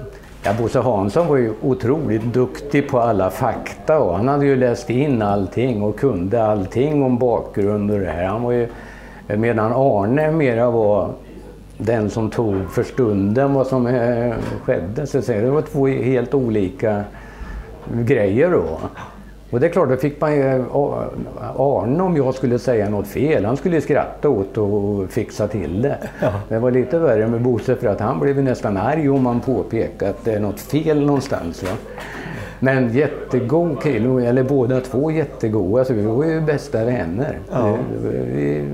[0.43, 4.91] Ja, Bosse Hansson var ju otroligt duktig på alla fakta och han hade ju läst
[4.91, 8.25] in allting och kunde allting om bakgrund och det här.
[8.25, 8.69] Han var ju,
[9.27, 11.11] medan Arne mera var
[11.83, 14.35] den som tog för stunden vad som eh,
[14.65, 15.07] skedde.
[15.07, 17.05] Så det var två helt olika
[17.93, 18.79] grejer då.
[19.51, 20.65] Och det är klart, då fick man ju
[21.57, 23.45] Arne om jag skulle säga något fel.
[23.45, 25.99] Han skulle skratta åt och fixa till det.
[26.21, 26.33] Ja.
[26.49, 30.11] Det var lite värre med Bosse för att han blev nästan arg om man påpekade
[30.11, 31.63] att det är något fel någonstans.
[31.63, 31.71] Va?
[32.59, 35.79] Men jättegod kille, eller båda två jättegoda.
[35.79, 37.39] Alltså, vi var ju bästa vänner.
[37.51, 37.77] Ja.
[38.03, 38.65] Vi,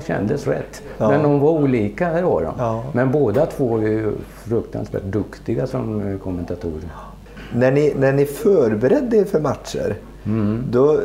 [0.00, 0.82] kändes rätt.
[0.98, 1.08] Ja.
[1.08, 2.40] Men de var olika då.
[2.40, 2.54] då.
[2.58, 2.84] Ja.
[2.92, 4.12] Men båda två är ju
[4.44, 6.90] fruktansvärt duktiga som kommentatorer.
[7.54, 10.64] När ni, när ni förberedde er för matcher, mm.
[10.70, 11.00] då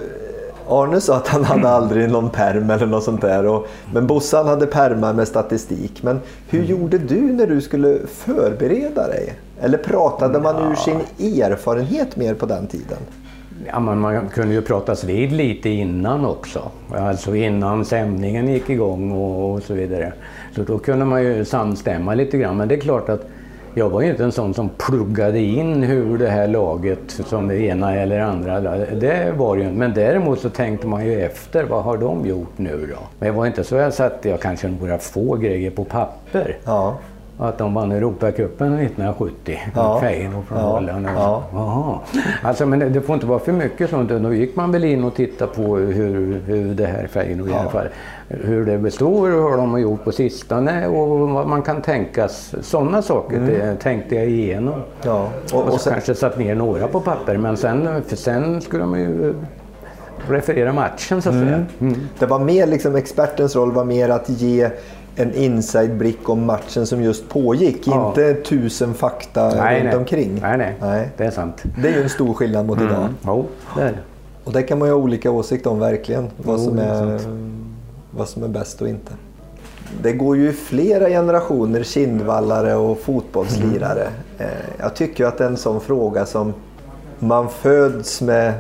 [0.70, 3.46] Arne sa att han hade aldrig någon perm eller något sånt där.
[3.46, 6.04] Och, men Bossan hade permar med statistik.
[6.04, 6.20] Men
[6.50, 6.72] hur mm.
[6.72, 9.34] gjorde du när du skulle förbereda dig?
[9.62, 11.00] Eller pratade man ur sin
[11.42, 12.98] erfarenhet mer på den tiden?
[13.66, 16.72] Ja, man, man kunde ju pratas vid lite innan också.
[16.96, 20.14] Alltså innan sändningen gick igång och, och, så vidare.
[20.56, 22.58] Så då kunde man ju samstämma lite grann.
[22.58, 23.30] Men det är klart att
[23.74, 27.60] jag var ju inte en sån som pluggade in hur det här laget, som det
[27.60, 31.98] ena eller andra, det var ju Men däremot så tänkte man ju efter, vad har
[31.98, 33.00] de gjort nu då?
[33.20, 36.58] Men jag var inte så jag satte jag kanske några få grejer på papper.
[36.64, 36.98] Ja
[37.40, 39.60] att de vann Europacupen 1970.
[39.76, 40.00] Ja.
[40.02, 40.64] Feyenoord från ja.
[40.64, 41.08] Holland.
[41.16, 42.02] Ja.
[42.44, 44.10] Alltså, men det får inte vara för mycket sånt.
[44.10, 47.70] Då gick man väl in och tittade på hur, hur det här Feyenoord ja.
[47.70, 47.88] fall,
[48.28, 52.56] hur det består och hur de har gjort på sistone och vad man kan tänkas.
[52.62, 53.50] Sådana saker mm.
[53.50, 54.82] det tänkte jag igenom.
[55.04, 55.30] Ja.
[55.54, 58.86] Och, och, och sen, kanske satt ner några på papper men sen, för sen skulle
[58.86, 59.34] man ju
[60.30, 61.48] referera matchen så att mm.
[61.48, 61.66] säga.
[61.80, 61.96] Mm.
[62.20, 64.70] Det var mer liksom expertens roll var mer att ge
[65.18, 67.88] en inside-blick om matchen som just pågick.
[67.88, 68.08] Ja.
[68.08, 69.96] Inte tusen fakta nej, runt nej.
[69.96, 70.40] omkring.
[70.42, 71.64] Nej, nej, nej, det är sant.
[71.82, 72.90] Det är ju en stor skillnad mot mm.
[72.90, 73.10] idag.
[73.26, 73.46] Jo,
[73.76, 74.00] det är det.
[74.44, 76.28] Och det kan man ju ha olika åsikter om verkligen.
[76.38, 77.20] Vad, jo, som är,
[78.12, 79.12] vad som är bäst och inte.
[80.02, 84.08] Det går ju flera generationer kindvallare och fotbollslirare.
[84.38, 84.52] Mm.
[84.80, 86.54] Jag tycker att det är en sån fråga som
[87.20, 88.54] man föds med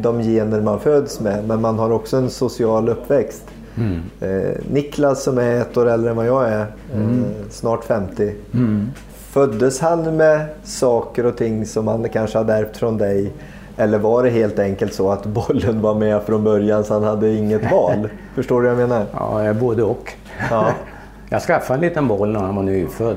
[0.00, 3.42] de gener man föds med men man har också en social uppväxt.
[3.76, 4.00] Mm.
[4.20, 7.24] Eh, Niklas som är ett år äldre än vad jag är, mm.
[7.24, 8.34] eh, snart 50.
[8.54, 8.90] Mm.
[9.16, 13.32] Föddes han med saker och ting som han kanske hade ärvt från dig?
[13.76, 17.32] Eller var det helt enkelt så att bollen var med från början så han hade
[17.32, 18.08] inget val?
[18.34, 19.06] Förstår du vad jag menar?
[19.12, 20.12] Ja, både och.
[20.50, 20.70] Ja.
[21.28, 23.16] Jag skaffade en liten boll när han var nyfödd.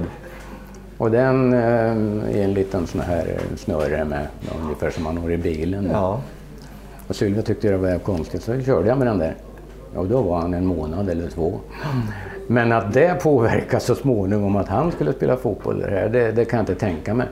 [0.97, 1.59] Och den eh,
[2.39, 4.27] är en liten sån här eh, snöre med,
[4.63, 5.89] ungefär som man har i bilen.
[5.91, 6.21] Ja.
[7.07, 9.35] Och Sylvia tyckte det var konstigt så körde jag med den där.
[9.95, 11.53] Och då var han en månad eller två.
[12.47, 16.57] Men att det påverkar så småningom att han skulle spela fotboll här, det, det kan
[16.57, 17.27] jag inte tänka mig.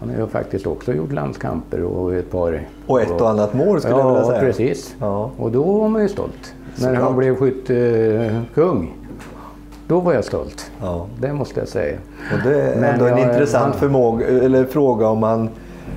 [0.00, 2.60] Han har ju faktiskt också gjort landskamper och ett par...
[2.86, 4.40] Och ett och annat mål skulle jag vilja Ja, säga.
[4.40, 4.94] precis.
[5.00, 5.30] Ja.
[5.38, 6.54] Och då var man ju stolt.
[6.74, 7.02] När Såklart.
[7.02, 8.92] han blev skyttekung.
[9.86, 10.70] Då var jag stolt.
[10.80, 11.06] Ja.
[11.20, 11.98] Det måste jag säga.
[12.32, 15.48] Och det är Men ändå en jag- intressant han- förmåga, eller fråga om han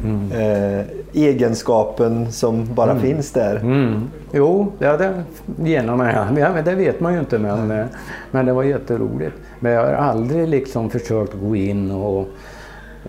[0.03, 0.31] Mm.
[0.31, 3.55] eh, egenskapen som bara finns där.
[3.55, 4.01] Mm.
[4.31, 5.23] Jo, ja, det
[5.63, 7.85] genom ja, men det vet man ju inte men, eh,
[8.31, 9.35] men det var jätteroligt.
[9.59, 12.19] Men jag har aldrig liksom försökt gå in och,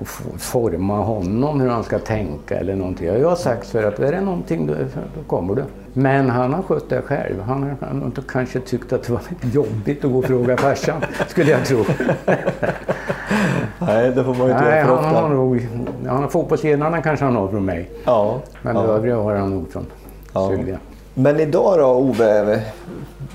[0.01, 0.09] och
[0.39, 3.07] forma honom hur han ska tänka eller någonting.
[3.07, 4.75] Jag har sagt för att är det någonting då
[5.27, 5.63] kommer du.
[5.99, 7.41] Men han har skött det själv.
[7.41, 9.21] Han har, har kanske tyckt att det var
[9.53, 11.85] jobbigt att gå och fråga farsan, skulle jag tro.
[13.79, 15.29] Nej, det får man ju inte Nej, göra för han har ofta.
[15.35, 15.69] nog,
[16.09, 17.91] han har fotbollsgenerna kanske han har från mig.
[18.05, 18.41] Ja.
[18.63, 18.83] Men ja.
[18.83, 19.87] det övriga har han nog från
[20.33, 20.49] Ja.
[20.51, 20.79] Sylvia.
[21.15, 22.63] Men idag då Ove,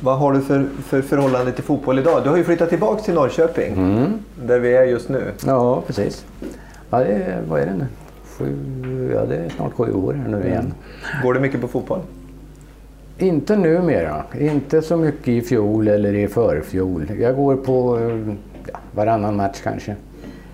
[0.01, 2.23] vad har du för, för förhållande till fotboll idag?
[2.23, 4.13] Du har ju flyttat tillbaka till Norrköping, Mm.
[4.43, 5.31] där vi är just nu.
[5.45, 6.25] Ja, precis.
[6.89, 7.85] Ja, det vad är det nu?
[8.37, 10.73] Sju, ja, det är snart sju år här nu igen.
[11.23, 11.99] Går du mycket på fotboll?
[13.21, 14.23] Inte numera.
[14.39, 17.11] Inte så mycket i fjol eller i förfjol.
[17.19, 17.99] Jag går på
[18.71, 19.95] ja, varannan match kanske.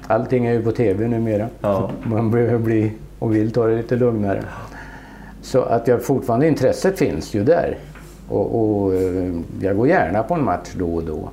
[0.07, 1.48] Allting är ju på tv numera.
[1.61, 1.91] Ja.
[2.03, 4.44] Man behöver bli och vill ta det lite lugnare.
[5.41, 7.77] Så att jag fortfarande, intresset finns ju där.
[8.30, 11.30] Och, och eh, jag går gärna på en match då och då.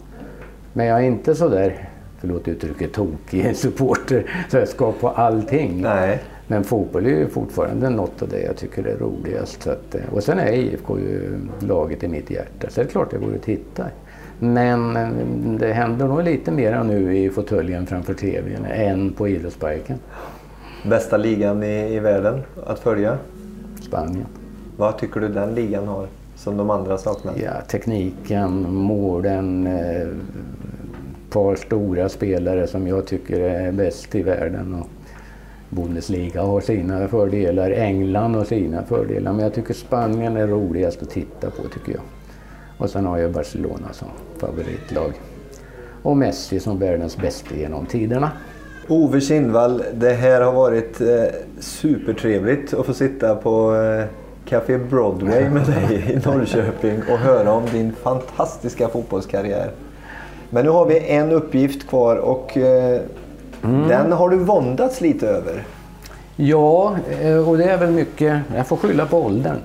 [0.72, 1.88] Men jag är inte så där,
[2.20, 5.80] förlåt uttrycket, tokig supporter så jag ska på allting.
[5.82, 6.20] Nej.
[6.46, 9.66] Men fotboll är ju fortfarande något av det jag tycker är roligast.
[9.66, 13.12] Att, eh, och sen är IFK ju laget i mitt hjärta, så det är klart
[13.12, 13.90] jag går och tittar.
[14.38, 15.08] Men eh,
[15.58, 19.98] det händer nog lite mera nu i fåtöljen framför TVn än på idrottsparken.
[20.88, 23.18] Bästa ligan i, i världen att följa?
[23.82, 24.26] Spanien.
[24.76, 26.06] Vad tycker du den ligan har
[26.36, 27.34] som de andra saknar?
[27.44, 30.08] Ja, tekniken, målen, eh,
[31.30, 34.74] par stora spelare som jag tycker är bäst i världen.
[34.74, 34.88] Och
[35.74, 41.10] Bundesliga har sina fördelar, England har sina fördelar, men jag tycker Spanien är roligast att
[41.10, 42.02] titta på tycker jag.
[42.78, 45.12] Och sen har jag Barcelona som favoritlag.
[46.02, 48.30] Och Messi som världens bästa genom tiderna.
[48.88, 51.06] Ove Kindvall, det här har varit eh,
[51.58, 54.04] supertrevligt att få sitta på eh,
[54.44, 59.70] Café Broadway med dig i Norrköping och höra om din fantastiska fotbollskarriär.
[60.50, 63.00] Men nu har vi en uppgift kvar och eh,
[63.88, 65.64] den har du våndats lite över.
[66.36, 69.56] Ja, eh, och det är väl mycket, jag får skylla på åldern.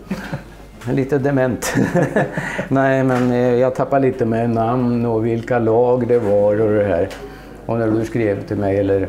[0.91, 1.73] Lite dement.
[2.67, 6.84] Nej, men eh, jag tappar lite med namn och vilka lag det var och det
[6.84, 7.09] här.
[7.65, 9.07] Och när du skrev till mig eller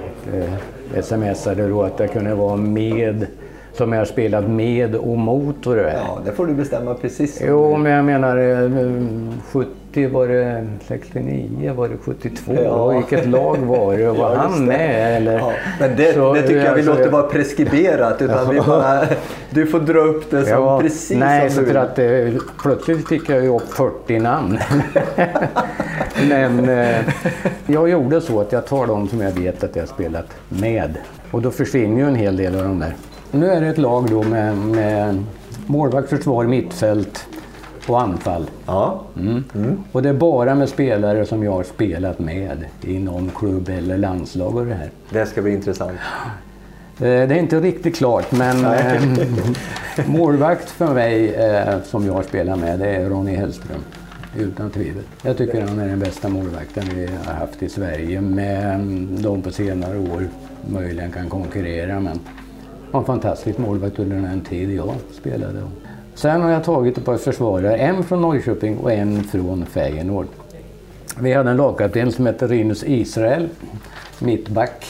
[0.94, 3.26] eh, smsade då att jag kunde vara med,
[3.72, 6.02] som jag spelat med och mot och det här.
[6.06, 8.70] Ja, det får du bestämma precis Jo, men jag menar eh,
[9.90, 12.52] 70 var det 69, var det 72?
[12.64, 12.88] Ja.
[12.88, 14.06] Vilket lag var det?
[14.06, 15.16] Var Ja, han med?
[15.16, 15.38] Eller?
[15.38, 18.22] Ja, men det, Så, det tycker jag vi alltså, låter vara preskriberat.
[18.22, 19.00] Utan vi bara,
[19.50, 21.76] du får dra upp det som Ja, precis nej, som du vill.
[21.76, 22.06] att eh,
[22.62, 24.58] plötsligt fick jag ju upp 40 namn.
[26.28, 26.96] Men eh,
[27.66, 30.94] jag gjorde så att jag tar de som jag vet att jag har spelat med.
[31.30, 32.94] Och då försvinner ju en hel del av de där.
[33.30, 35.24] Nu är det ett lag då med, med
[35.66, 37.26] målvakt, försvar, mittfält
[37.86, 38.50] och anfall.
[38.66, 39.02] Ja.
[39.16, 39.44] Mm.
[39.92, 43.98] Och det är bara med spelare som jag har spelat med i någon klubb eller
[43.98, 44.90] landslag och det här.
[45.10, 45.92] Det ska bli intressant.
[45.92, 45.98] Eh,
[47.00, 49.02] Det är inte riktigt klart men eh,
[50.06, 53.80] målvakt för mig eh, som jag spelar med det är Ronny Hellström.
[54.38, 55.02] Utan tvivel.
[55.22, 58.20] Jag tycker han är den bästa målvakten vi har haft i Sverige.
[58.20, 60.28] Men de på senare år
[60.70, 62.20] möjligen kan konkurrera men
[62.90, 65.62] var en fantastisk målvakt under den tid jag spelade.
[66.20, 70.26] Sen har jag tagit ett par försvarare, en från Norrköping och en från Feyenoord.
[71.20, 73.48] Vi hade en lagkapten som hette Rinus Israel,
[74.18, 74.86] mittback.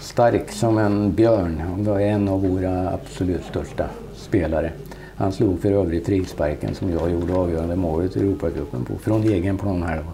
[0.00, 1.62] Stark som en björn.
[1.70, 4.70] Han var en av våra absolut största spelare.
[5.16, 9.58] Han slog för övrigt frisparken som jag gjorde avgörande målet i Europacupen på, från egen
[9.58, 10.12] planhalva.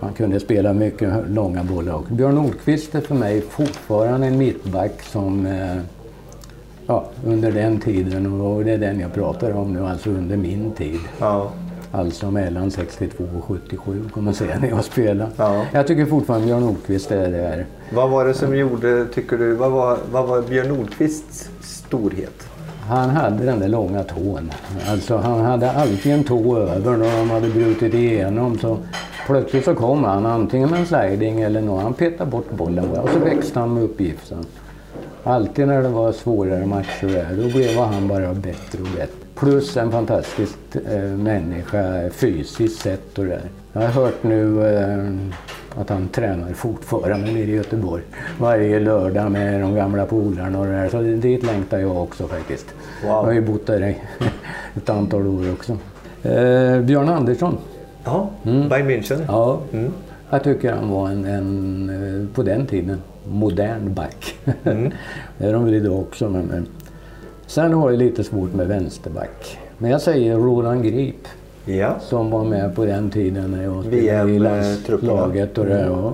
[0.00, 2.14] Han kunde spela mycket långa bollar också.
[2.14, 5.76] Björn Nordqvist är för mig fortfarande en mittback som eh,
[6.86, 10.70] ja, under den tiden, och det är den jag pratar om nu, alltså under min
[10.70, 11.00] tid.
[11.20, 11.50] Ja.
[11.92, 15.28] Alltså mellan 62 och 77 kommer man säga när jag spelar.
[15.36, 15.64] Ja.
[15.72, 17.66] Jag tycker fortfarande Björn Nordqvist är där.
[17.94, 22.48] Vad var det som gjorde, tycker du, vad var, vad var Björn Nordqvists storhet?
[22.88, 24.52] Han hade den där långa tån.
[24.88, 28.78] Alltså han hade alltid en tå över när de hade brutit igenom så
[29.26, 31.82] Plötsligt så kom han antingen med en sliding eller något.
[31.82, 34.44] Han petade bort bollen och så växte han med uppgiften.
[35.26, 39.26] Alltid när det var svårare matcher där, då blev han bara bättre och bättre.
[39.34, 40.58] Plus en fantastisk
[40.90, 43.40] eh, människa fysiskt sett och där.
[43.72, 48.02] Jag har hört nu eh, att han tränar fortfarande nere i Göteborg.
[48.38, 50.88] Varje lördag med de gamla polarna och det där.
[50.88, 52.66] Så dit längtar jag också faktiskt.
[53.02, 53.10] Wow.
[53.10, 53.94] Jag har ju bott där
[54.76, 55.72] ett antal år också.
[56.22, 57.58] Eh, Björn Andersson.
[58.04, 58.68] Ja, mm.
[58.68, 59.24] Bayern München.
[59.28, 59.60] Ja.
[59.72, 59.92] Mm.
[60.30, 64.34] Jag tycker han var en, en, eh, på den tiden, modern back.
[64.64, 64.90] Mm.
[65.38, 66.28] det är de väl idag också.
[66.28, 66.66] Men, men.
[67.46, 69.58] Sen har jag lite svårt med vänsterback.
[69.78, 71.28] Men jag säger Roland Grip.
[71.64, 71.96] Ja.
[72.00, 75.58] Som var med på den tiden när jag spelade i landslaget.
[75.58, 76.12] Och det, mm.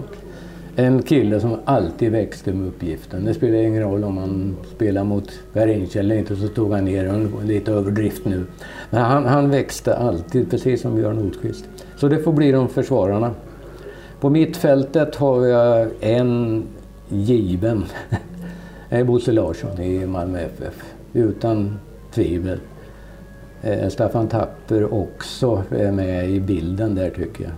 [0.76, 3.24] en kille som alltid växte med uppgiften.
[3.24, 7.06] Det spelar ingen roll om han spelar mot Garinch eller inte så tog han ner
[7.06, 7.32] honom.
[7.44, 8.44] Lite överdrift nu.
[8.90, 11.64] Men han, han växte alltid, precis som Björn Nordqvist.
[11.96, 13.30] Så det får bli de försvararna.
[14.22, 16.64] På mittfältet har jag en
[17.08, 17.84] given.
[18.90, 20.84] Det är Bosse Larsson i Malmö FF.
[21.12, 21.78] Utan
[22.14, 22.58] tvivel.
[23.62, 27.52] Eh, Staffan Tapper också är med i bilden där tycker jag.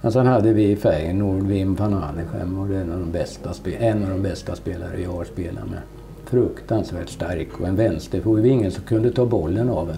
[0.00, 3.50] Men sen hade vi Feyenoord Wim van Hanegem och det är en av, de bästa,
[3.78, 5.80] en av de bästa spelare jag har spelat med.
[6.24, 8.36] Fruktansvärt stark och en vänsterfot.
[8.36, 9.96] Det var ingen som kunde ta bollen av en.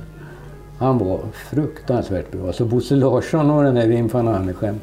[0.78, 1.20] Han var
[1.50, 2.52] fruktansvärt bra.
[2.52, 4.80] Så Bosse Larsson och den här Wim van Hanegem.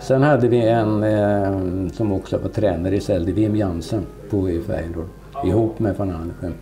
[0.00, 4.60] Sen hade vi en eh, som också var tränare i Sälde, Wim Jansen på i
[4.60, 5.06] Feyenoord.
[5.44, 6.54] Ihop med van Hanegem.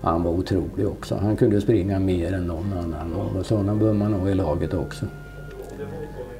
[0.00, 1.14] Han var otrolig också.
[1.14, 5.06] Han kunde springa mer än någon annan och sådana bör man ha i laget också.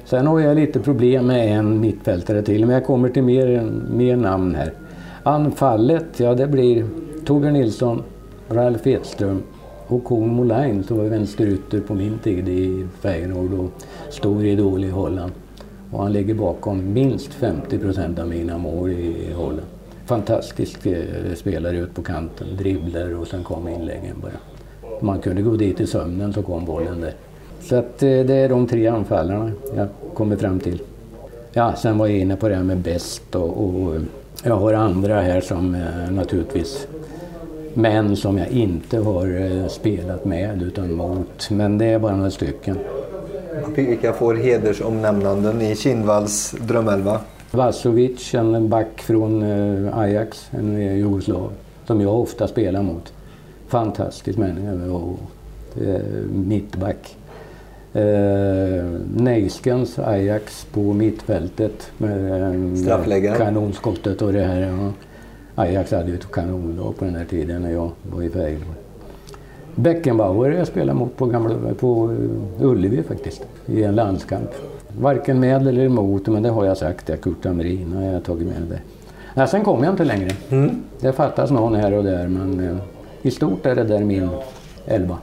[0.05, 4.15] Sen har jag lite problem med en mittfältare till, men jag kommer till mer, mer
[4.15, 4.73] namn här.
[5.23, 6.85] Anfallet, ja det blir
[7.25, 8.03] Torbjörn Nilsson,
[8.49, 9.41] Ralf Edström
[9.87, 13.71] och Koen Molin, som var vänsterytter på min tid i Feyenoord och
[14.09, 15.31] stor idol i Holland.
[15.91, 19.67] Och han ligger bakom minst 50 procent av mina mål i Holland.
[20.05, 24.31] Fantastisk eh, spelare ut på kanten, dribbler och sen kom inläggen bara.
[25.01, 27.13] Man kunde gå dit i sömnen så kom bollen där.
[27.61, 30.81] Så att eh, det är de tre anfallarna jag kommer fram till.
[31.53, 33.95] Ja, sen var jag inne på det här med bäst och, och
[34.43, 36.87] jag har andra här som eh, naturligtvis
[37.73, 41.49] män som jag inte har spelat med utan mot.
[41.49, 42.77] Men det är bara några stycken.
[43.75, 47.19] Vilka får hedersomnämnanden i Kindvalls drömelva?
[47.51, 49.43] Vasovic, en back från
[49.93, 51.51] Ajax, en jugoslav,
[51.85, 53.13] som jag ofta spelar mot.
[53.67, 55.19] Fantastisk människa och
[56.31, 57.17] mittback.
[57.93, 58.83] Eh,
[59.15, 64.61] Neiskens Ajax på mittfältet med eh, kanonskottet och det här.
[64.61, 64.91] Ja.
[65.55, 68.80] Ajax hade ju ett kanonlag på den här tiden när jag var i Feyenoord.
[69.75, 72.11] Beckenbauer jag spelade mot på, gamla, på
[72.59, 74.49] eh, Ullevi faktiskt, i en landskamp.
[74.99, 77.09] Varken med eller emot, men det har jag sagt.
[77.09, 78.79] Ja, Kurt Hamrin har jag tagit med det.
[79.33, 80.29] Ja, sen kom jag inte längre.
[80.49, 80.81] Mm.
[80.99, 82.77] Det fattas någon här och där, men eh,
[83.21, 84.29] i stort är det där min
[84.85, 85.17] elva.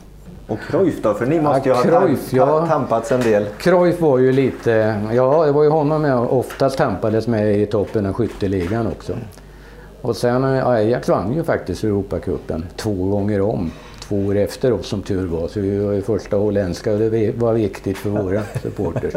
[0.46, 1.14] Och Cruyff då?
[1.14, 2.66] För ni måste ja, ju ha Cruyff, ja.
[2.66, 3.44] tampats en del.
[3.58, 8.06] Cruyff var ju lite, ja det var ju honom jag oftast tampades med i toppen
[8.06, 9.12] av skytteligan också.
[10.02, 13.70] Och sen Ajax vann ju faktiskt Europacupen två gånger om.
[14.08, 15.48] Två år efter oss som tur var.
[15.48, 19.14] Så vi var ju första holländska och det var viktigt för våra supporters.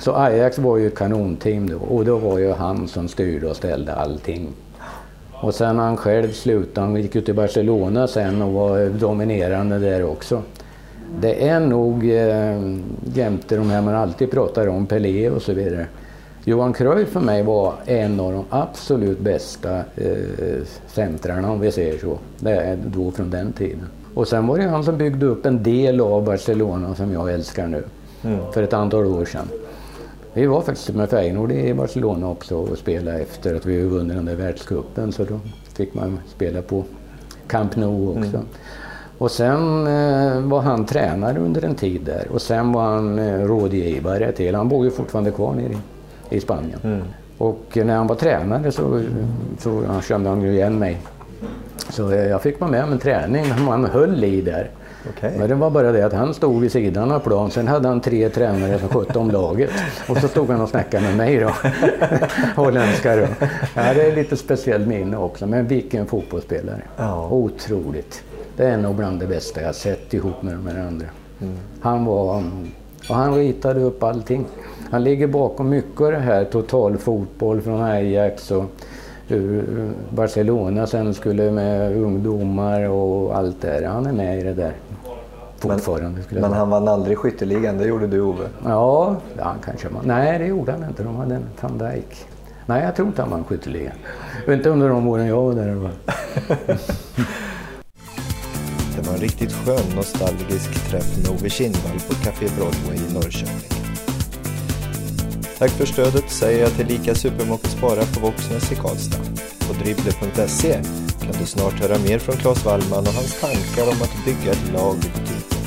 [0.00, 3.56] Så Ajax var ju ett kanonteam då och då var ju han som styrde och
[3.56, 4.48] ställde allting.
[5.32, 10.04] Och sen han själv slutade, han gick ju till Barcelona sen och var dominerande där
[10.04, 10.42] också.
[11.20, 12.78] Det är nog eh,
[13.14, 15.86] jämte de här man alltid pratar om, Pelé och så vidare.
[16.44, 21.98] Johan Cruyff för mig var en av de absolut bästa eh, centrarna om vi säger
[21.98, 22.18] så.
[22.38, 23.86] Det är då från den tiden.
[24.18, 27.66] Och sen var det han som byggde upp en del av Barcelona som jag älskar
[27.66, 27.84] nu.
[28.24, 28.38] Mm.
[28.52, 29.48] För ett antal år sedan.
[30.32, 34.24] Vi var faktiskt med Feyenoord i Barcelona också och spelade efter att vi vunnit den
[34.24, 35.12] där världscupen.
[35.12, 35.40] Så då
[35.74, 36.84] fick man spela på
[37.46, 38.36] Camp Nou också.
[38.36, 38.46] Mm.
[39.18, 43.40] Och sen eh, var han tränare under en tid där och sen var han eh,
[43.40, 45.72] rådgivare till, han bor ju fortfarande kvar nere
[46.30, 46.80] i, i Spanien.
[46.82, 47.02] Mm.
[47.38, 49.02] Och när han var tränare så,
[49.58, 51.00] så kände han ju igen mig.
[51.90, 54.70] Så jag fick vara med om en träning han höll i där.
[55.10, 55.38] Okay.
[55.38, 58.00] Men det var bara det att han stod vid sidan av plan, sen hade han
[58.00, 59.70] tre tränare som skötte om laget.
[60.08, 61.52] Och så stod han och snackade med mig då.
[62.62, 63.26] Holländska då.
[63.74, 66.82] Ja, det är lite speciellt minne också, men vilken fotbollsspelare.
[66.96, 67.28] Ja.
[67.30, 68.22] Otroligt.
[68.56, 71.06] Det är nog bland det bästa jag sett ihop med de här andra.
[71.40, 71.56] Mm.
[71.80, 72.44] Han var...
[73.08, 74.46] Och han ritade upp allting.
[74.90, 78.64] Han ligger bakom mycket av det här, total fotboll från Ajax och
[79.28, 83.88] hur Barcelona sen skulle med ungdomar och allt det där.
[83.88, 84.72] Han är med i det där.
[85.58, 86.20] fortfarande.
[86.30, 88.48] Men jag han vann aldrig skytteligan, det gjorde du Ove.
[88.64, 90.02] Ja, ja kanske man.
[90.06, 91.02] Nej, det gjorde han inte.
[91.02, 92.26] De hade en van Dijk.
[92.66, 93.94] Nej, jag tror inte han vann skytteligan.
[94.48, 95.74] Inte under de åren jag var där.
[95.74, 96.76] fall.
[98.96, 103.77] Det var en riktigt skön nostalgisk träff med Ove Kindvall på Café Broadway i Norrköping.
[105.58, 109.18] Tack för stödet säger jag till Lika Supermocket Spara på Våxnäs i Karlstad.
[109.68, 110.72] På dribbler.se
[111.20, 114.72] kan du snart höra mer från Claes Wallman och hans tankar om att bygga ett
[114.72, 115.58] lag i butiken.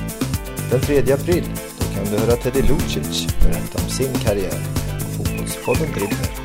[0.72, 1.43] Den 3 april
[1.80, 4.61] då kan du höra Teddy Lucic berätta om sin karriär
[4.99, 6.40] på Fotbollspodden Dribbler.